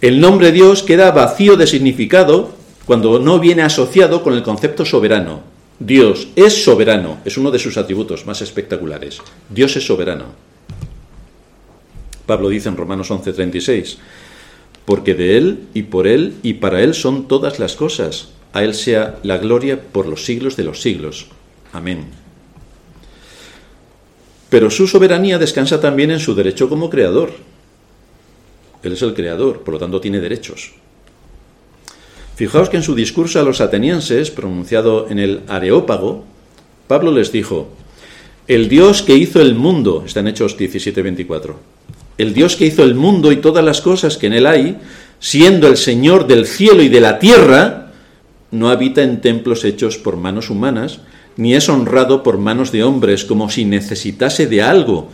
El 0.00 0.20
nombre 0.20 0.52
Dios 0.52 0.82
queda 0.82 1.10
vacío 1.10 1.56
de 1.56 1.66
significado 1.66 2.52
cuando 2.86 3.18
no 3.18 3.38
viene 3.38 3.62
asociado 3.62 4.22
con 4.22 4.34
el 4.34 4.42
concepto 4.42 4.84
soberano. 4.84 5.42
Dios 5.78 6.28
es 6.36 6.64
soberano, 6.64 7.18
es 7.24 7.36
uno 7.36 7.50
de 7.50 7.58
sus 7.58 7.76
atributos 7.76 8.26
más 8.26 8.40
espectaculares. 8.42 9.18
Dios 9.48 9.76
es 9.76 9.86
soberano. 9.86 10.26
Pablo 12.26 12.48
dice 12.48 12.68
en 12.68 12.76
Romanos 12.76 13.10
11:36, 13.10 13.96
porque 14.84 15.14
de 15.14 15.36
Él 15.36 15.60
y 15.74 15.82
por 15.82 16.06
Él 16.06 16.34
y 16.42 16.54
para 16.54 16.82
Él 16.82 16.94
son 16.94 17.26
todas 17.28 17.58
las 17.58 17.76
cosas 17.76 18.28
a 18.52 18.64
Él 18.64 18.74
sea 18.74 19.18
la 19.22 19.38
gloria 19.38 19.80
por 19.80 20.06
los 20.06 20.24
siglos 20.24 20.56
de 20.56 20.64
los 20.64 20.80
siglos. 20.80 21.26
Amén. 21.72 22.06
Pero 24.48 24.70
su 24.70 24.88
soberanía 24.88 25.38
descansa 25.38 25.80
también 25.80 26.10
en 26.10 26.18
su 26.18 26.34
derecho 26.34 26.68
como 26.68 26.90
creador. 26.90 27.30
Él 28.82 28.92
es 28.92 29.02
el 29.02 29.14
creador, 29.14 29.60
por 29.60 29.74
lo 29.74 29.80
tanto 29.80 30.00
tiene 30.00 30.20
derechos. 30.20 30.72
Fijaos 32.34 32.68
que 32.70 32.78
en 32.78 32.82
su 32.82 32.94
discurso 32.94 33.38
a 33.38 33.42
los 33.42 33.60
atenienses, 33.60 34.30
pronunciado 34.30 35.08
en 35.10 35.18
el 35.18 35.42
Areópago, 35.46 36.24
Pablo 36.88 37.12
les 37.12 37.30
dijo, 37.30 37.68
el 38.48 38.68
Dios 38.68 39.02
que 39.02 39.14
hizo 39.14 39.40
el 39.40 39.54
mundo, 39.54 40.02
está 40.04 40.20
en 40.20 40.28
Hechos 40.28 40.58
17:24, 40.58 41.54
el 42.18 42.34
Dios 42.34 42.56
que 42.56 42.66
hizo 42.66 42.82
el 42.82 42.96
mundo 42.96 43.30
y 43.30 43.36
todas 43.36 43.64
las 43.64 43.80
cosas 43.80 44.16
que 44.16 44.26
en 44.26 44.32
él 44.32 44.46
hay, 44.46 44.78
siendo 45.20 45.68
el 45.68 45.76
Señor 45.76 46.26
del 46.26 46.46
cielo 46.46 46.82
y 46.82 46.88
de 46.88 47.00
la 47.00 47.18
tierra, 47.18 47.89
no 48.50 48.68
habita 48.68 49.02
en 49.02 49.20
templos 49.20 49.64
hechos 49.64 49.98
por 49.98 50.16
manos 50.16 50.50
humanas, 50.50 51.00
ni 51.36 51.54
es 51.54 51.68
honrado 51.68 52.22
por 52.22 52.38
manos 52.38 52.72
de 52.72 52.82
hombres 52.82 53.24
como 53.24 53.50
si 53.50 53.64
necesitase 53.64 54.46
de 54.46 54.62
algo, 54.62 55.08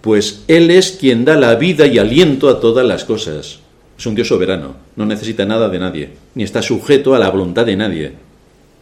pues 0.00 0.42
Él 0.48 0.70
es 0.70 0.92
quien 0.92 1.24
da 1.24 1.36
la 1.36 1.54
vida 1.54 1.86
y 1.86 1.98
aliento 1.98 2.48
a 2.48 2.60
todas 2.60 2.84
las 2.84 3.04
cosas. 3.04 3.60
Es 3.96 4.06
un 4.06 4.14
Dios 4.14 4.28
soberano, 4.28 4.74
no 4.96 5.06
necesita 5.06 5.44
nada 5.44 5.68
de 5.68 5.78
nadie, 5.78 6.10
ni 6.34 6.42
está 6.42 6.60
sujeto 6.60 7.14
a 7.14 7.18
la 7.18 7.30
voluntad 7.30 7.64
de 7.64 7.76
nadie. 7.76 8.12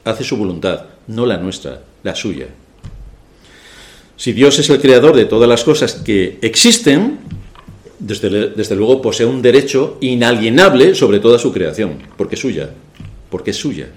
Hace 0.05 0.25
su 0.25 0.37
voluntad, 0.37 0.85
no 1.09 1.27
la 1.27 1.37
nuestra, 1.37 1.83
la 2.03 2.15
suya. 2.15 2.47
Si 4.17 4.33
Dios 4.33 4.59
es 4.59 4.71
el 4.71 4.81
creador 4.81 5.15
de 5.15 5.27
todas 5.27 5.49
las 5.49 5.63
cosas 5.63 5.95
que 5.95 6.39
existen, 6.41 7.19
desde, 7.99 8.49
desde 8.49 8.77
luego 8.77 9.03
posee 9.03 9.27
un 9.27 9.43
derecho 9.43 9.99
inalienable 10.01 10.95
sobre 10.95 11.21
toda 11.21 11.39
su 11.39 11.53
creación, 11.53 11.99
porque 12.17 12.37
es 12.37 12.41
suya 12.41 12.71
porque 13.31 13.53
es 13.53 13.57
suya. 13.57 13.89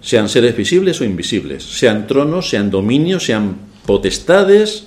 Sean 0.00 0.28
seres 0.28 0.56
visibles 0.56 1.00
o 1.00 1.04
invisibles, 1.04 1.64
sean 1.64 2.06
tronos, 2.06 2.48
sean 2.48 2.70
dominios, 2.70 3.24
sean 3.24 3.56
potestades, 3.86 4.86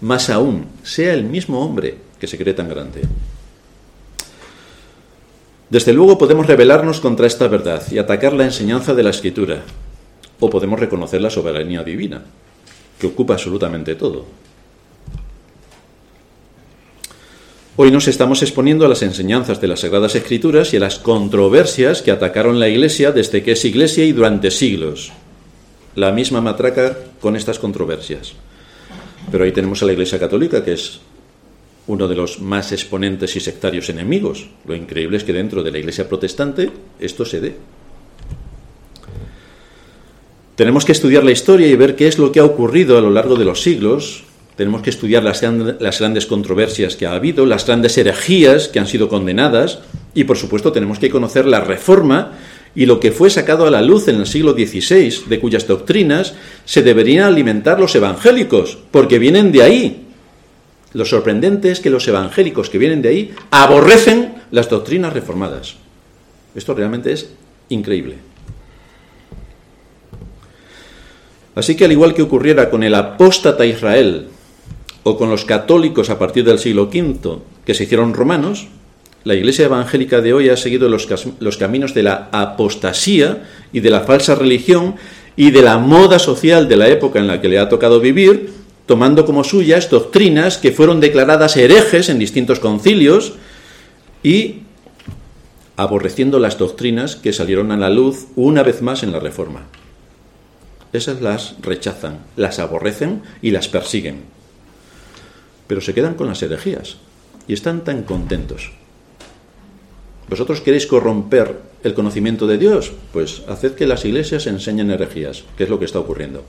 más 0.00 0.30
aún, 0.30 0.66
sea 0.82 1.12
el 1.12 1.24
mismo 1.24 1.64
hombre 1.64 1.98
que 2.18 2.26
se 2.26 2.38
cree 2.38 2.54
tan 2.54 2.68
grande. 2.68 3.02
Desde 5.68 5.92
luego 5.92 6.16
podemos 6.16 6.46
rebelarnos 6.46 7.00
contra 7.00 7.26
esta 7.26 7.48
verdad 7.48 7.82
y 7.90 7.98
atacar 7.98 8.32
la 8.32 8.44
enseñanza 8.44 8.94
de 8.94 9.02
la 9.02 9.10
Escritura, 9.10 9.62
o 10.38 10.48
podemos 10.48 10.78
reconocer 10.78 11.20
la 11.20 11.30
soberanía 11.30 11.82
divina, 11.82 12.22
que 13.00 13.08
ocupa 13.08 13.34
absolutamente 13.34 13.94
todo. 13.94 14.26
Hoy 17.78 17.90
nos 17.90 18.08
estamos 18.08 18.40
exponiendo 18.40 18.86
a 18.86 18.88
las 18.88 19.02
enseñanzas 19.02 19.60
de 19.60 19.68
las 19.68 19.80
Sagradas 19.80 20.14
Escrituras 20.14 20.72
y 20.72 20.78
a 20.78 20.80
las 20.80 20.98
controversias 20.98 22.00
que 22.00 22.10
atacaron 22.10 22.58
la 22.58 22.70
Iglesia 22.70 23.12
desde 23.12 23.42
que 23.42 23.52
es 23.52 23.62
Iglesia 23.66 24.02
y 24.06 24.12
durante 24.12 24.50
siglos. 24.50 25.12
La 25.94 26.10
misma 26.10 26.40
matraca 26.40 26.96
con 27.20 27.36
estas 27.36 27.58
controversias. 27.58 28.32
Pero 29.30 29.44
ahí 29.44 29.52
tenemos 29.52 29.82
a 29.82 29.86
la 29.86 29.92
Iglesia 29.92 30.18
Católica, 30.18 30.64
que 30.64 30.72
es 30.72 31.00
uno 31.86 32.08
de 32.08 32.14
los 32.14 32.40
más 32.40 32.72
exponentes 32.72 33.36
y 33.36 33.40
sectarios 33.40 33.90
enemigos. 33.90 34.48
Lo 34.66 34.74
increíble 34.74 35.18
es 35.18 35.24
que 35.24 35.34
dentro 35.34 35.62
de 35.62 35.70
la 35.70 35.78
Iglesia 35.78 36.08
protestante 36.08 36.70
esto 36.98 37.26
se 37.26 37.40
dé. 37.42 37.56
Tenemos 40.54 40.86
que 40.86 40.92
estudiar 40.92 41.24
la 41.24 41.32
historia 41.32 41.66
y 41.66 41.76
ver 41.76 41.94
qué 41.94 42.08
es 42.08 42.18
lo 42.18 42.32
que 42.32 42.40
ha 42.40 42.44
ocurrido 42.46 42.96
a 42.96 43.02
lo 43.02 43.10
largo 43.10 43.36
de 43.36 43.44
los 43.44 43.60
siglos 43.60 44.24
tenemos 44.56 44.80
que 44.80 44.90
estudiar 44.90 45.22
las, 45.22 45.40
grandes 45.40 46.26
controversias 46.26 46.96
que 46.96 47.06
ha 47.06 47.12
habido, 47.12 47.44
las 47.44 47.66
grandes 47.66 47.96
herejías 47.98 48.68
que 48.68 48.78
han 48.78 48.86
sido 48.86 49.08
condenadas 49.08 49.80
Y 50.14 50.24
por 50.24 50.38
supuesto 50.38 50.72
tenemos 50.72 50.98
que 50.98 51.10
conocer 51.10 51.44
la 51.46 51.60
reforma 51.60 52.32
y 52.74 52.86
lo 52.86 53.00
que 53.00 53.12
fue 53.12 53.30
sacado 53.30 53.66
a 53.66 53.70
la 53.70 53.80
luz 53.80 54.08
en 54.08 54.16
el 54.16 54.26
siglo 54.26 54.52
XVI, 54.52 55.28
de 55.28 55.40
cuyas 55.40 55.66
doctrinas 55.66 56.34
se 56.66 56.82
deberían 56.82 57.24
alimentar 57.24 57.80
los 57.80 57.94
evangélicos, 57.94 58.76
porque 58.90 59.18
vienen 59.18 59.50
de 59.50 59.62
ahí. 59.62 60.06
Lo 60.92 61.06
sorprendente 61.06 61.70
es 61.70 61.80
que 61.80 61.88
los 61.88 62.06
evangélicos 62.06 62.68
que 62.68 62.76
vienen 62.76 63.00
de 63.00 63.08
ahí 63.08 63.34
aborrecen 63.50 64.34
las 64.50 64.68
doctrinas 64.68 65.14
reformadas. 65.14 65.76
Esto 66.54 66.74
realmente 66.74 67.12
es 67.12 67.30
increíble. 67.70 68.16
Así 71.54 71.76
que 71.76 71.86
al 71.86 71.92
igual 71.92 72.12
que 72.12 72.22
ocurriera 72.22 72.68
con 72.68 72.82
el 72.82 72.94
apóstata 72.94 73.64
Israel 73.64 74.28
o 75.08 75.16
con 75.16 75.30
los 75.30 75.44
católicos 75.44 76.10
a 76.10 76.18
partir 76.18 76.42
del 76.42 76.58
siglo 76.58 76.90
V 76.90 77.38
que 77.64 77.74
se 77.74 77.84
hicieron 77.84 78.12
romanos, 78.12 78.66
la 79.22 79.36
Iglesia 79.36 79.66
evangélica 79.66 80.20
de 80.20 80.32
hoy 80.32 80.48
ha 80.48 80.56
seguido 80.56 80.88
los, 80.88 81.06
los, 81.38 81.56
caminos 81.56 81.94
de 81.94 82.02
la 82.02 82.28
apostasía 82.32 83.44
y 83.72 83.78
de 83.78 83.90
la 83.90 84.00
falsa 84.00 84.34
religión 84.34 84.96
y 85.36 85.52
de 85.52 85.62
la 85.62 85.78
moda 85.78 86.18
social 86.18 86.66
de 86.66 86.74
la 86.74 86.88
época 86.88 87.20
en 87.20 87.28
la 87.28 87.40
que 87.40 87.48
le 87.48 87.60
ha 87.60 87.68
tocado 87.68 88.00
vivir, 88.00 88.52
tomando 88.86 89.24
como 89.24 89.44
suyas 89.44 89.88
doctrinas 89.90 90.58
que 90.58 90.72
fueron 90.72 90.98
declaradas 90.98 91.56
herejes 91.56 92.08
en 92.08 92.18
distintos 92.18 92.58
concilios 92.58 93.34
y 94.24 94.62
aborreciendo 95.76 96.40
las 96.40 96.58
doctrinas 96.58 97.14
que 97.14 97.32
salieron 97.32 97.70
a 97.70 97.76
la 97.76 97.90
luz 97.90 98.26
una 98.34 98.64
vez 98.64 98.82
más 98.82 99.04
en 99.04 99.12
la 99.12 99.20
Reforma. 99.20 99.66
Esas 100.92 101.22
las 101.22 101.54
rechazan, 101.62 102.18
las 102.34 102.58
aborrecen 102.58 103.22
y 103.40 103.52
las 103.52 103.68
persiguen. 103.68 104.35
Pero 105.66 105.80
se 105.80 105.94
quedan 105.94 106.14
con 106.14 106.26
las 106.26 106.42
herejías 106.42 106.96
y 107.48 107.52
están 107.52 107.84
tan 107.84 108.02
contentos. 108.02 108.72
¿Vosotros 110.28 110.60
queréis 110.60 110.86
corromper 110.86 111.60
el 111.84 111.94
conocimiento 111.94 112.46
de 112.46 112.58
Dios? 112.58 112.92
Pues 113.12 113.42
haced 113.48 113.74
que 113.74 113.86
las 113.86 114.04
iglesias 114.04 114.46
enseñen 114.46 114.90
herejías, 114.90 115.44
que 115.56 115.64
es 115.64 115.70
lo 115.70 115.78
que 115.78 115.84
está 115.84 116.00
ocurriendo. 116.00 116.44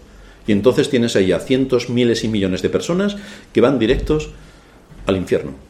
Y 0.48 0.52
entonces 0.52 0.90
tienes 0.90 1.16
ahí 1.16 1.32
a 1.32 1.40
cientos, 1.40 1.90
miles 1.90 2.24
y 2.24 2.28
millones 2.28 2.62
de 2.62 2.70
personas 2.70 3.18
que 3.54 3.62
van 3.62 3.78
directos 3.78 4.30
al 5.06 5.18
infierno 5.18 5.68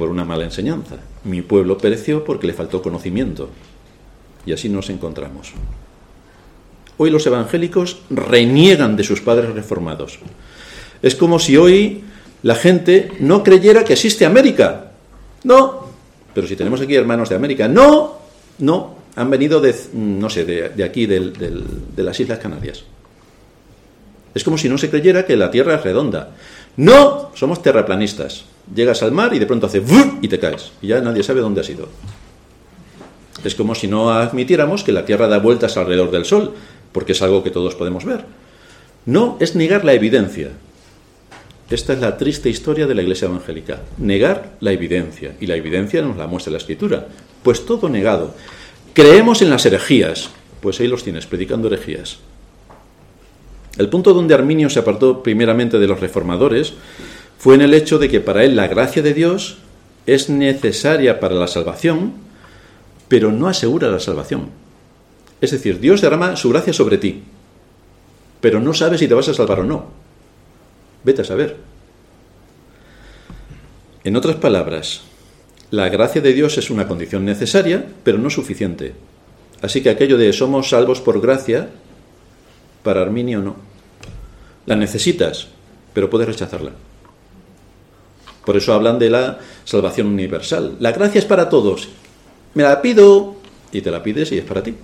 por 0.00 0.08
una 0.08 0.24
mala 0.24 0.44
enseñanza. 0.44 0.96
Mi 1.24 1.42
pueblo 1.42 1.76
pereció 1.76 2.24
porque 2.24 2.46
le 2.46 2.54
faltó 2.54 2.80
conocimiento. 2.80 3.50
Y 4.46 4.52
así 4.52 4.70
nos 4.70 4.88
encontramos. 4.88 5.52
Hoy 6.96 7.10
los 7.10 7.26
evangélicos 7.26 8.00
reniegan 8.08 8.96
de 8.96 9.04
sus 9.04 9.20
padres 9.20 9.50
reformados. 9.50 10.18
Es 11.02 11.14
como 11.14 11.38
si 11.38 11.58
hoy 11.58 12.02
la 12.42 12.54
gente 12.54 13.12
no 13.20 13.42
creyera 13.42 13.84
que 13.84 13.94
existe 13.94 14.24
América. 14.24 14.92
No, 15.44 15.86
pero 16.34 16.46
si 16.46 16.56
tenemos 16.56 16.80
aquí 16.80 16.94
hermanos 16.94 17.28
de 17.28 17.36
América, 17.36 17.68
no, 17.68 18.18
no, 18.58 18.96
han 19.16 19.30
venido 19.30 19.60
de, 19.60 19.74
no 19.92 20.30
sé, 20.30 20.44
de, 20.44 20.84
aquí, 20.84 21.06
de 21.06 22.02
las 22.02 22.20
Islas 22.20 22.38
Canarias. 22.38 22.84
Es 24.34 24.44
como 24.44 24.58
si 24.58 24.68
no 24.68 24.78
se 24.78 24.90
creyera 24.90 25.26
que 25.26 25.36
la 25.36 25.50
Tierra 25.50 25.74
es 25.74 25.82
redonda. 25.82 26.30
No, 26.76 27.30
somos 27.34 27.62
terraplanistas. 27.62 28.44
Llegas 28.72 29.02
al 29.02 29.12
mar 29.12 29.34
y 29.34 29.38
de 29.38 29.46
pronto 29.46 29.66
hace 29.66 29.82
y 30.22 30.28
te 30.28 30.38
caes. 30.38 30.72
Y 30.80 30.88
ya 30.88 31.00
nadie 31.00 31.22
sabe 31.22 31.40
dónde 31.40 31.62
has 31.62 31.68
ido. 31.68 31.88
Es 33.42 33.54
como 33.54 33.74
si 33.74 33.88
no 33.88 34.10
admitiéramos 34.10 34.84
que 34.84 34.92
la 34.92 35.04
Tierra 35.04 35.26
da 35.26 35.38
vueltas 35.38 35.76
alrededor 35.76 36.10
del 36.10 36.24
Sol 36.24 36.54
porque 36.92 37.12
es 37.12 37.22
algo 37.22 37.42
que 37.42 37.50
todos 37.50 37.74
podemos 37.74 38.04
ver. 38.04 38.24
No, 39.06 39.36
es 39.40 39.56
negar 39.56 39.84
la 39.84 39.94
evidencia. 39.94 40.50
Esta 41.70 41.92
es 41.92 42.00
la 42.00 42.16
triste 42.16 42.50
historia 42.50 42.88
de 42.88 42.96
la 42.96 43.02
Iglesia 43.02 43.28
evangélica. 43.28 43.82
Negar 43.98 44.56
la 44.58 44.72
evidencia. 44.72 45.36
Y 45.40 45.46
la 45.46 45.54
evidencia 45.54 46.02
nos 46.02 46.16
la 46.16 46.26
muestra 46.26 46.50
la 46.50 46.58
Escritura. 46.58 47.06
Pues 47.44 47.64
todo 47.64 47.88
negado. 47.88 48.34
Creemos 48.92 49.40
en 49.40 49.50
las 49.50 49.64
herejías. 49.66 50.30
Pues 50.60 50.80
ahí 50.80 50.88
los 50.88 51.04
tienes, 51.04 51.26
predicando 51.26 51.68
herejías. 51.68 52.18
El 53.78 53.88
punto 53.88 54.12
donde 54.12 54.34
Arminio 54.34 54.68
se 54.68 54.80
apartó 54.80 55.22
primeramente 55.22 55.78
de 55.78 55.86
los 55.86 56.00
reformadores 56.00 56.74
fue 57.38 57.54
en 57.54 57.62
el 57.62 57.72
hecho 57.72 57.98
de 57.98 58.08
que 58.08 58.20
para 58.20 58.44
él 58.44 58.56
la 58.56 58.66
gracia 58.66 59.00
de 59.00 59.14
Dios 59.14 59.58
es 60.06 60.28
necesaria 60.28 61.20
para 61.20 61.36
la 61.36 61.46
salvación, 61.46 62.14
pero 63.08 63.30
no 63.30 63.46
asegura 63.46 63.88
la 63.88 64.00
salvación. 64.00 64.50
Es 65.40 65.52
decir, 65.52 65.78
Dios 65.78 66.00
derrama 66.00 66.36
su 66.36 66.50
gracia 66.50 66.72
sobre 66.72 66.98
ti, 66.98 67.22
pero 68.40 68.60
no 68.60 68.74
sabes 68.74 69.00
si 69.00 69.08
te 69.08 69.14
vas 69.14 69.28
a 69.28 69.34
salvar 69.34 69.60
o 69.60 69.64
no. 69.64 70.09
Vete 71.04 71.22
a 71.22 71.24
saber. 71.24 71.56
En 74.04 74.16
otras 74.16 74.36
palabras, 74.36 75.02
la 75.70 75.88
gracia 75.88 76.20
de 76.20 76.32
Dios 76.32 76.58
es 76.58 76.70
una 76.70 76.88
condición 76.88 77.24
necesaria, 77.24 77.84
pero 78.02 78.18
no 78.18 78.30
suficiente. 78.30 78.94
Así 79.62 79.82
que 79.82 79.90
aquello 79.90 80.16
de 80.16 80.32
somos 80.32 80.70
salvos 80.70 81.00
por 81.00 81.20
gracia, 81.20 81.68
para 82.82 83.02
Arminio 83.02 83.40
no. 83.40 83.56
La 84.66 84.76
necesitas, 84.76 85.48
pero 85.92 86.08
puedes 86.08 86.28
rechazarla. 86.28 86.72
Por 88.44 88.56
eso 88.56 88.72
hablan 88.72 88.98
de 88.98 89.10
la 89.10 89.38
salvación 89.64 90.06
universal. 90.06 90.76
La 90.80 90.92
gracia 90.92 91.18
es 91.18 91.24
para 91.24 91.48
todos. 91.48 91.88
Me 92.54 92.62
la 92.62 92.80
pido 92.82 93.36
y 93.70 93.82
te 93.82 93.90
la 93.90 94.02
pides 94.02 94.32
y 94.32 94.38
es 94.38 94.44
para 94.44 94.62
ti. 94.62 94.74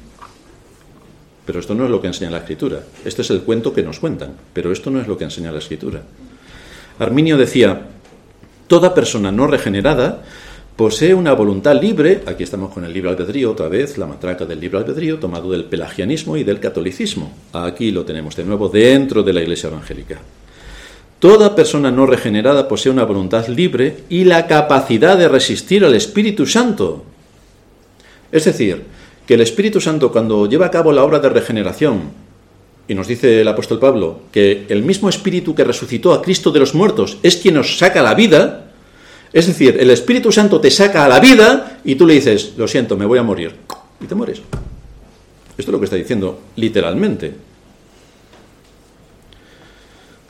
Pero 1.46 1.60
esto 1.60 1.74
no 1.74 1.84
es 1.84 1.90
lo 1.90 2.00
que 2.00 2.08
enseña 2.08 2.30
la 2.30 2.38
escritura. 2.38 2.82
Este 3.04 3.22
es 3.22 3.30
el 3.30 3.42
cuento 3.42 3.72
que 3.72 3.82
nos 3.82 4.00
cuentan, 4.00 4.32
pero 4.52 4.72
esto 4.72 4.90
no 4.90 5.00
es 5.00 5.06
lo 5.06 5.16
que 5.16 5.24
enseña 5.24 5.52
la 5.52 5.60
escritura. 5.60 6.02
Arminio 6.98 7.36
decía, 7.36 7.82
toda 8.66 8.92
persona 8.92 9.30
no 9.30 9.46
regenerada 9.46 10.24
posee 10.74 11.14
una 11.14 11.32
voluntad 11.32 11.80
libre, 11.80 12.22
aquí 12.26 12.42
estamos 12.42 12.72
con 12.72 12.84
el 12.84 12.92
libre 12.92 13.10
albedrío 13.10 13.52
otra 13.52 13.68
vez, 13.68 13.96
la 13.96 14.06
matraca 14.06 14.44
del 14.44 14.60
libre 14.60 14.78
albedrío 14.78 15.18
tomado 15.18 15.50
del 15.50 15.64
pelagianismo 15.64 16.36
y 16.36 16.44
del 16.44 16.60
catolicismo. 16.60 17.32
Aquí 17.52 17.92
lo 17.92 18.04
tenemos 18.04 18.36
de 18.36 18.44
nuevo 18.44 18.68
dentro 18.68 19.22
de 19.22 19.32
la 19.32 19.40
iglesia 19.40 19.68
evangélica. 19.68 20.18
Toda 21.18 21.54
persona 21.54 21.90
no 21.90 22.04
regenerada 22.04 22.68
posee 22.68 22.92
una 22.92 23.04
voluntad 23.04 23.48
libre 23.48 24.04
y 24.10 24.24
la 24.24 24.46
capacidad 24.46 25.16
de 25.16 25.28
resistir 25.28 25.84
al 25.84 25.94
Espíritu 25.94 26.44
Santo. 26.44 27.04
Es 28.30 28.44
decir, 28.44 28.84
que 29.26 29.34
el 29.34 29.40
Espíritu 29.40 29.80
Santo 29.80 30.12
cuando 30.12 30.48
lleva 30.48 30.66
a 30.66 30.70
cabo 30.70 30.92
la 30.92 31.04
obra 31.04 31.18
de 31.18 31.28
regeneración, 31.28 32.26
y 32.88 32.94
nos 32.94 33.08
dice 33.08 33.40
el 33.40 33.48
apóstol 33.48 33.80
Pablo 33.80 34.20
que 34.30 34.66
el 34.68 34.82
mismo 34.82 35.08
Espíritu 35.08 35.54
que 35.54 35.64
resucitó 35.64 36.12
a 36.12 36.22
Cristo 36.22 36.52
de 36.52 36.60
los 36.60 36.74
muertos 36.74 37.18
es 37.22 37.36
quien 37.36 37.54
nos 37.54 37.78
saca 37.78 38.02
la 38.02 38.14
vida, 38.14 38.70
es 39.32 39.48
decir, 39.48 39.76
el 39.80 39.90
Espíritu 39.90 40.30
Santo 40.30 40.60
te 40.60 40.70
saca 40.70 41.04
a 41.04 41.08
la 41.08 41.18
vida 41.18 41.80
y 41.84 41.96
tú 41.96 42.06
le 42.06 42.14
dices, 42.14 42.54
lo 42.56 42.68
siento, 42.68 42.96
me 42.96 43.04
voy 43.04 43.18
a 43.18 43.24
morir, 43.24 43.54
y 44.00 44.06
te 44.06 44.14
mueres. 44.14 44.40
Esto 45.58 45.70
es 45.70 45.72
lo 45.72 45.78
que 45.78 45.86
está 45.86 45.96
diciendo 45.96 46.40
literalmente. 46.54 47.34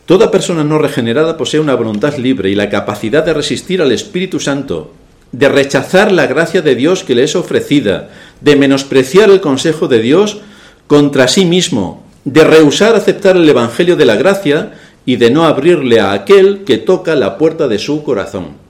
Toda 0.06 0.30
persona 0.30 0.62
no 0.62 0.78
regenerada 0.78 1.36
posee 1.36 1.58
una 1.58 1.74
voluntad 1.74 2.16
libre 2.16 2.48
y 2.48 2.54
la 2.54 2.70
capacidad 2.70 3.24
de 3.24 3.34
resistir 3.34 3.82
al 3.82 3.90
Espíritu 3.90 4.38
Santo, 4.38 4.92
de 5.32 5.48
rechazar 5.48 6.12
la 6.12 6.26
gracia 6.26 6.62
de 6.62 6.74
Dios 6.74 7.04
que 7.04 7.14
le 7.14 7.24
es 7.24 7.36
ofrecida, 7.36 8.10
de 8.40 8.56
menospreciar 8.56 9.30
el 9.30 9.40
consejo 9.40 9.88
de 9.88 10.00
Dios 10.00 10.38
contra 10.86 11.28
sí 11.28 11.44
mismo, 11.44 12.04
de 12.24 12.44
rehusar 12.44 12.94
aceptar 12.94 13.36
el 13.36 13.48
Evangelio 13.48 13.96
de 13.96 14.04
la 14.04 14.16
gracia 14.16 14.72
y 15.04 15.16
de 15.16 15.30
no 15.30 15.44
abrirle 15.44 16.00
a 16.00 16.12
aquel 16.12 16.64
que 16.64 16.78
toca 16.78 17.14
la 17.14 17.38
puerta 17.38 17.68
de 17.68 17.78
su 17.78 18.02
corazón. 18.02 18.66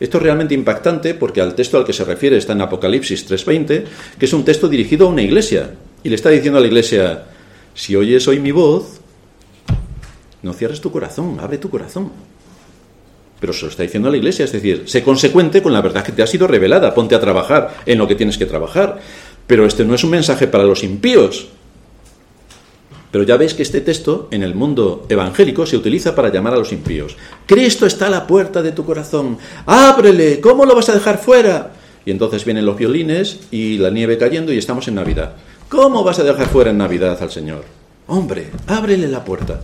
Esto 0.00 0.18
es 0.18 0.22
realmente 0.22 0.54
impactante 0.54 1.14
porque 1.14 1.40
al 1.40 1.54
texto 1.54 1.76
al 1.76 1.84
que 1.84 1.92
se 1.92 2.04
refiere 2.04 2.36
está 2.36 2.52
en 2.52 2.60
Apocalipsis 2.60 3.26
3:20, 3.26 3.84
que 4.18 4.26
es 4.26 4.32
un 4.32 4.44
texto 4.44 4.68
dirigido 4.68 5.06
a 5.06 5.10
una 5.10 5.22
iglesia. 5.22 5.70
Y 6.04 6.08
le 6.08 6.14
está 6.14 6.30
diciendo 6.30 6.58
a 6.58 6.60
la 6.60 6.68
iglesia, 6.68 7.24
si 7.74 7.96
oyes 7.96 8.26
hoy 8.28 8.38
mi 8.38 8.52
voz, 8.52 9.00
no 10.42 10.52
cierres 10.52 10.80
tu 10.80 10.92
corazón, 10.92 11.38
abre 11.40 11.58
tu 11.58 11.68
corazón. 11.68 12.12
Pero 13.40 13.52
se 13.52 13.62
lo 13.62 13.70
está 13.70 13.82
diciendo 13.82 14.08
a 14.08 14.10
la 14.10 14.16
iglesia, 14.16 14.44
es 14.44 14.52
decir, 14.52 14.84
sé 14.86 15.02
consecuente 15.02 15.62
con 15.62 15.72
la 15.72 15.80
verdad 15.80 16.04
que 16.04 16.12
te 16.12 16.22
ha 16.22 16.26
sido 16.26 16.46
revelada, 16.46 16.94
ponte 16.94 17.14
a 17.14 17.20
trabajar 17.20 17.76
en 17.86 17.98
lo 17.98 18.08
que 18.08 18.14
tienes 18.14 18.36
que 18.36 18.46
trabajar. 18.46 18.98
Pero 19.46 19.64
este 19.64 19.84
no 19.84 19.94
es 19.94 20.04
un 20.04 20.10
mensaje 20.10 20.46
para 20.46 20.64
los 20.64 20.82
impíos. 20.82 21.48
Pero 23.10 23.24
ya 23.24 23.36
veis 23.36 23.54
que 23.54 23.62
este 23.62 23.80
texto 23.80 24.28
en 24.30 24.42
el 24.42 24.54
mundo 24.54 25.06
evangélico 25.08 25.64
se 25.64 25.76
utiliza 25.76 26.14
para 26.14 26.30
llamar 26.30 26.54
a 26.54 26.58
los 26.58 26.72
impíos. 26.72 27.16
Cristo 27.46 27.86
está 27.86 28.08
a 28.08 28.10
la 28.10 28.26
puerta 28.26 28.60
de 28.60 28.72
tu 28.72 28.84
corazón. 28.84 29.38
Ábrele, 29.64 30.40
¿cómo 30.40 30.66
lo 30.66 30.74
vas 30.74 30.90
a 30.90 30.94
dejar 30.94 31.18
fuera? 31.18 31.72
Y 32.04 32.10
entonces 32.10 32.44
vienen 32.44 32.66
los 32.66 32.76
violines 32.76 33.40
y 33.50 33.78
la 33.78 33.90
nieve 33.90 34.18
cayendo 34.18 34.52
y 34.52 34.58
estamos 34.58 34.88
en 34.88 34.96
Navidad. 34.96 35.36
¿Cómo 35.68 36.04
vas 36.04 36.18
a 36.18 36.24
dejar 36.24 36.48
fuera 36.48 36.70
en 36.70 36.78
Navidad 36.78 37.18
al 37.22 37.30
Señor? 37.30 37.64
Hombre, 38.06 38.50
ábrele 38.66 39.08
la 39.08 39.24
puerta. 39.24 39.60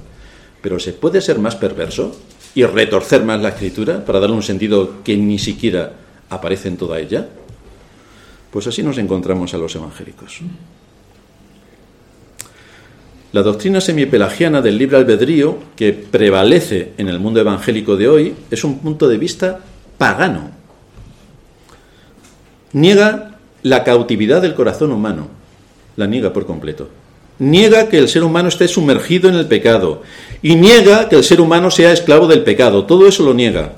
Pero 0.63 0.79
¿se 0.79 0.93
puede 0.93 1.21
ser 1.21 1.39
más 1.39 1.57
perverso? 1.57 2.17
Y 2.55 2.65
retorcer 2.65 3.25
más 3.25 3.41
la 3.41 3.51
escritura 3.51 4.05
para 4.05 4.21
darle 4.21 4.37
un 4.37 4.43
sentido 4.43 5.03
que 5.03 5.17
ni 5.17 5.39
siquiera 5.39 5.93
aparece 6.31 6.69
en 6.69 6.77
toda 6.77 6.99
ella? 6.99 7.29
Pues 8.51 8.67
así 8.67 8.83
nos 8.83 8.99
encontramos 8.99 9.53
a 9.55 9.59
los 9.59 9.75
evangélicos. 9.75 10.41
La 13.33 13.43
doctrina 13.43 13.81
semipelagiana 13.81 14.63
del 14.63 14.79
libre 14.79 14.97
albedrío 14.97 15.59
que 15.75 15.93
prevalece 15.93 16.93
en 16.99 17.09
el 17.09 17.19
mundo 17.19 17.41
evangélico 17.41 17.97
de 17.97 18.09
hoy 18.09 18.35
es 18.49 18.63
un 18.63 18.79
punto 18.79 19.09
de 19.09 19.19
vista 19.19 19.59
pagano. 19.99 20.51
niega 22.73 23.39
la 23.65 23.83
cautividad 23.83 24.41
del 24.41 24.55
corazón 24.55 24.93
humano, 24.93 25.27
la 25.97 26.07
niega 26.07 26.33
por 26.33 26.47
completo. 26.47 26.89
Niega 27.39 27.89
que 27.89 27.99
el 27.99 28.09
ser 28.09 28.23
humano 28.23 28.49
esté 28.49 28.69
sumergido 28.69 29.29
en 29.29 29.35
el 29.35 29.47
pecado 29.47 30.03
y 30.41 30.55
niega 30.55 31.09
que 31.09 31.17
el 31.17 31.25
ser 31.25 31.41
humano 31.41 31.71
sea 31.71 31.93
esclavo 31.93 32.27
del 32.27 32.45
pecado. 32.45 32.85
Todo 32.85 33.09
eso 33.09 33.25
lo 33.25 33.35
niega. 33.35 33.73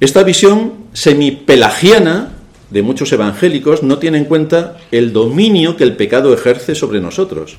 Esta 0.00 0.22
visión 0.22 0.86
semipelagiana 0.92 2.32
de 2.70 2.82
muchos 2.82 3.12
evangélicos 3.12 3.82
no 3.82 3.98
tiene 3.98 4.18
en 4.18 4.24
cuenta 4.24 4.78
el 4.90 5.12
dominio 5.12 5.76
que 5.76 5.84
el 5.84 5.96
pecado 5.96 6.32
ejerce 6.32 6.74
sobre 6.74 7.00
nosotros. 7.00 7.58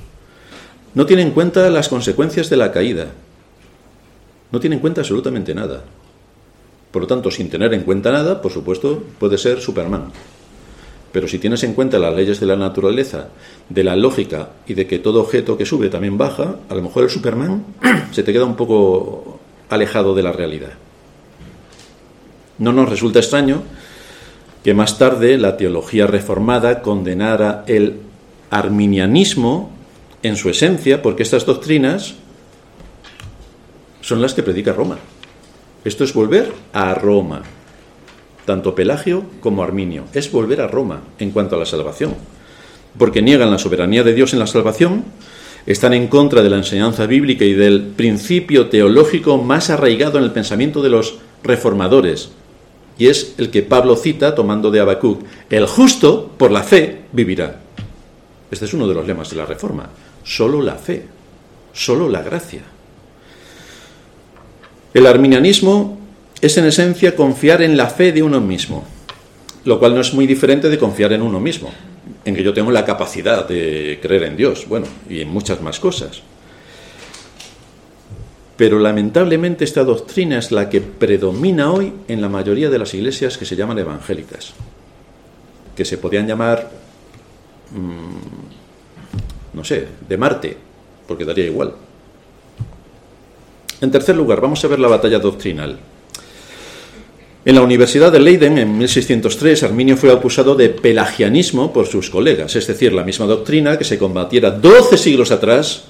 No 0.95 1.05
tiene 1.05 1.21
en 1.21 1.31
cuenta 1.31 1.69
las 1.69 1.89
consecuencias 1.89 2.49
de 2.49 2.57
la 2.57 2.71
caída. 2.71 3.07
No 4.51 4.59
tiene 4.59 4.77
en 4.77 4.81
cuenta 4.81 5.01
absolutamente 5.01 5.53
nada. 5.53 5.83
Por 6.91 7.03
lo 7.03 7.07
tanto, 7.07 7.29
sin 7.29 7.49
tener 7.49 7.73
en 7.73 7.83
cuenta 7.83 8.11
nada, 8.11 8.41
por 8.41 8.51
supuesto, 8.51 9.03
puede 9.19 9.37
ser 9.37 9.61
Superman. 9.61 10.11
Pero 11.11 11.27
si 11.27 11.39
tienes 11.39 11.63
en 11.63 11.73
cuenta 11.73 11.99
las 11.99 12.15
leyes 12.15 12.39
de 12.39 12.45
la 12.45 12.55
naturaleza, 12.55 13.27
de 13.67 13.83
la 13.83 13.95
lógica 13.95 14.49
y 14.65 14.73
de 14.73 14.87
que 14.87 14.99
todo 14.99 15.21
objeto 15.21 15.57
que 15.57 15.65
sube 15.65 15.89
también 15.89 16.17
baja, 16.17 16.55
a 16.69 16.75
lo 16.75 16.81
mejor 16.81 17.03
el 17.03 17.09
Superman 17.09 17.65
se 18.11 18.23
te 18.23 18.31
queda 18.31 18.45
un 18.45 18.55
poco 18.55 19.39
alejado 19.69 20.15
de 20.15 20.23
la 20.23 20.31
realidad. 20.31 20.71
No 22.59 22.71
nos 22.71 22.89
resulta 22.89 23.19
extraño 23.19 23.63
que 24.63 24.73
más 24.73 24.97
tarde 24.97 25.37
la 25.37 25.57
teología 25.57 26.07
reformada 26.07 26.81
condenara 26.81 27.63
el 27.67 27.99
arminianismo 28.49 29.71
en 30.23 30.35
su 30.35 30.49
esencia, 30.49 31.01
porque 31.01 31.23
estas 31.23 31.45
doctrinas 31.45 32.15
son 34.01 34.21
las 34.21 34.33
que 34.33 34.43
predica 34.43 34.73
Roma. 34.73 34.97
Esto 35.83 36.03
es 36.03 36.13
volver 36.13 36.53
a 36.73 36.93
Roma, 36.93 37.41
tanto 38.45 38.75
Pelagio 38.75 39.23
como 39.39 39.63
Arminio. 39.63 40.05
Es 40.13 40.31
volver 40.31 40.61
a 40.61 40.67
Roma 40.67 41.01
en 41.19 41.31
cuanto 41.31 41.55
a 41.55 41.59
la 41.59 41.65
salvación, 41.65 42.15
porque 42.97 43.21
niegan 43.21 43.51
la 43.51 43.57
soberanía 43.57 44.03
de 44.03 44.13
Dios 44.13 44.33
en 44.33 44.39
la 44.39 44.47
salvación, 44.47 45.05
están 45.65 45.93
en 45.93 46.07
contra 46.07 46.41
de 46.41 46.49
la 46.49 46.57
enseñanza 46.57 47.05
bíblica 47.05 47.45
y 47.45 47.53
del 47.53 47.81
principio 47.81 48.67
teológico 48.67 49.37
más 49.37 49.69
arraigado 49.69 50.17
en 50.17 50.23
el 50.23 50.31
pensamiento 50.31 50.81
de 50.81 50.89
los 50.89 51.19
reformadores, 51.43 52.31
y 52.97 53.07
es 53.07 53.35
el 53.37 53.49
que 53.49 53.63
Pablo 53.63 53.95
cita 53.95 54.35
tomando 54.35 54.69
de 54.69 54.79
Habacuc, 54.79 55.23
el 55.49 55.65
justo 55.65 56.31
por 56.37 56.51
la 56.51 56.63
fe 56.63 57.03
vivirá. 57.11 57.59
Este 58.49 58.65
es 58.65 58.73
uno 58.73 58.87
de 58.87 58.93
los 58.93 59.07
lemas 59.07 59.29
de 59.29 59.37
la 59.37 59.45
Reforma, 59.45 59.89
solo 60.23 60.61
la 60.61 60.75
fe, 60.75 61.05
solo 61.73 62.09
la 62.09 62.21
gracia. 62.21 62.61
El 64.93 65.07
arminianismo 65.07 66.00
es 66.41 66.57
en 66.57 66.65
esencia 66.65 67.15
confiar 67.15 67.61
en 67.61 67.77
la 67.77 67.87
fe 67.87 68.11
de 68.11 68.23
uno 68.23 68.41
mismo, 68.41 68.83
lo 69.63 69.79
cual 69.79 69.93
no 69.93 70.01
es 70.01 70.13
muy 70.13 70.25
diferente 70.25 70.69
de 70.69 70.79
confiar 70.79 71.13
en 71.13 71.21
uno 71.21 71.39
mismo, 71.39 71.71
en 72.25 72.35
que 72.35 72.43
yo 72.43 72.53
tengo 72.53 72.71
la 72.71 72.83
capacidad 72.83 73.47
de 73.47 73.99
creer 74.01 74.23
en 74.23 74.35
Dios, 74.35 74.65
bueno, 74.67 74.87
y 75.07 75.21
en 75.21 75.29
muchas 75.29 75.61
más 75.61 75.79
cosas. 75.79 76.23
Pero 78.57 78.79
lamentablemente 78.79 79.63
esta 79.63 79.83
doctrina 79.83 80.39
es 80.39 80.51
la 80.51 80.69
que 80.69 80.81
predomina 80.81 81.71
hoy 81.71 81.93
en 82.07 82.21
la 82.21 82.29
mayoría 82.29 82.69
de 82.69 82.79
las 82.79 82.93
iglesias 82.93 83.37
que 83.37 83.45
se 83.45 83.55
llaman 83.55 83.79
evangélicas, 83.79 84.53
que 85.75 85.85
se 85.85 85.97
podían 85.97 86.27
llamar, 86.27 86.69
mm, 87.71 89.55
no 89.55 89.63
sé, 89.63 89.87
de 90.07 90.17
Marte, 90.17 90.57
porque 91.07 91.25
daría 91.25 91.45
igual. 91.45 91.73
En 93.79 93.89
tercer 93.89 94.15
lugar, 94.15 94.41
vamos 94.41 94.63
a 94.63 94.67
ver 94.67 94.79
la 94.79 94.87
batalla 94.87 95.17
doctrinal. 95.17 95.79
En 97.43 97.55
la 97.55 97.63
Universidad 97.63 98.11
de 98.11 98.19
Leiden, 98.19 98.59
en 98.59 98.77
1603, 98.77 99.63
Arminio 99.63 99.97
fue 99.97 100.11
acusado 100.11 100.53
de 100.53 100.69
pelagianismo 100.69 101.73
por 101.73 101.87
sus 101.87 102.11
colegas, 102.11 102.55
es 102.55 102.67
decir, 102.67 102.93
la 102.93 103.03
misma 103.03 103.25
doctrina 103.25 103.79
que 103.79 103.83
se 103.83 103.97
combatiera 103.97 104.51
12 104.51 104.95
siglos 104.95 105.31
atrás 105.31 105.85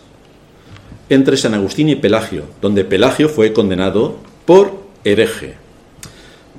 entre 1.10 1.36
San 1.36 1.54
Agustín 1.54 1.90
y 1.90 1.96
Pelagio, 1.96 2.46
donde 2.62 2.86
Pelagio 2.86 3.28
fue 3.28 3.52
condenado 3.52 4.16
por 4.46 4.72
hereje. 5.04 5.56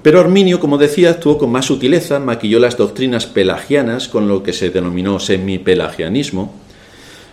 Pero 0.03 0.21
Arminio, 0.21 0.61
como 0.61 0.77
decía, 0.77 1.09
actuó 1.09 1.39
con 1.39 1.51
más 1.51 1.65
sutileza, 1.65 2.19
maquilló 2.19 2.59
las 2.59 2.77
doctrinas 2.77 3.25
pelagianas 3.25 4.09
con 4.09 4.29
lo 4.29 4.43
que 4.43 4.53
se 4.53 4.69
denominó 4.69 5.19
semipelagianismo, 5.19 6.53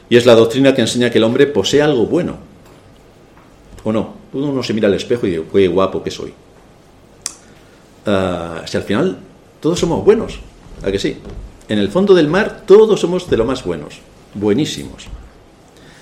y 0.09 0.15
es 0.15 0.25
la 0.25 0.35
doctrina 0.35 0.73
que 0.73 0.81
enseña 0.81 1.09
que 1.09 1.17
el 1.17 1.25
hombre 1.25 1.45
posee 1.45 1.81
algo 1.81 2.05
bueno. 2.05 2.37
¿O 3.83 3.91
no? 3.91 4.13
Uno 4.31 4.63
se 4.63 4.73
mira 4.73 4.87
al 4.87 4.93
espejo 4.93 5.27
y 5.27 5.31
dice, 5.31 5.43
qué 5.51 5.67
guapo 5.67 6.01
que 6.01 6.09
soy. 6.09 6.33
Ah, 8.05 8.63
si 8.65 8.77
al 8.77 8.83
final 8.83 9.17
todos 9.59 9.79
somos 9.79 10.03
buenos, 10.03 10.39
¿a 10.83 10.91
que 10.91 10.99
sí? 10.99 11.17
En 11.67 11.79
el 11.79 11.89
fondo 11.89 12.13
del 12.13 12.27
mar 12.27 12.63
todos 12.65 12.99
somos 12.99 13.29
de 13.29 13.37
lo 13.37 13.45
más 13.45 13.63
buenos, 13.63 13.99
buenísimos. 14.33 15.07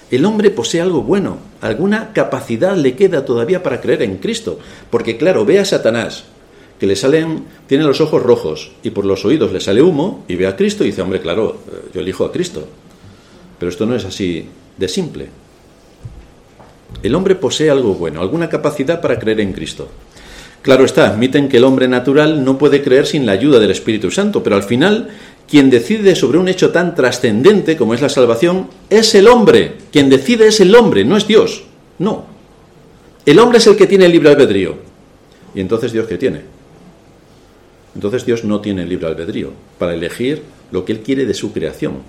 El 0.09 0.23
hombre 0.23 0.51
posee 0.51 0.79
algo 0.79 1.01
bueno, 1.01 1.37
alguna 1.59 2.13
capacidad 2.13 2.77
le 2.77 2.95
queda 2.95 3.25
todavía 3.25 3.61
para 3.61 3.81
creer 3.81 4.03
en 4.03 4.17
Cristo, 4.17 4.57
porque 4.89 5.17
claro, 5.17 5.43
ve 5.43 5.59
a 5.59 5.65
Satanás, 5.65 6.23
que 6.79 6.87
le 6.87 6.95
salen, 6.95 7.43
tiene 7.67 7.83
los 7.83 7.99
ojos 7.99 8.23
rojos 8.23 8.71
y 8.83 8.91
por 8.91 9.05
los 9.05 9.25
oídos 9.25 9.51
le 9.51 9.59
sale 9.59 9.81
humo 9.81 10.23
y 10.27 10.35
ve 10.35 10.47
a 10.47 10.55
Cristo 10.55 10.83
y 10.83 10.87
dice, 10.87 11.01
hombre, 11.01 11.19
claro, 11.19 11.57
eh, 11.67 11.89
yo 11.93 12.01
elijo 12.01 12.23
a 12.23 12.31
Cristo. 12.31 12.67
Pero 13.59 13.69
esto 13.69 13.85
no 13.85 13.95
es 13.95 14.05
así 14.05 14.47
de 14.77 14.87
simple. 14.87 15.27
El 17.01 17.15
hombre 17.15 17.35
posee 17.35 17.69
algo 17.69 17.95
bueno, 17.95 18.21
alguna 18.21 18.47
capacidad 18.47 19.01
para 19.01 19.19
creer 19.19 19.41
en 19.41 19.53
Cristo. 19.53 19.89
Claro 20.67 20.83
está, 20.83 21.07
admiten 21.07 21.47
que 21.47 21.55
el 21.55 21.63
hombre 21.63 21.87
natural 21.87 22.43
no 22.43 22.57
puede 22.57 22.83
creer 22.83 23.07
sin 23.07 23.25
la 23.25 23.31
ayuda 23.31 23.57
del 23.57 23.71
Espíritu 23.71 24.11
Santo, 24.11 24.43
pero 24.43 24.57
al 24.57 24.63
final 24.63 25.07
quien 25.47 25.69
decide 25.69 26.13
sobre 26.13 26.39
un 26.39 26.49
hecho 26.49 26.71
tan 26.71 26.93
trascendente 26.93 27.77
como 27.77 27.93
es 27.93 28.01
la 28.01 28.09
salvación 28.09 28.67
es 28.89 29.15
el 29.15 29.29
hombre. 29.29 29.75
Quien 29.93 30.09
decide 30.09 30.47
es 30.47 30.59
el 30.59 30.75
hombre, 30.75 31.05
no 31.05 31.15
es 31.15 31.25
Dios. 31.25 31.63
No. 31.99 32.25
El 33.25 33.39
hombre 33.39 33.59
es 33.59 33.67
el 33.67 33.77
que 33.77 33.87
tiene 33.87 34.07
el 34.07 34.11
libre 34.11 34.27
albedrío. 34.27 34.75
¿Y 35.55 35.61
entonces 35.61 35.93
Dios 35.93 36.05
qué 36.05 36.17
tiene? 36.17 36.41
Entonces 37.95 38.25
Dios 38.25 38.43
no 38.43 38.59
tiene 38.59 38.85
libre 38.85 39.07
albedrío 39.07 39.53
para 39.79 39.93
elegir 39.93 40.43
lo 40.71 40.83
que 40.83 40.91
Él 40.91 40.99
quiere 40.99 41.25
de 41.25 41.33
su 41.33 41.53
creación. 41.53 41.99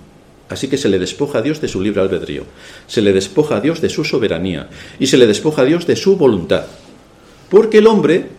Así 0.49 0.67
que 0.67 0.77
se 0.77 0.89
le 0.89 0.99
despoja 0.99 1.39
a 1.39 1.41
Dios 1.41 1.61
de 1.61 1.69
su 1.69 1.79
libre 1.79 2.01
albedrío, 2.01 2.43
se 2.87 3.01
le 3.01 3.13
despoja 3.13 3.55
a 3.55 3.61
Dios 3.61 3.79
de 3.79 3.87
su 3.87 4.03
soberanía 4.03 4.67
y 4.99 5.07
se 5.07 5.15
le 5.15 5.27
despoja 5.27 5.61
a 5.61 5.65
Dios 5.65 5.87
de 5.87 5.95
su 5.95 6.17
voluntad. 6.17 6.65
Porque 7.49 7.77
el 7.77 7.87
hombre 7.87 8.38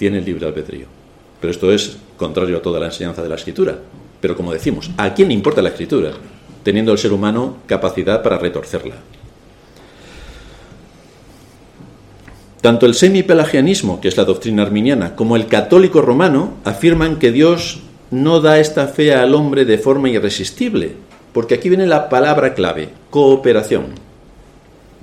tiene 0.00 0.16
el 0.16 0.24
libre 0.24 0.46
albedrío. 0.46 0.86
Pero 1.42 1.50
esto 1.50 1.70
es 1.70 1.98
contrario 2.16 2.56
a 2.56 2.62
toda 2.62 2.80
la 2.80 2.86
enseñanza 2.86 3.22
de 3.22 3.28
la 3.28 3.34
escritura. 3.34 3.76
Pero 4.18 4.34
como 4.34 4.50
decimos, 4.50 4.90
¿a 4.96 5.12
quién 5.12 5.28
le 5.28 5.34
importa 5.34 5.60
la 5.60 5.68
escritura? 5.68 6.12
Teniendo 6.62 6.90
el 6.92 6.96
ser 6.96 7.12
humano 7.12 7.58
capacidad 7.66 8.22
para 8.22 8.38
retorcerla. 8.38 8.94
Tanto 12.62 12.86
el 12.86 12.94
semipelagianismo, 12.94 14.00
que 14.00 14.08
es 14.08 14.16
la 14.16 14.24
doctrina 14.24 14.62
arminiana, 14.62 15.16
como 15.16 15.36
el 15.36 15.48
católico 15.48 16.00
romano 16.00 16.54
afirman 16.64 17.18
que 17.18 17.30
Dios 17.30 17.80
no 18.10 18.40
da 18.40 18.58
esta 18.58 18.86
fe 18.86 19.14
al 19.14 19.34
hombre 19.34 19.66
de 19.66 19.76
forma 19.76 20.08
irresistible, 20.08 20.94
porque 21.34 21.56
aquí 21.56 21.68
viene 21.68 21.86
la 21.86 22.08
palabra 22.08 22.54
clave, 22.54 22.88
cooperación. 23.10 23.88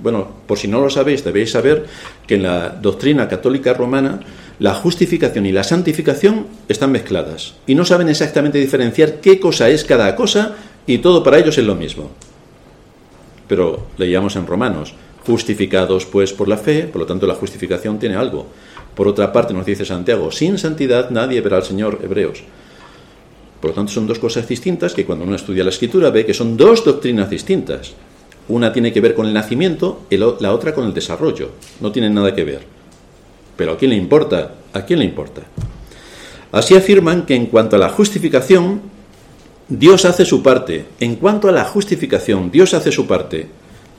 Bueno, 0.00 0.26
por 0.48 0.58
si 0.58 0.66
no 0.66 0.80
lo 0.80 0.90
sabéis, 0.90 1.22
debéis 1.22 1.52
saber 1.52 1.86
que 2.26 2.34
en 2.34 2.42
la 2.42 2.70
doctrina 2.70 3.28
católica 3.28 3.74
romana 3.74 4.20
la 4.58 4.74
justificación 4.74 5.46
y 5.46 5.52
la 5.52 5.62
santificación 5.62 6.46
están 6.68 6.90
mezcladas 6.90 7.54
y 7.66 7.74
no 7.74 7.84
saben 7.84 8.08
exactamente 8.08 8.58
diferenciar 8.58 9.20
qué 9.20 9.38
cosa 9.38 9.68
es 9.68 9.84
cada 9.84 10.16
cosa 10.16 10.56
y 10.86 10.98
todo 10.98 11.22
para 11.22 11.38
ellos 11.38 11.58
es 11.58 11.64
lo 11.64 11.76
mismo. 11.76 12.10
Pero 13.46 13.86
leíamos 13.96 14.36
en 14.36 14.46
Romanos, 14.46 14.94
justificados 15.24 16.06
pues 16.06 16.32
por 16.32 16.48
la 16.48 16.56
fe, 16.56 16.84
por 16.84 17.02
lo 17.02 17.06
tanto 17.06 17.26
la 17.26 17.34
justificación 17.34 17.98
tiene 17.98 18.16
algo. 18.16 18.46
Por 18.94 19.06
otra 19.06 19.32
parte 19.32 19.54
nos 19.54 19.64
dice 19.64 19.84
Santiago, 19.84 20.32
sin 20.32 20.58
santidad 20.58 21.10
nadie 21.10 21.40
verá 21.40 21.58
al 21.58 21.64
Señor, 21.64 22.00
Hebreos. 22.02 22.42
Por 23.60 23.70
lo 23.70 23.74
tanto 23.74 23.92
son 23.92 24.06
dos 24.06 24.18
cosas 24.18 24.48
distintas 24.48 24.92
que 24.92 25.04
cuando 25.04 25.24
uno 25.24 25.36
estudia 25.36 25.64
la 25.64 25.70
escritura 25.70 26.10
ve 26.10 26.26
que 26.26 26.34
son 26.34 26.56
dos 26.56 26.84
doctrinas 26.84 27.30
distintas. 27.30 27.92
Una 28.48 28.72
tiene 28.72 28.92
que 28.92 29.00
ver 29.00 29.14
con 29.14 29.26
el 29.26 29.34
nacimiento 29.34 30.00
la 30.10 30.52
otra 30.52 30.74
con 30.74 30.86
el 30.86 30.94
desarrollo. 30.94 31.50
No 31.80 31.92
tienen 31.92 32.14
nada 32.14 32.34
que 32.34 32.44
ver. 32.44 32.77
Pero 33.58 33.72
¿a 33.72 33.76
quién 33.76 33.90
le 33.90 33.96
importa? 33.96 34.54
¿A 34.72 34.82
quién 34.82 35.00
le 35.00 35.04
importa? 35.04 35.42
Así 36.52 36.76
afirman 36.76 37.26
que 37.26 37.34
en 37.34 37.46
cuanto 37.46 37.74
a 37.74 37.78
la 37.80 37.88
justificación, 37.88 38.80
Dios 39.68 40.04
hace 40.04 40.24
su 40.24 40.44
parte. 40.44 40.86
En 41.00 41.16
cuanto 41.16 41.48
a 41.48 41.52
la 41.52 41.64
justificación, 41.64 42.52
Dios 42.52 42.72
hace 42.72 42.92
su 42.92 43.08
parte 43.08 43.48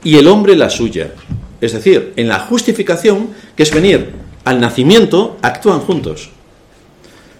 y 0.02 0.16
el 0.16 0.28
hombre 0.28 0.56
la 0.56 0.70
suya. 0.70 1.12
Es 1.60 1.74
decir, 1.74 2.14
en 2.16 2.26
la 2.26 2.40
justificación, 2.40 3.28
que 3.54 3.62
es 3.62 3.72
venir 3.72 4.12
al 4.44 4.60
nacimiento, 4.62 5.36
actúan 5.42 5.80
juntos. 5.80 6.30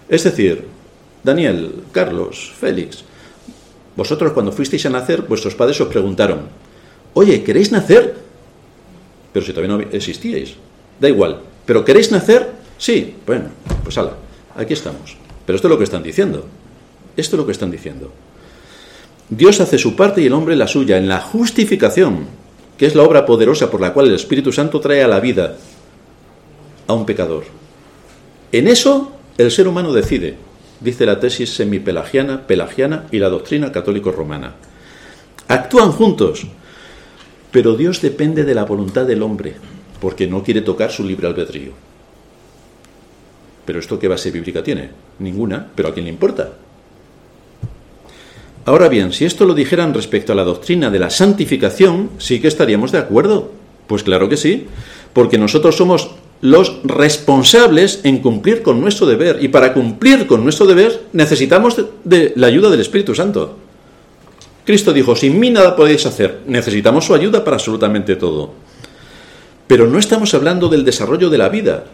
Es 0.07 0.23
decir, 0.23 0.67
Daniel, 1.23 1.85
Carlos, 1.91 2.53
Félix, 2.55 3.03
vosotros 3.95 4.31
cuando 4.33 4.51
fuisteis 4.51 4.85
a 4.85 4.91
nacer, 4.91 5.23
vuestros 5.23 5.55
padres 5.55 5.81
os 5.81 5.87
preguntaron, 5.87 6.49
oye, 7.15 7.43
¿queréis 7.43 7.71
nacer? 7.71 8.15
Pero 9.33 9.43
si 9.43 9.53
todavía 9.53 9.75
no 9.75 9.81
existíais. 9.91 10.53
Da 10.99 11.09
igual, 11.09 11.41
¿Pero 11.65 11.85
queréis 11.85 12.11
nacer? 12.11 12.51
Sí, 12.77 13.15
bueno, 13.25 13.49
pues 13.83 13.97
hala, 13.97 14.13
aquí 14.55 14.73
estamos. 14.73 15.15
Pero 15.45 15.55
esto 15.55 15.67
es 15.67 15.71
lo 15.71 15.77
que 15.77 15.83
están 15.83 16.03
diciendo. 16.03 16.45
Esto 17.15 17.35
es 17.35 17.39
lo 17.39 17.45
que 17.45 17.51
están 17.51 17.71
diciendo. 17.71 18.11
Dios 19.29 19.61
hace 19.61 19.77
su 19.77 19.95
parte 19.95 20.21
y 20.21 20.25
el 20.25 20.33
hombre 20.33 20.55
la 20.55 20.67
suya 20.67 20.97
en 20.97 21.07
la 21.07 21.21
justificación, 21.21 22.25
que 22.77 22.85
es 22.85 22.95
la 22.95 23.03
obra 23.03 23.25
poderosa 23.25 23.69
por 23.69 23.79
la 23.79 23.93
cual 23.93 24.07
el 24.07 24.15
Espíritu 24.15 24.51
Santo 24.51 24.79
trae 24.79 25.03
a 25.03 25.07
la 25.07 25.19
vida 25.19 25.55
a 26.87 26.93
un 26.93 27.05
pecador. 27.05 27.45
En 28.51 28.67
eso 28.67 29.13
el 29.37 29.51
ser 29.51 29.67
humano 29.67 29.93
decide, 29.93 30.35
dice 30.81 31.05
la 31.05 31.19
tesis 31.19 31.53
semipelagiana, 31.53 32.45
pelagiana 32.45 33.05
y 33.11 33.19
la 33.19 33.29
doctrina 33.29 33.71
católico-romana. 33.71 34.55
Actúan 35.47 35.91
juntos, 35.91 36.45
pero 37.51 37.75
Dios 37.75 38.01
depende 38.01 38.43
de 38.43 38.55
la 38.55 38.65
voluntad 38.65 39.05
del 39.05 39.23
hombre, 39.23 39.55
porque 40.01 40.27
no 40.27 40.43
quiere 40.43 40.61
tocar 40.61 40.91
su 40.91 41.05
libre 41.05 41.27
albedrío. 41.27 41.71
Pero 43.65 43.79
esto 43.79 43.99
qué 43.99 44.07
base 44.07 44.31
bíblica 44.31 44.63
tiene? 44.63 44.89
Ninguna, 45.19 45.67
pero 45.73 45.89
¿a 45.89 45.93
quién 45.93 46.05
le 46.05 46.11
importa? 46.11 46.53
Ahora 48.65 48.89
bien, 48.89 49.13
si 49.13 49.25
esto 49.25 49.45
lo 49.45 49.53
dijeran 49.53 49.93
respecto 49.93 50.33
a 50.33 50.35
la 50.35 50.43
doctrina 50.43 50.89
de 50.89 50.99
la 50.99 51.09
santificación, 51.09 52.09
sí 52.17 52.41
que 52.41 52.47
estaríamos 52.47 52.91
de 52.91 52.97
acuerdo. 52.97 53.51
Pues 53.87 54.03
claro 54.03 54.27
que 54.27 54.37
sí, 54.37 54.67
porque 55.13 55.37
nosotros 55.37 55.77
somos 55.77 56.11
los 56.41 56.79
responsables 56.83 58.01
en 58.03 58.19
cumplir 58.19 58.63
con 58.63 58.81
nuestro 58.81 59.05
deber. 59.05 59.37
Y 59.41 59.49
para 59.49 59.73
cumplir 59.73 60.25
con 60.25 60.43
nuestro 60.43 60.65
deber 60.65 61.03
necesitamos 61.13 61.79
la 62.03 62.47
ayuda 62.47 62.69
del 62.69 62.81
Espíritu 62.81 63.13
Santo. 63.13 63.57
Cristo 64.65 64.93
dijo, 64.93 65.15
sin 65.15 65.39
mí 65.39 65.49
nada 65.51 65.75
podéis 65.75 66.05
hacer. 66.05 66.41
Necesitamos 66.47 67.05
su 67.05 67.13
ayuda 67.13 67.43
para 67.43 67.57
absolutamente 67.57 68.15
todo. 68.15 68.53
Pero 69.71 69.87
no 69.87 69.99
estamos 69.99 70.33
hablando 70.33 70.67
del 70.67 70.83
desarrollo 70.83 71.29
de 71.29 71.37
la 71.37 71.47
vida, 71.47 71.85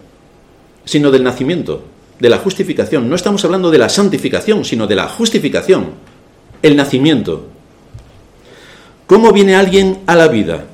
sino 0.84 1.12
del 1.12 1.24
nacimiento, 1.24 1.84
de 2.20 2.28
la 2.28 2.40
justificación. 2.40 3.08
No 3.08 3.16
estamos 3.16 3.46
hablando 3.46 3.70
de 3.70 3.78
la 3.78 3.88
santificación, 3.88 4.66
sino 4.66 4.88
de 4.88 4.96
la 4.96 5.08
justificación, 5.08 5.92
el 6.64 6.76
nacimiento. 6.76 7.46
¿Cómo 9.06 9.32
viene 9.32 9.56
alguien 9.56 10.00
a 10.08 10.16
la 10.16 10.28
vida? 10.28 10.66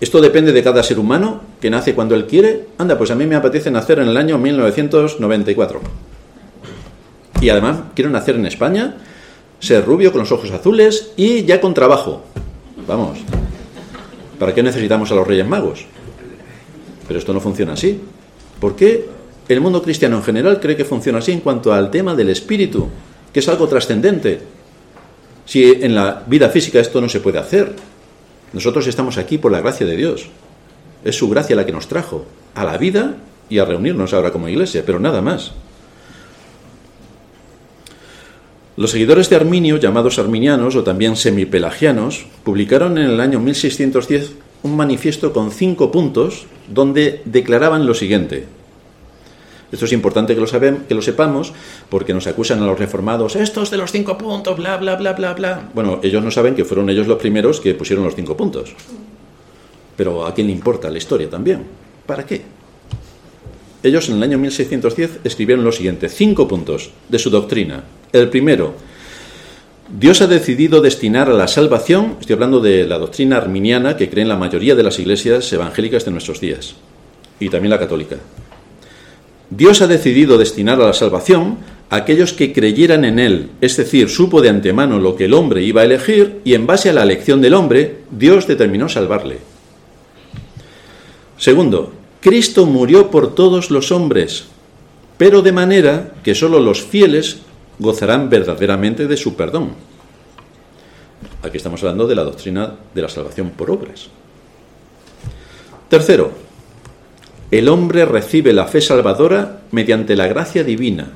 Esto 0.00 0.22
depende 0.22 0.54
de 0.54 0.62
cada 0.62 0.82
ser 0.82 0.98
humano 0.98 1.42
que 1.60 1.68
nace 1.68 1.94
cuando 1.94 2.14
él 2.14 2.24
quiere. 2.24 2.68
Anda, 2.78 2.96
pues 2.96 3.10
a 3.10 3.14
mí 3.14 3.26
me 3.26 3.36
apetece 3.36 3.70
nacer 3.70 3.98
en 3.98 4.08
el 4.08 4.16
año 4.16 4.38
1994. 4.38 5.82
Y 7.42 7.50
además 7.50 7.80
quiero 7.94 8.08
nacer 8.08 8.36
en 8.36 8.46
España, 8.46 8.96
ser 9.60 9.84
rubio 9.84 10.10
con 10.10 10.22
los 10.22 10.32
ojos 10.32 10.50
azules 10.52 11.10
y 11.18 11.44
ya 11.44 11.60
con 11.60 11.74
trabajo. 11.74 12.22
Vamos. 12.86 13.18
¿Para 14.38 14.54
qué 14.54 14.62
necesitamos 14.62 15.12
a 15.12 15.14
los 15.14 15.26
Reyes 15.26 15.46
Magos? 15.46 15.84
Pero 17.08 17.18
esto 17.18 17.32
no 17.32 17.40
funciona 17.40 17.72
así. 17.72 17.98
¿Por 18.60 18.76
qué 18.76 19.08
el 19.48 19.60
mundo 19.60 19.82
cristiano 19.82 20.16
en 20.18 20.22
general 20.22 20.60
cree 20.60 20.76
que 20.76 20.84
funciona 20.84 21.18
así 21.18 21.32
en 21.32 21.40
cuanto 21.40 21.72
al 21.72 21.90
tema 21.90 22.14
del 22.14 22.28
espíritu, 22.28 22.86
que 23.32 23.40
es 23.40 23.48
algo 23.48 23.66
trascendente? 23.66 24.40
Si 25.46 25.64
en 25.64 25.94
la 25.94 26.22
vida 26.26 26.50
física 26.50 26.78
esto 26.78 27.00
no 27.00 27.08
se 27.08 27.20
puede 27.20 27.38
hacer, 27.38 27.74
nosotros 28.52 28.86
estamos 28.86 29.16
aquí 29.16 29.38
por 29.38 29.50
la 29.50 29.60
gracia 29.60 29.86
de 29.86 29.96
Dios. 29.96 30.26
Es 31.02 31.16
su 31.16 31.28
gracia 31.30 31.56
la 31.56 31.64
que 31.64 31.72
nos 31.72 31.88
trajo 31.88 32.26
a 32.54 32.64
la 32.64 32.76
vida 32.76 33.16
y 33.48 33.58
a 33.58 33.64
reunirnos 33.64 34.12
ahora 34.12 34.30
como 34.30 34.48
iglesia, 34.48 34.82
pero 34.84 35.00
nada 35.00 35.22
más. 35.22 35.52
Los 38.76 38.92
seguidores 38.92 39.28
de 39.28 39.36
Arminio, 39.36 39.78
llamados 39.78 40.18
arminianos 40.18 40.76
o 40.76 40.84
también 40.84 41.16
semipelagianos, 41.16 42.26
publicaron 42.44 42.96
en 42.98 43.10
el 43.10 43.20
año 43.20 43.40
1610 43.40 44.34
un 44.62 44.76
manifiesto 44.76 45.32
con 45.32 45.50
cinco 45.50 45.90
puntos 45.90 46.46
donde 46.68 47.22
declaraban 47.24 47.86
lo 47.86 47.94
siguiente. 47.94 48.46
Esto 49.70 49.84
es 49.84 49.92
importante 49.92 50.34
que 50.34 50.40
lo, 50.40 50.46
que 50.46 50.94
lo 50.94 51.02
sepamos 51.02 51.52
porque 51.90 52.14
nos 52.14 52.26
acusan 52.26 52.62
a 52.62 52.66
los 52.66 52.78
reformados, 52.78 53.36
estos 53.36 53.70
de 53.70 53.76
los 53.76 53.92
cinco 53.92 54.16
puntos, 54.16 54.56
bla, 54.56 54.78
bla, 54.78 54.96
bla, 54.96 55.12
bla, 55.12 55.34
bla. 55.34 55.68
Bueno, 55.74 56.00
ellos 56.02 56.24
no 56.24 56.30
saben 56.30 56.54
que 56.54 56.64
fueron 56.64 56.88
ellos 56.88 57.06
los 57.06 57.18
primeros 57.18 57.60
que 57.60 57.74
pusieron 57.74 58.04
los 58.04 58.14
cinco 58.14 58.36
puntos. 58.36 58.74
Pero 59.96 60.26
¿a 60.26 60.32
quién 60.32 60.46
le 60.46 60.54
importa 60.54 60.88
la 60.88 60.96
historia 60.96 61.28
también? 61.28 61.64
¿Para 62.06 62.24
qué? 62.24 62.42
Ellos 63.82 64.08
en 64.08 64.16
el 64.16 64.22
año 64.22 64.38
1610 64.38 65.20
escribieron 65.22 65.64
lo 65.64 65.72
siguiente, 65.72 66.08
cinco 66.08 66.48
puntos 66.48 66.90
de 67.08 67.18
su 67.18 67.30
doctrina. 67.30 67.84
El 68.12 68.30
primero, 68.30 68.74
Dios 69.90 70.20
ha 70.20 70.26
decidido 70.26 70.82
destinar 70.82 71.30
a 71.30 71.32
la 71.32 71.48
salvación, 71.48 72.16
estoy 72.20 72.34
hablando 72.34 72.60
de 72.60 72.86
la 72.86 72.98
doctrina 72.98 73.38
arminiana 73.38 73.96
que 73.96 74.10
creen 74.10 74.28
la 74.28 74.36
mayoría 74.36 74.74
de 74.74 74.82
las 74.82 74.98
iglesias 74.98 75.50
evangélicas 75.50 76.04
de 76.04 76.10
nuestros 76.10 76.40
días, 76.40 76.74
y 77.40 77.48
también 77.48 77.70
la 77.70 77.78
católica. 77.78 78.16
Dios 79.48 79.80
ha 79.80 79.86
decidido 79.86 80.36
destinar 80.36 80.78
a 80.78 80.86
la 80.88 80.92
salvación 80.92 81.56
a 81.88 81.96
aquellos 81.96 82.34
que 82.34 82.52
creyeran 82.52 83.06
en 83.06 83.18
Él, 83.18 83.48
es 83.62 83.78
decir, 83.78 84.10
supo 84.10 84.42
de 84.42 84.50
antemano 84.50 84.98
lo 84.98 85.16
que 85.16 85.24
el 85.24 85.32
hombre 85.32 85.62
iba 85.62 85.80
a 85.80 85.84
elegir 85.84 86.40
y 86.44 86.52
en 86.52 86.66
base 86.66 86.90
a 86.90 86.92
la 86.92 87.02
elección 87.02 87.40
del 87.40 87.54
hombre, 87.54 88.00
Dios 88.10 88.46
determinó 88.46 88.90
salvarle. 88.90 89.38
Segundo, 91.38 91.94
Cristo 92.20 92.66
murió 92.66 93.10
por 93.10 93.34
todos 93.34 93.70
los 93.70 93.90
hombres, 93.90 94.44
pero 95.16 95.40
de 95.40 95.52
manera 95.52 96.12
que 96.22 96.34
sólo 96.34 96.60
los 96.60 96.82
fieles 96.82 97.38
gozarán 97.78 98.28
verdaderamente 98.28 99.06
de 99.06 99.16
su 99.16 99.34
perdón. 99.34 99.72
Aquí 101.42 101.56
estamos 101.56 101.82
hablando 101.82 102.06
de 102.06 102.14
la 102.14 102.24
doctrina 102.24 102.74
de 102.94 103.02
la 103.02 103.08
salvación 103.08 103.50
por 103.50 103.70
obras. 103.70 104.08
Tercero, 105.88 106.32
el 107.50 107.68
hombre 107.68 108.04
recibe 108.04 108.52
la 108.52 108.66
fe 108.66 108.80
salvadora 108.80 109.62
mediante 109.70 110.16
la 110.16 110.26
gracia 110.26 110.64
divina, 110.64 111.10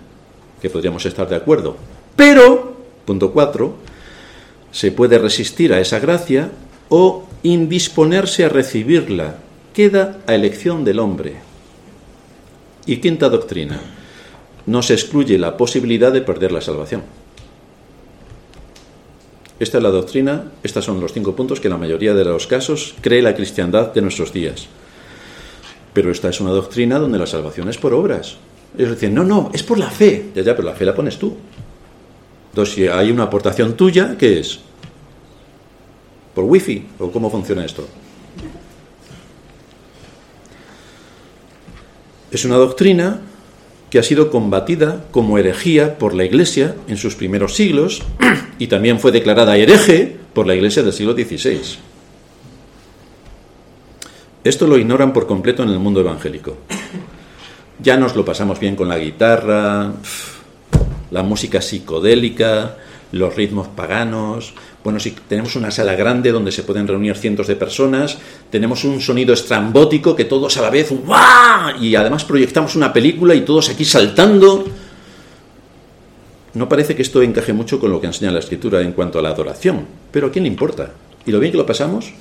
que 0.60 0.70
podríamos 0.70 1.04
estar 1.04 1.28
de 1.28 1.36
acuerdo. 1.36 1.76
Pero, 2.16 2.76
punto 3.04 3.32
cuatro, 3.32 3.76
se 4.70 4.92
puede 4.92 5.18
resistir 5.18 5.72
a 5.74 5.80
esa 5.80 5.98
gracia 5.98 6.50
o 6.88 7.26
indisponerse 7.42 8.44
a 8.44 8.48
recibirla. 8.48 9.36
Queda 9.74 10.18
a 10.26 10.34
elección 10.34 10.84
del 10.84 11.00
hombre. 11.00 11.34
Y 12.86 12.96
quinta 12.98 13.28
doctrina, 13.28 13.80
no 14.66 14.82
se 14.82 14.94
excluye 14.94 15.38
la 15.38 15.56
posibilidad 15.56 16.12
de 16.12 16.22
perder 16.22 16.52
la 16.52 16.60
salvación. 16.60 17.02
Esta 19.58 19.78
es 19.78 19.82
la 19.84 19.90
doctrina, 19.90 20.50
estos 20.62 20.84
son 20.84 21.00
los 21.00 21.12
cinco 21.12 21.36
puntos 21.36 21.60
que 21.60 21.68
la 21.68 21.76
mayoría 21.76 22.14
de 22.14 22.24
los 22.24 22.46
casos 22.46 22.94
cree 23.00 23.22
la 23.22 23.34
cristiandad 23.34 23.92
de 23.92 24.02
nuestros 24.02 24.32
días. 24.32 24.66
Pero 25.92 26.10
esta 26.10 26.28
es 26.28 26.40
una 26.40 26.50
doctrina 26.50 26.98
donde 26.98 27.18
la 27.18 27.26
salvación 27.26 27.68
es 27.68 27.78
por 27.78 27.94
obras. 27.94 28.36
Ellos 28.76 28.92
dicen, 28.92 29.14
no, 29.14 29.22
no, 29.22 29.50
es 29.52 29.62
por 29.62 29.78
la 29.78 29.90
fe. 29.90 30.30
Ya, 30.34 30.42
ya, 30.42 30.56
pero 30.56 30.66
la 30.66 30.74
fe 30.74 30.84
la 30.84 30.94
pones 30.94 31.18
tú. 31.18 31.36
Entonces, 32.50 32.74
si 32.74 32.86
hay 32.88 33.10
una 33.10 33.24
aportación 33.24 33.76
tuya, 33.76 34.16
¿qué 34.18 34.40
es? 34.40 34.58
¿Por 36.34 36.44
wifi? 36.44 36.86
¿O 36.98 37.10
cómo 37.10 37.30
funciona 37.30 37.64
esto? 37.64 37.86
Es 42.30 42.44
una 42.46 42.56
doctrina 42.56 43.20
que 43.92 43.98
ha 43.98 44.02
sido 44.02 44.30
combatida 44.30 45.04
como 45.10 45.36
herejía 45.36 45.98
por 45.98 46.14
la 46.14 46.24
Iglesia 46.24 46.76
en 46.88 46.96
sus 46.96 47.14
primeros 47.14 47.54
siglos 47.54 48.02
y 48.58 48.68
también 48.68 48.98
fue 48.98 49.12
declarada 49.12 49.58
hereje 49.58 50.16
por 50.32 50.46
la 50.46 50.54
Iglesia 50.54 50.82
del 50.82 50.94
siglo 50.94 51.12
XVI. 51.12 51.60
Esto 54.44 54.66
lo 54.66 54.78
ignoran 54.78 55.12
por 55.12 55.26
completo 55.26 55.62
en 55.62 55.68
el 55.68 55.78
mundo 55.78 56.00
evangélico. 56.00 56.56
Ya 57.80 57.98
nos 57.98 58.16
lo 58.16 58.24
pasamos 58.24 58.58
bien 58.58 58.76
con 58.76 58.88
la 58.88 58.96
guitarra, 58.96 59.92
la 61.10 61.22
música 61.22 61.60
psicodélica, 61.60 62.78
los 63.12 63.36
ritmos 63.36 63.68
paganos. 63.68 64.54
Bueno, 64.84 64.98
si 64.98 65.12
tenemos 65.12 65.54
una 65.54 65.70
sala 65.70 65.94
grande 65.94 66.32
donde 66.32 66.50
se 66.50 66.64
pueden 66.64 66.88
reunir 66.88 67.16
cientos 67.16 67.46
de 67.46 67.54
personas, 67.54 68.18
tenemos 68.50 68.82
un 68.84 69.00
sonido 69.00 69.32
estrambótico 69.32 70.16
que 70.16 70.24
todos 70.24 70.56
a 70.56 70.62
la 70.62 70.70
vez, 70.70 70.90
¡guau! 70.90 71.80
Y 71.80 71.94
además 71.94 72.24
proyectamos 72.24 72.74
una 72.74 72.92
película 72.92 73.34
y 73.34 73.42
todos 73.42 73.70
aquí 73.70 73.84
saltando. 73.84 74.64
No 76.54 76.68
parece 76.68 76.96
que 76.96 77.02
esto 77.02 77.22
encaje 77.22 77.52
mucho 77.52 77.78
con 77.78 77.92
lo 77.92 78.00
que 78.00 78.08
enseña 78.08 78.32
la 78.32 78.40
escritura 78.40 78.80
en 78.80 78.92
cuanto 78.92 79.20
a 79.20 79.22
la 79.22 79.30
adoración, 79.30 79.86
pero 80.10 80.26
¿a 80.26 80.30
quién 80.32 80.44
le 80.44 80.50
importa? 80.50 80.90
¿Y 81.24 81.30
lo 81.30 81.38
bien 81.38 81.52
que 81.52 81.58
lo 81.58 81.66
pasamos? 81.66 82.12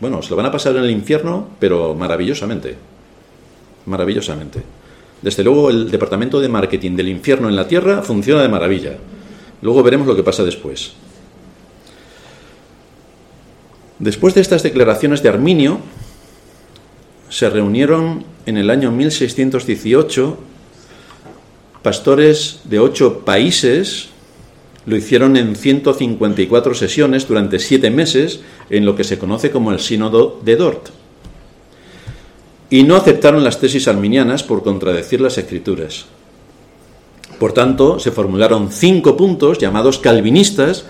Bueno, 0.00 0.22
se 0.22 0.30
lo 0.30 0.36
van 0.36 0.46
a 0.46 0.52
pasar 0.52 0.76
en 0.76 0.84
el 0.84 0.90
infierno, 0.90 1.48
pero 1.58 1.94
maravillosamente. 1.94 2.76
Maravillosamente. 3.86 4.62
Desde 5.22 5.42
luego, 5.42 5.70
el 5.70 5.90
departamento 5.90 6.38
de 6.38 6.48
marketing 6.48 6.94
del 6.94 7.08
infierno 7.08 7.48
en 7.48 7.56
la 7.56 7.66
tierra 7.66 8.02
funciona 8.02 8.42
de 8.42 8.48
maravilla. 8.48 8.96
Luego 9.62 9.82
veremos 9.82 10.06
lo 10.06 10.14
que 10.14 10.22
pasa 10.22 10.44
después. 10.44 10.92
Después 13.98 14.34
de 14.34 14.40
estas 14.40 14.62
declaraciones 14.62 15.22
de 15.22 15.28
Arminio, 15.28 15.80
se 17.28 17.50
reunieron 17.50 18.24
en 18.46 18.56
el 18.56 18.70
año 18.70 18.90
1618 18.90 20.38
pastores 21.82 22.60
de 22.64 22.78
ocho 22.80 23.20
países 23.20 24.10
lo 24.88 24.96
hicieron 24.96 25.36
en 25.36 25.54
154 25.54 26.74
sesiones 26.74 27.28
durante 27.28 27.58
siete 27.58 27.90
meses 27.90 28.40
en 28.70 28.86
lo 28.86 28.96
que 28.96 29.04
se 29.04 29.18
conoce 29.18 29.50
como 29.50 29.70
el 29.70 29.80
Sínodo 29.80 30.40
de 30.42 30.56
Dort. 30.56 30.88
Y 32.70 32.84
no 32.84 32.96
aceptaron 32.96 33.44
las 33.44 33.60
tesis 33.60 33.86
arminianas 33.86 34.42
por 34.42 34.62
contradecir 34.62 35.20
las 35.20 35.36
escrituras. 35.36 36.06
Por 37.38 37.52
tanto, 37.52 37.98
se 37.98 38.12
formularon 38.12 38.72
cinco 38.72 39.14
puntos 39.14 39.58
llamados 39.58 39.98
calvinistas 39.98 40.86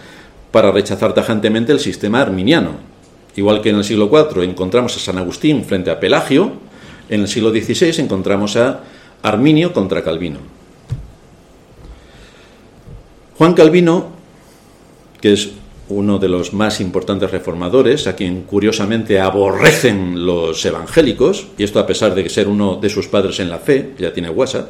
para 0.53 0.71
rechazar 0.71 1.13
tajantemente 1.13 1.73
el 1.73 1.81
sistema 1.81 2.21
arminiano. 2.21 2.88
Igual 3.39 3.63
que 3.63 3.71
en 3.71 3.77
el 3.77 3.85
siglo 3.85 4.11
IV 4.13 4.43
encontramos 4.43 4.97
a 4.97 4.99
San 4.99 5.17
Agustín 5.17 5.65
frente 5.65 5.93
a 5.93 6.01
Pelagio, 6.01 6.55
en 7.09 7.21
el 7.21 7.29
siglo 7.29 7.51
XVI 7.51 8.03
encontramos 8.03 8.57
a 8.57 8.81
Arminio 9.23 9.73
contra 9.73 10.03
Calvino. 10.03 10.41
Juan 13.37 13.55
Calvino, 13.55 14.09
que 15.21 15.35
es 15.35 15.51
uno 15.89 16.19
de 16.19 16.29
los 16.29 16.53
más 16.53 16.81
importantes 16.81 17.31
reformadores, 17.31 18.09
a 18.09 18.17
quien 18.17 18.43
curiosamente 18.43 19.21
aborrecen 19.21 20.27
los 20.27 20.67
evangélicos, 20.67 21.47
y 21.57 21.63
esto 21.63 21.79
a 21.79 21.87
pesar 21.87 22.17
de 22.17 22.29
ser 22.29 22.49
uno 22.49 22.75
de 22.75 22.89
sus 22.89 23.07
padres 23.07 23.39
en 23.39 23.51
la 23.51 23.61
fe, 23.61 23.95
ya 24.01 24.13
tiene 24.13 24.31
WhatsApp, 24.31 24.69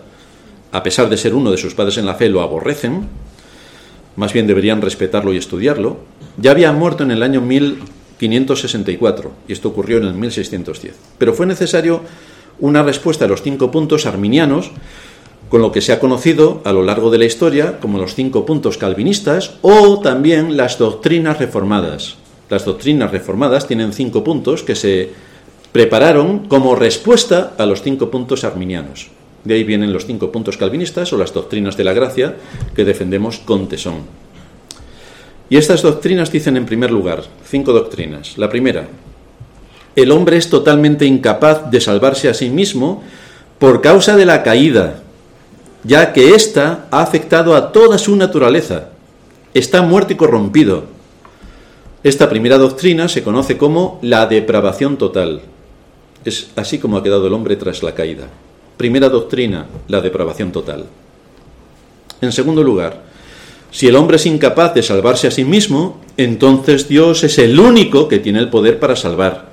a 0.73 0.83
pesar 0.83 1.09
de 1.09 1.17
ser 1.17 1.35
uno 1.35 1.51
de 1.51 1.57
sus 1.57 1.73
padres 1.75 1.97
en 1.97 2.05
la 2.05 2.17
fe, 2.17 2.29
lo 2.29 2.43
aborrecen, 2.43 3.09
más 4.17 4.35
bien 4.35 4.47
deberían 4.47 4.83
respetarlo 4.83 5.33
y 5.33 5.39
estudiarlo, 5.39 6.01
ya 6.37 6.51
había 6.51 6.71
muerto 6.73 7.03
en 7.03 7.13
el 7.13 7.23
año 7.23 7.41
1564, 8.21 9.33
y 9.49 9.53
esto 9.53 9.69
ocurrió 9.69 9.99
en 9.99 10.05
el 10.05 10.15
1610. 10.15 10.95
Pero 11.19 11.35
fue 11.35 11.47
necesario 11.47 12.03
una 12.61 12.83
respuesta 12.83 13.25
a 13.25 13.29
los 13.29 13.43
cinco 13.43 13.71
puntos 13.71 14.07
arminianos, 14.07 14.71
con 15.49 15.63
lo 15.63 15.73
que 15.73 15.81
se 15.81 15.93
ha 15.93 16.01
conocido 16.01 16.61
a 16.65 16.73
lo 16.73 16.83
largo 16.83 17.11
de 17.11 17.19
la 17.19 17.25
historia 17.25 17.81
como 17.81 17.99
los 17.99 18.15
cinco 18.15 18.45
puntos 18.45 18.77
calvinistas 18.77 19.55
o 19.63 20.01
también 20.01 20.57
las 20.57 20.79
doctrinas 20.79 21.39
reformadas. 21.39 22.17
Las 22.51 22.65
doctrinas 22.65 23.11
reformadas 23.11 23.67
tienen 23.67 23.93
cinco 23.93 24.25
puntos 24.25 24.63
que 24.63 24.75
se 24.75 25.11
prepararon 25.73 26.49
como 26.49 26.75
respuesta 26.75 27.55
a 27.59 27.67
los 27.67 27.83
cinco 27.83 28.11
puntos 28.11 28.45
arminianos. 28.45 29.11
De 29.45 29.55
ahí 29.55 29.65
vienen 29.65 29.93
los 29.93 30.07
cinco 30.07 30.33
puntos 30.33 30.57
calvinistas 30.57 31.13
o 31.13 31.19
las 31.19 31.33
doctrinas 31.33 31.77
de 31.77 31.85
la 31.85 31.93
gracia 31.93 32.37
que 32.75 32.85
defendemos 32.85 33.39
con 33.39 33.69
tesón. 33.69 34.03
Y 35.51 35.57
estas 35.57 35.83
doctrinas 35.83 36.31
dicen 36.31 36.57
en 36.57 36.67
primer 36.67 36.91
lugar, 36.91 37.25
cinco 37.45 37.73
doctrinas. 37.73 38.37
La 38.37 38.51
primera, 38.51 38.89
el 39.97 40.13
hombre 40.13 40.37
es 40.37 40.49
totalmente 40.49 41.07
incapaz 41.07 41.71
de 41.71 41.81
salvarse 41.81 42.29
a 42.29 42.35
sí 42.35 42.51
mismo 42.51 43.03
por 43.59 43.81
causa 43.81 44.17
de 44.17 44.27
la 44.27 44.43
caída, 44.43 45.03
ya 45.83 46.13
que 46.13 46.35
ésta 46.35 46.87
ha 46.91 47.03
afectado 47.03 47.57
a 47.57 47.73
toda 47.73 47.99
su 47.99 48.15
naturaleza. 48.15 48.91
Está 49.55 49.83
muerto 49.83 50.13
y 50.13 50.17
corrompido. 50.17 50.85
Esta 52.05 52.29
primera 52.29 52.59
doctrina 52.59 53.09
se 53.09 53.25
conoce 53.25 53.57
como 53.57 53.99
la 54.03 54.27
depravación 54.27 54.99
total. 54.99 55.41
Es 56.25 56.51
así 56.57 56.79
como 56.79 56.97
ha 56.97 57.03
quedado 57.03 57.27
el 57.27 57.33
hombre 57.33 57.57
tras 57.57 57.83
la 57.83 57.95
caída. 57.95 58.29
Primera 58.77 59.09
doctrina, 59.09 59.67
la 59.89 60.01
depravación 60.01 60.53
total. 60.53 60.85
En 62.21 62.31
segundo 62.31 62.63
lugar, 62.63 63.03
si 63.71 63.87
el 63.87 63.97
hombre 63.97 64.17
es 64.17 64.27
incapaz 64.27 64.75
de 64.75 64.83
salvarse 64.83 65.29
a 65.29 65.31
sí 65.31 65.45
mismo, 65.45 66.01
entonces 66.17 66.89
Dios 66.89 67.23
es 67.25 67.39
el 67.39 67.59
único 67.61 68.09
que 68.09 68.19
tiene 68.19 68.39
el 68.39 68.49
poder 68.49 68.79
para 68.79 68.97
salvar. 68.97 69.49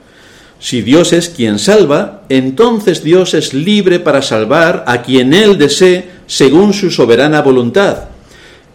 Si 0.60 0.82
Dios 0.82 1.12
es 1.14 1.30
quien 1.30 1.60
salva, 1.60 2.24
entonces 2.30 3.04
Dios 3.04 3.34
es 3.34 3.54
libre 3.54 4.00
para 4.00 4.22
salvar 4.22 4.86
a 4.88 5.02
quien 5.02 5.34
Él 5.34 5.58
desee 5.58 6.10
según 6.28 6.74
su 6.74 6.92
soberana 6.92 7.42
voluntad. 7.42 8.06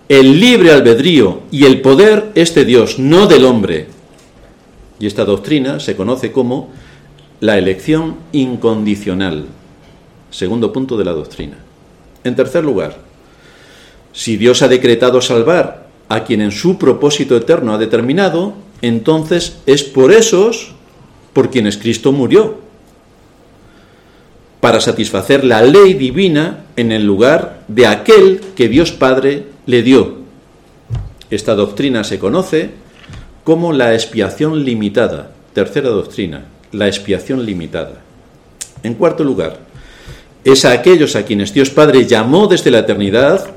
El 0.09 0.39
libre 0.41 0.73
albedrío 0.73 1.43
y 1.51 1.65
el 1.65 1.81
poder 1.81 2.33
es 2.35 2.55
de 2.55 2.65
Dios, 2.65 2.99
no 2.99 3.27
del 3.27 3.45
hombre. 3.45 3.87
Y 4.99 5.07
esta 5.07 5.25
doctrina 5.25 5.81
se 5.81 5.97
conoce 5.97 6.33
como 6.33 6.69
la 7.41 7.57
elección 7.57 8.17
incondicional. 8.33 9.47
Segundo 10.31 10.73
punto 10.73 10.97
de 10.99 11.05
la 11.05 11.13
doctrina. 11.13 11.57
En 12.23 12.37
tercer 12.37 12.63
lugar, 12.63 12.99
si 14.13 14.37
Dios 14.37 14.63
ha 14.63 14.69
decretado 14.69 15.21
salvar 15.21 15.89
a 16.09 16.25
quien 16.25 16.41
en 16.41 16.51
su 16.51 16.79
propósito 16.79 17.37
eterno 17.37 17.75
ha 17.75 17.79
determinado, 17.79 18.55
entonces 18.83 19.59
es 19.67 19.85
por 19.85 20.13
esos 20.13 20.73
por 21.33 21.51
quienes 21.51 21.77
Cristo 21.77 22.13
murió, 22.13 22.59
para 24.61 24.81
satisfacer 24.81 25.45
la 25.45 25.63
ley 25.63 25.95
divina 25.95 26.65
en 26.77 26.93
el 26.93 27.07
lugar 27.07 27.63
de 27.69 27.87
aquel 27.87 28.41
que 28.57 28.69
Dios 28.69 28.93
Padre 28.93 29.45
le 29.67 29.83
dio. 29.83 30.19
Esta 31.31 31.55
doctrina 31.55 32.03
se 32.05 32.19
conoce 32.19 32.71
como 33.45 33.73
la 33.73 33.95
expiación 33.95 34.65
limitada. 34.65 35.31
Tercera 35.53 35.89
doctrina, 35.89 36.45
la 36.73 36.89
expiación 36.89 37.47
limitada. 37.47 38.03
En 38.83 38.95
cuarto 38.95 39.25
lugar, 39.25 39.59
es 40.45 40.65
a 40.65 40.73
aquellos 40.73 41.17
a 41.17 41.25
quienes 41.25 41.53
Dios 41.53 41.71
Padre 41.71 42.07
llamó 42.07 42.47
desde 42.47 42.71
la 42.71 42.81
eternidad, 42.81 43.51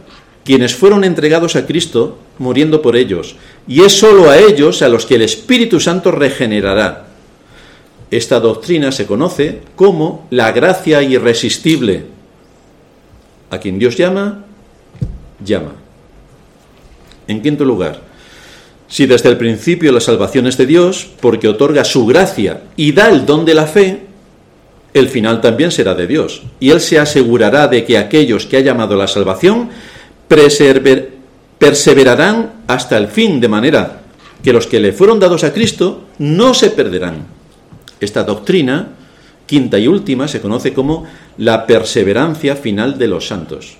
quienes 0.43 0.75
fueron 0.75 1.03
entregados 1.03 1.55
a 1.55 1.65
Cristo, 1.65 2.17
muriendo 2.37 2.81
por 2.81 2.95
ellos, 2.95 3.35
y 3.67 3.81
es 3.81 3.93
sólo 3.93 4.29
a 4.29 4.37
ellos 4.37 4.81
a 4.81 4.89
los 4.89 5.05
que 5.05 5.15
el 5.15 5.21
Espíritu 5.21 5.79
Santo 5.79 6.11
regenerará. 6.11 7.07
Esta 8.11 8.39
doctrina 8.39 8.91
se 8.91 9.05
conoce 9.05 9.61
como 9.75 10.27
la 10.29 10.51
gracia 10.51 11.01
irresistible. 11.01 12.05
A 13.49 13.57
quien 13.57 13.79
Dios 13.79 13.95
llama, 13.95 14.45
llama. 15.43 15.73
En 17.27 17.41
quinto 17.41 17.65
lugar, 17.65 18.01
si 18.87 19.07
desde 19.07 19.29
el 19.29 19.37
principio 19.37 19.91
la 19.91 19.99
salvación 19.99 20.45
es 20.45 20.57
de 20.57 20.65
Dios, 20.65 21.09
porque 21.21 21.47
otorga 21.47 21.83
su 21.83 22.05
gracia 22.05 22.61
y 22.75 22.91
da 22.91 23.09
el 23.09 23.25
don 23.25 23.45
de 23.45 23.55
la 23.55 23.65
fe, 23.65 24.01
el 24.93 25.09
final 25.09 25.41
también 25.41 25.71
será 25.71 25.95
de 25.95 26.05
Dios. 26.05 26.43
Y 26.59 26.69
Él 26.69 26.79
se 26.79 26.99
asegurará 26.99 27.67
de 27.67 27.83
que 27.83 27.97
aquellos 27.97 28.45
que 28.45 28.57
ha 28.57 28.61
llamado 28.61 28.93
a 28.93 28.97
la 28.97 29.07
salvación 29.07 29.69
perseverarán 30.27 32.53
hasta 32.67 32.97
el 32.97 33.07
fin, 33.07 33.39
de 33.39 33.47
manera 33.47 34.01
que 34.43 34.53
los 34.53 34.67
que 34.67 34.79
le 34.79 34.91
fueron 34.91 35.19
dados 35.19 35.43
a 35.43 35.53
Cristo 35.53 36.03
no 36.19 36.53
se 36.53 36.69
perderán. 36.69 37.25
Esta 37.99 38.23
doctrina, 38.23 38.89
quinta 39.45 39.79
y 39.79 39.87
última, 39.87 40.27
se 40.27 40.41
conoce 40.41 40.73
como 40.73 41.05
la 41.37 41.65
perseverancia 41.65 42.55
final 42.55 42.97
de 42.97 43.07
los 43.07 43.27
santos. 43.27 43.77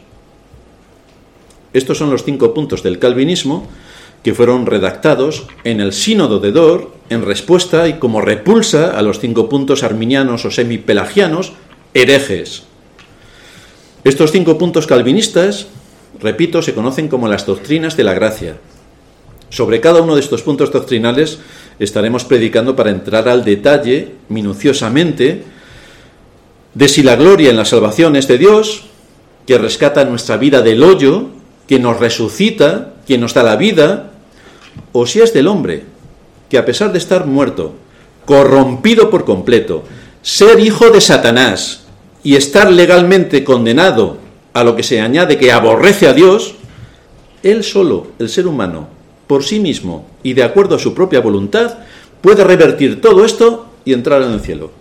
Estos 1.74 1.98
son 1.98 2.10
los 2.10 2.24
cinco 2.24 2.54
puntos 2.54 2.84
del 2.84 3.00
calvinismo 3.00 3.68
que 4.24 4.34
fueron 4.34 4.66
redactados 4.66 5.48
en 5.66 5.82
el 5.82 5.92
Sínodo 5.92 6.40
de 6.40 6.52
Dor 6.52 6.94
en 7.10 7.26
respuesta 7.26 7.90
y 7.90 8.00
como 8.00 8.22
repulsa 8.22 8.98
a 8.98 9.02
los 9.02 9.20
cinco 9.20 9.50
puntos 9.50 9.84
arminianos 9.84 10.46
o 10.46 10.52
semipelagianos 10.52 11.52
herejes. 11.94 12.64
Estos 14.06 14.32
cinco 14.32 14.58
puntos 14.58 14.88
calvinistas, 14.88 15.68
repito, 16.20 16.62
se 16.62 16.74
conocen 16.74 17.08
como 17.08 17.28
las 17.28 17.46
doctrinas 17.46 17.98
de 17.98 18.04
la 18.04 18.14
gracia. 18.14 18.58
Sobre 19.50 19.80
cada 19.80 20.02
uno 20.02 20.16
de 20.16 20.22
estos 20.22 20.42
puntos 20.42 20.72
doctrinales 20.72 21.40
estaremos 21.78 22.24
predicando 22.24 22.76
para 22.76 22.90
entrar 22.90 23.30
al 23.30 23.46
detalle 23.46 24.14
minuciosamente 24.30 25.44
de 26.74 26.88
si 26.88 27.04
la 27.04 27.16
gloria 27.16 27.52
en 27.52 27.58
la 27.58 27.66
salvación 27.66 28.16
es 28.16 28.28
de 28.28 28.40
Dios, 28.40 28.86
que 29.46 29.58
rescata 29.58 30.06
nuestra 30.06 30.38
vida 30.38 30.62
del 30.62 30.82
hoyo, 30.82 31.28
que 31.68 31.78
nos 31.80 32.00
resucita, 32.00 32.96
que 33.06 33.18
nos 33.18 33.34
da 33.34 33.44
la 33.44 33.56
vida, 33.56 34.12
o 34.92 35.06
si 35.06 35.22
es 35.22 35.34
del 35.34 35.48
hombre, 35.48 35.84
que 36.50 36.58
a 36.58 36.66
pesar 36.66 36.92
de 36.92 36.98
estar 36.98 37.26
muerto, 37.28 37.74
corrompido 38.26 39.10
por 39.10 39.26
completo, 39.26 39.84
ser 40.22 40.60
hijo 40.60 40.90
de 40.90 41.02
Satanás 41.02 41.84
y 42.24 42.36
estar 42.36 42.72
legalmente 42.72 43.44
condenado 43.44 44.18
a 44.54 44.64
lo 44.64 44.76
que 44.76 44.84
se 44.84 45.02
añade 45.02 45.38
que 45.38 45.52
aborrece 45.52 46.08
a 46.08 46.14
Dios, 46.14 46.56
él 47.42 47.64
solo, 47.64 48.08
el 48.20 48.30
ser 48.30 48.48
humano, 48.48 48.88
por 49.28 49.44
sí 49.44 49.60
mismo 49.60 50.06
y 50.22 50.34
de 50.34 50.44
acuerdo 50.44 50.76
a 50.76 50.80
su 50.80 50.94
propia 50.94 51.22
voluntad, 51.22 51.80
puede 52.22 52.44
revertir 52.44 53.02
todo 53.02 53.26
esto 53.26 53.68
y 53.86 53.94
entrar 53.94 54.22
en 54.22 54.32
el 54.32 54.40
cielo. 54.40 54.72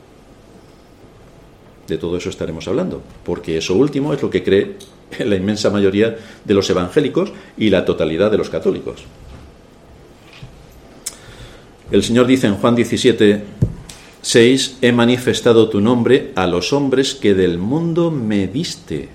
De 1.88 1.98
todo 1.98 2.16
eso 2.16 2.30
estaremos 2.30 2.68
hablando, 2.68 3.02
porque 3.24 3.58
eso 3.58 3.74
último 3.74 4.14
es 4.14 4.22
lo 4.22 4.30
que 4.30 4.42
cree 4.42 4.76
la 5.18 5.36
inmensa 5.36 5.70
mayoría 5.70 6.16
de 6.44 6.54
los 6.54 6.68
evangélicos 6.70 7.32
y 7.56 7.70
la 7.70 7.84
totalidad 7.84 8.30
de 8.30 8.38
los 8.38 8.50
católicos. 8.50 9.02
El 11.90 12.02
Señor 12.02 12.26
dice 12.26 12.46
en 12.46 12.54
Juan 12.54 12.74
17, 12.74 13.42
6, 14.22 14.78
he 14.80 14.92
manifestado 14.92 15.68
tu 15.68 15.80
nombre 15.80 16.30
a 16.36 16.46
los 16.46 16.72
hombres 16.72 17.14
que 17.14 17.34
del 17.34 17.58
mundo 17.58 18.10
me 18.10 18.46
diste. 18.46 19.08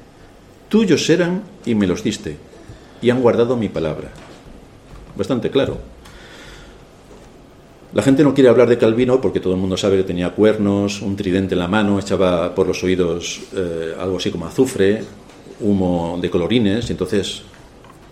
Tuyos 0.69 1.09
eran 1.09 1.43
y 1.65 1.75
me 1.75 1.87
los 1.87 2.03
diste, 2.03 2.37
y 3.01 3.09
han 3.09 3.21
guardado 3.21 3.55
mi 3.55 3.69
palabra. 3.69 4.09
Bastante 5.15 5.49
claro. 5.49 5.77
La 7.93 8.03
gente 8.03 8.23
no 8.23 8.33
quiere 8.33 8.49
hablar 8.49 8.67
de 8.67 8.77
Calvino 8.77 9.21
porque 9.21 9.39
todo 9.39 9.53
el 9.53 9.59
mundo 9.59 9.77
sabe 9.77 9.97
que 9.97 10.03
tenía 10.03 10.31
cuernos, 10.31 11.01
un 11.01 11.15
tridente 11.15 11.55
en 11.55 11.59
la 11.59 11.69
mano, 11.69 11.99
echaba 11.99 12.53
por 12.53 12.67
los 12.67 12.83
oídos 12.83 13.39
eh, 13.55 13.95
algo 13.97 14.17
así 14.17 14.29
como 14.29 14.45
azufre, 14.45 15.03
humo 15.61 16.19
de 16.21 16.29
colorines, 16.29 16.89
y 16.89 16.91
entonces 16.91 17.43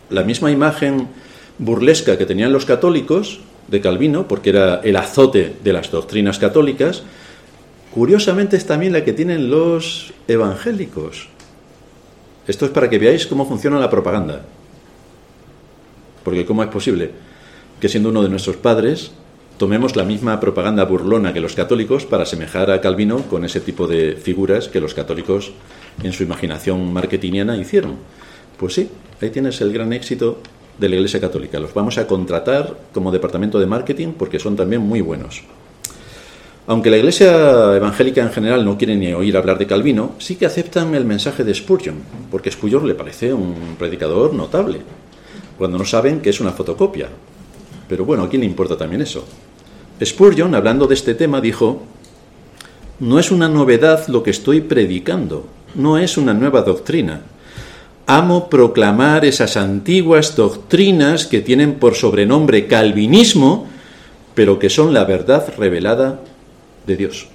la 0.09 0.23
misma 0.23 0.49
imagen 0.49 1.09
burlesca 1.57 2.17
que 2.17 2.25
tenían 2.25 2.53
los 2.53 2.65
católicos 2.65 3.41
de 3.67 3.81
Calvino, 3.81 4.27
porque 4.27 4.51
era 4.51 4.79
el 4.83 4.95
azote 4.95 5.57
de 5.63 5.73
las 5.73 5.91
doctrinas 5.91 6.39
católicas, 6.39 7.03
curiosamente 7.93 8.55
es 8.55 8.65
también 8.65 8.93
la 8.93 9.03
que 9.03 9.13
tienen 9.13 9.49
los 9.49 10.13
evangélicos. 10.27 11.34
Esto 12.47 12.65
es 12.65 12.71
para 12.71 12.89
que 12.89 12.99
veáis 12.99 13.25
cómo 13.25 13.45
funciona 13.45 13.79
la 13.79 13.89
propaganda. 13.89 14.45
Porque 16.23 16.45
¿cómo 16.45 16.63
es 16.63 16.69
posible 16.69 17.11
que 17.79 17.89
siendo 17.89 18.09
uno 18.09 18.23
de 18.23 18.29
nuestros 18.29 18.57
padres 18.57 19.11
tomemos 19.57 19.95
la 19.95 20.03
misma 20.03 20.39
propaganda 20.39 20.85
burlona 20.85 21.33
que 21.33 21.39
los 21.39 21.55
católicos 21.55 22.05
para 22.05 22.23
asemejar 22.23 22.71
a 22.71 22.81
Calvino 22.81 23.23
con 23.23 23.45
ese 23.45 23.61
tipo 23.61 23.87
de 23.87 24.15
figuras 24.15 24.67
que 24.67 24.81
los 24.81 24.93
católicos 24.93 25.53
en 26.03 26.13
su 26.13 26.23
imaginación 26.23 26.91
marketingiana 26.91 27.57
hicieron? 27.57 27.95
Pues 28.57 28.73
sí, 28.73 28.89
ahí 29.21 29.29
tienes 29.29 29.59
el 29.61 29.73
gran 29.73 29.93
éxito 29.93 30.39
de 30.77 30.89
la 30.89 30.95
Iglesia 30.95 31.21
Católica. 31.21 31.59
Los 31.59 31.73
vamos 31.73 31.97
a 31.97 32.07
contratar 32.07 32.75
como 32.93 33.11
departamento 33.11 33.59
de 33.59 33.65
marketing 33.65 34.13
porque 34.17 34.39
son 34.39 34.55
también 34.55 34.81
muy 34.81 35.01
buenos. 35.01 35.43
Aunque 36.67 36.89
la 36.89 36.97
Iglesia 36.97 37.75
evangélica 37.75 38.21
en 38.21 38.31
general 38.31 38.65
no 38.65 38.75
quiere 38.75 38.95
ni 38.95 39.13
oír 39.13 39.37
hablar 39.37 39.59
de 39.59 39.67
Calvino, 39.67 40.13
sí 40.17 40.35
que 40.35 40.47
aceptan 40.47 40.95
el 40.95 41.05
mensaje 41.05 41.43
de 41.43 41.53
Spurgeon, 41.53 41.95
porque 42.31 42.49
Spurgeon 42.49 42.87
le 42.87 42.95
parece 42.95 43.31
un 43.31 43.75
predicador 43.77 44.33
notable, 44.33 44.81
cuando 45.59 45.77
no 45.77 45.85
saben 45.85 46.21
que 46.21 46.31
es 46.31 46.39
una 46.39 46.53
fotocopia. 46.53 47.07
Pero 47.87 48.03
bueno, 48.03 48.23
¿a 48.23 48.29
quién 48.29 48.39
le 48.39 48.47
importa 48.47 48.75
también 48.75 49.03
eso? 49.03 49.25
Spurgeon, 50.03 50.55
hablando 50.55 50.87
de 50.87 50.95
este 50.95 51.13
tema, 51.13 51.39
dijo, 51.39 51.83
no 52.99 53.19
es 53.19 53.29
una 53.29 53.47
novedad 53.47 54.07
lo 54.07 54.23
que 54.23 54.31
estoy 54.31 54.61
predicando, 54.61 55.45
no 55.75 55.99
es 55.99 56.17
una 56.17 56.33
nueva 56.33 56.63
doctrina. 56.63 57.21
Amo 58.07 58.49
proclamar 58.49 59.23
esas 59.23 59.55
antiguas 59.55 60.35
doctrinas 60.35 61.27
que 61.27 61.41
tienen 61.41 61.75
por 61.75 61.93
sobrenombre 61.93 62.65
calvinismo, 62.65 63.67
pero 64.33 64.57
que 64.57 64.71
son 64.71 64.95
la 64.95 65.05
verdad 65.05 65.53
revelada 65.57 66.21
de 66.85 66.97
Dios. 66.97 67.27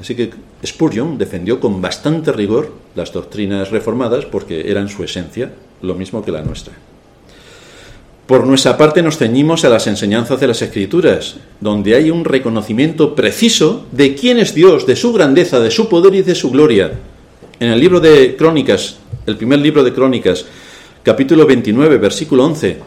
Así 0.00 0.14
que 0.14 0.30
Spurgeon 0.64 1.18
defendió 1.18 1.60
con 1.60 1.80
bastante 1.82 2.32
rigor 2.32 2.72
las 2.94 3.12
doctrinas 3.12 3.70
reformadas 3.70 4.24
porque 4.24 4.70
eran 4.70 4.88
su 4.88 5.04
esencia 5.04 5.52
lo 5.82 5.94
mismo 5.94 6.24
que 6.24 6.32
la 6.32 6.42
nuestra. 6.42 6.74
Por 8.26 8.46
nuestra 8.46 8.76
parte 8.76 9.02
nos 9.02 9.18
ceñimos 9.18 9.64
a 9.64 9.68
las 9.68 9.88
enseñanzas 9.88 10.38
de 10.38 10.46
las 10.46 10.62
Escrituras, 10.62 11.38
donde 11.60 11.96
hay 11.96 12.10
un 12.12 12.24
reconocimiento 12.24 13.16
preciso 13.16 13.86
de 13.90 14.14
quién 14.14 14.38
es 14.38 14.54
Dios, 14.54 14.86
de 14.86 14.94
su 14.94 15.12
grandeza, 15.12 15.58
de 15.58 15.72
su 15.72 15.88
poder 15.88 16.14
y 16.14 16.22
de 16.22 16.36
su 16.36 16.50
gloria. 16.50 16.92
En 17.58 17.70
el 17.70 17.80
libro 17.80 17.98
de 17.98 18.36
Crónicas, 18.36 18.98
el 19.26 19.36
primer 19.36 19.58
libro 19.58 19.82
de 19.82 19.92
Crónicas, 19.92 20.46
capítulo 21.02 21.44
29, 21.44 21.98
versículo 21.98 22.44
11, 22.44 22.78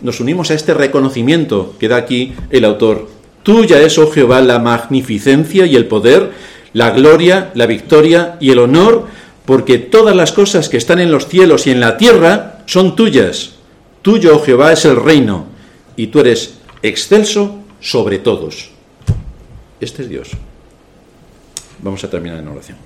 nos 0.00 0.20
unimos 0.20 0.52
a 0.52 0.54
este 0.54 0.74
reconocimiento 0.74 1.74
que 1.80 1.88
da 1.88 1.96
aquí 1.96 2.32
el 2.50 2.64
autor 2.64 3.08
Tuya 3.44 3.80
es, 3.82 3.98
oh 3.98 4.10
Jehová, 4.10 4.40
la 4.40 4.58
magnificencia 4.58 5.66
y 5.66 5.76
el 5.76 5.86
poder, 5.86 6.32
la 6.72 6.90
gloria, 6.90 7.52
la 7.54 7.66
victoria 7.66 8.36
y 8.40 8.50
el 8.50 8.58
honor, 8.58 9.06
porque 9.44 9.78
todas 9.78 10.16
las 10.16 10.32
cosas 10.32 10.70
que 10.70 10.78
están 10.78 10.98
en 10.98 11.12
los 11.12 11.28
cielos 11.28 11.66
y 11.66 11.70
en 11.70 11.78
la 11.78 11.98
tierra 11.98 12.62
son 12.64 12.96
tuyas. 12.96 13.56
Tuyo, 14.00 14.36
oh 14.36 14.42
Jehová, 14.42 14.72
es 14.72 14.86
el 14.86 14.96
reino, 14.96 15.46
y 15.94 16.06
tú 16.06 16.20
eres 16.20 16.54
excelso 16.82 17.58
sobre 17.80 18.18
todos. 18.18 18.70
Este 19.78 20.02
es 20.02 20.08
Dios. 20.08 20.30
Vamos 21.82 22.02
a 22.02 22.08
terminar 22.08 22.38
en 22.38 22.48
oración. 22.48 22.78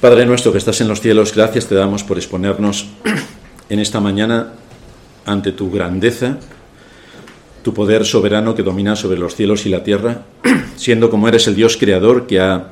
Padre 0.00 0.24
nuestro 0.24 0.52
que 0.52 0.58
estás 0.58 0.80
en 0.80 0.86
los 0.86 1.00
cielos, 1.00 1.34
gracias 1.34 1.66
te 1.66 1.74
damos 1.74 2.04
por 2.04 2.16
exponernos 2.16 2.86
en 3.68 3.80
esta 3.80 3.98
mañana 3.98 4.52
ante 5.26 5.50
tu 5.50 5.72
grandeza 5.72 6.38
tu 7.68 7.74
poder 7.74 8.06
soberano 8.06 8.54
que 8.54 8.62
domina 8.62 8.96
sobre 8.96 9.18
los 9.18 9.34
cielos 9.34 9.66
y 9.66 9.68
la 9.68 9.84
tierra, 9.84 10.22
siendo 10.76 11.10
como 11.10 11.28
eres 11.28 11.48
el 11.48 11.54
Dios 11.54 11.76
creador 11.76 12.26
que 12.26 12.40
ha 12.40 12.70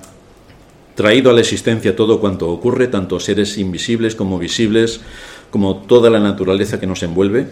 traído 0.95 1.29
a 1.29 1.35
la 1.35 1.41
existencia 1.41 1.95
todo 1.95 2.19
cuanto 2.19 2.49
ocurre, 2.49 2.89
tanto 2.89 3.21
seres 3.21 3.59
invisibles 3.59 4.15
como 4.15 4.39
visibles, 4.39 5.03
como 5.51 5.83
toda 5.83 6.09
la 6.09 6.19
naturaleza 6.19 6.81
que 6.81 6.87
nos 6.87 7.03
envuelve, 7.03 7.47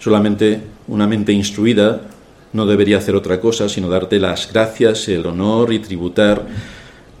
solamente 0.00 0.60
una 0.88 1.06
mente 1.06 1.30
instruida 1.30 2.00
no 2.52 2.66
debería 2.66 2.98
hacer 2.98 3.14
otra 3.14 3.40
cosa 3.40 3.68
sino 3.68 3.88
darte 3.88 4.18
las 4.18 4.52
gracias, 4.52 5.06
el 5.06 5.24
honor 5.24 5.72
y 5.72 5.78
tributar 5.78 6.48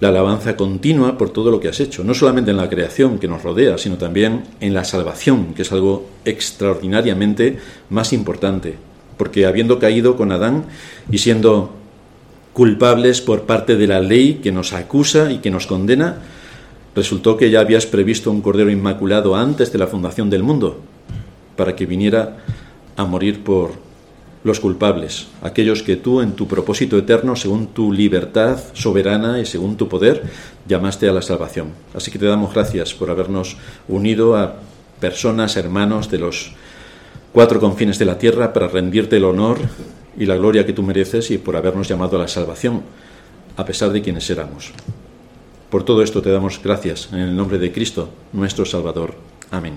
la 0.00 0.08
alabanza 0.08 0.56
continua 0.56 1.16
por 1.16 1.30
todo 1.30 1.52
lo 1.52 1.60
que 1.60 1.68
has 1.68 1.78
hecho, 1.78 2.02
no 2.02 2.14
solamente 2.14 2.50
en 2.50 2.56
la 2.56 2.68
creación 2.68 3.20
que 3.20 3.28
nos 3.28 3.44
rodea, 3.44 3.78
sino 3.78 3.96
también 3.96 4.42
en 4.58 4.74
la 4.74 4.82
salvación, 4.82 5.54
que 5.54 5.62
es 5.62 5.70
algo 5.70 6.08
extraordinariamente 6.24 7.60
más 7.90 8.12
importante 8.12 8.87
porque 9.18 9.44
habiendo 9.44 9.78
caído 9.78 10.16
con 10.16 10.32
Adán 10.32 10.64
y 11.10 11.18
siendo 11.18 11.74
culpables 12.52 13.20
por 13.20 13.42
parte 13.42 13.76
de 13.76 13.86
la 13.86 14.00
ley 14.00 14.40
que 14.42 14.52
nos 14.52 14.72
acusa 14.72 15.30
y 15.30 15.38
que 15.38 15.50
nos 15.50 15.66
condena, 15.66 16.22
resultó 16.94 17.36
que 17.36 17.50
ya 17.50 17.60
habías 17.60 17.86
previsto 17.86 18.30
un 18.30 18.40
Cordero 18.40 18.70
Inmaculado 18.70 19.36
antes 19.36 19.70
de 19.70 19.78
la 19.78 19.86
fundación 19.86 20.30
del 20.30 20.42
mundo, 20.42 20.80
para 21.56 21.76
que 21.76 21.86
viniera 21.86 22.38
a 22.96 23.04
morir 23.04 23.44
por 23.44 23.72
los 24.44 24.60
culpables, 24.60 25.26
aquellos 25.42 25.82
que 25.82 25.96
tú 25.96 26.20
en 26.20 26.32
tu 26.32 26.46
propósito 26.46 26.96
eterno, 26.96 27.36
según 27.36 27.68
tu 27.68 27.92
libertad 27.92 28.58
soberana 28.72 29.40
y 29.40 29.46
según 29.46 29.76
tu 29.76 29.88
poder, 29.88 30.22
llamaste 30.66 31.08
a 31.08 31.12
la 31.12 31.22
salvación. 31.22 31.68
Así 31.94 32.10
que 32.10 32.18
te 32.18 32.26
damos 32.26 32.54
gracias 32.54 32.94
por 32.94 33.10
habernos 33.10 33.56
unido 33.88 34.36
a 34.36 34.56
personas, 35.00 35.56
hermanos 35.56 36.10
de 36.10 36.18
los 36.18 36.52
cuatro 37.38 37.60
confines 37.60 38.00
de 38.00 38.04
la 38.04 38.18
tierra 38.18 38.52
para 38.52 38.66
rendirte 38.66 39.16
el 39.16 39.22
honor 39.22 39.58
y 40.18 40.26
la 40.26 40.34
gloria 40.34 40.66
que 40.66 40.72
tú 40.72 40.82
mereces 40.82 41.30
y 41.30 41.38
por 41.38 41.54
habernos 41.54 41.86
llamado 41.86 42.16
a 42.16 42.22
la 42.22 42.26
salvación, 42.26 42.82
a 43.56 43.64
pesar 43.64 43.92
de 43.92 44.02
quienes 44.02 44.28
éramos. 44.28 44.72
Por 45.70 45.84
todo 45.84 46.02
esto 46.02 46.20
te 46.20 46.32
damos 46.32 46.60
gracias 46.60 47.10
en 47.12 47.20
el 47.20 47.36
nombre 47.36 47.58
de 47.58 47.70
Cristo, 47.70 48.08
nuestro 48.32 48.64
Salvador. 48.64 49.14
Amén. 49.52 49.74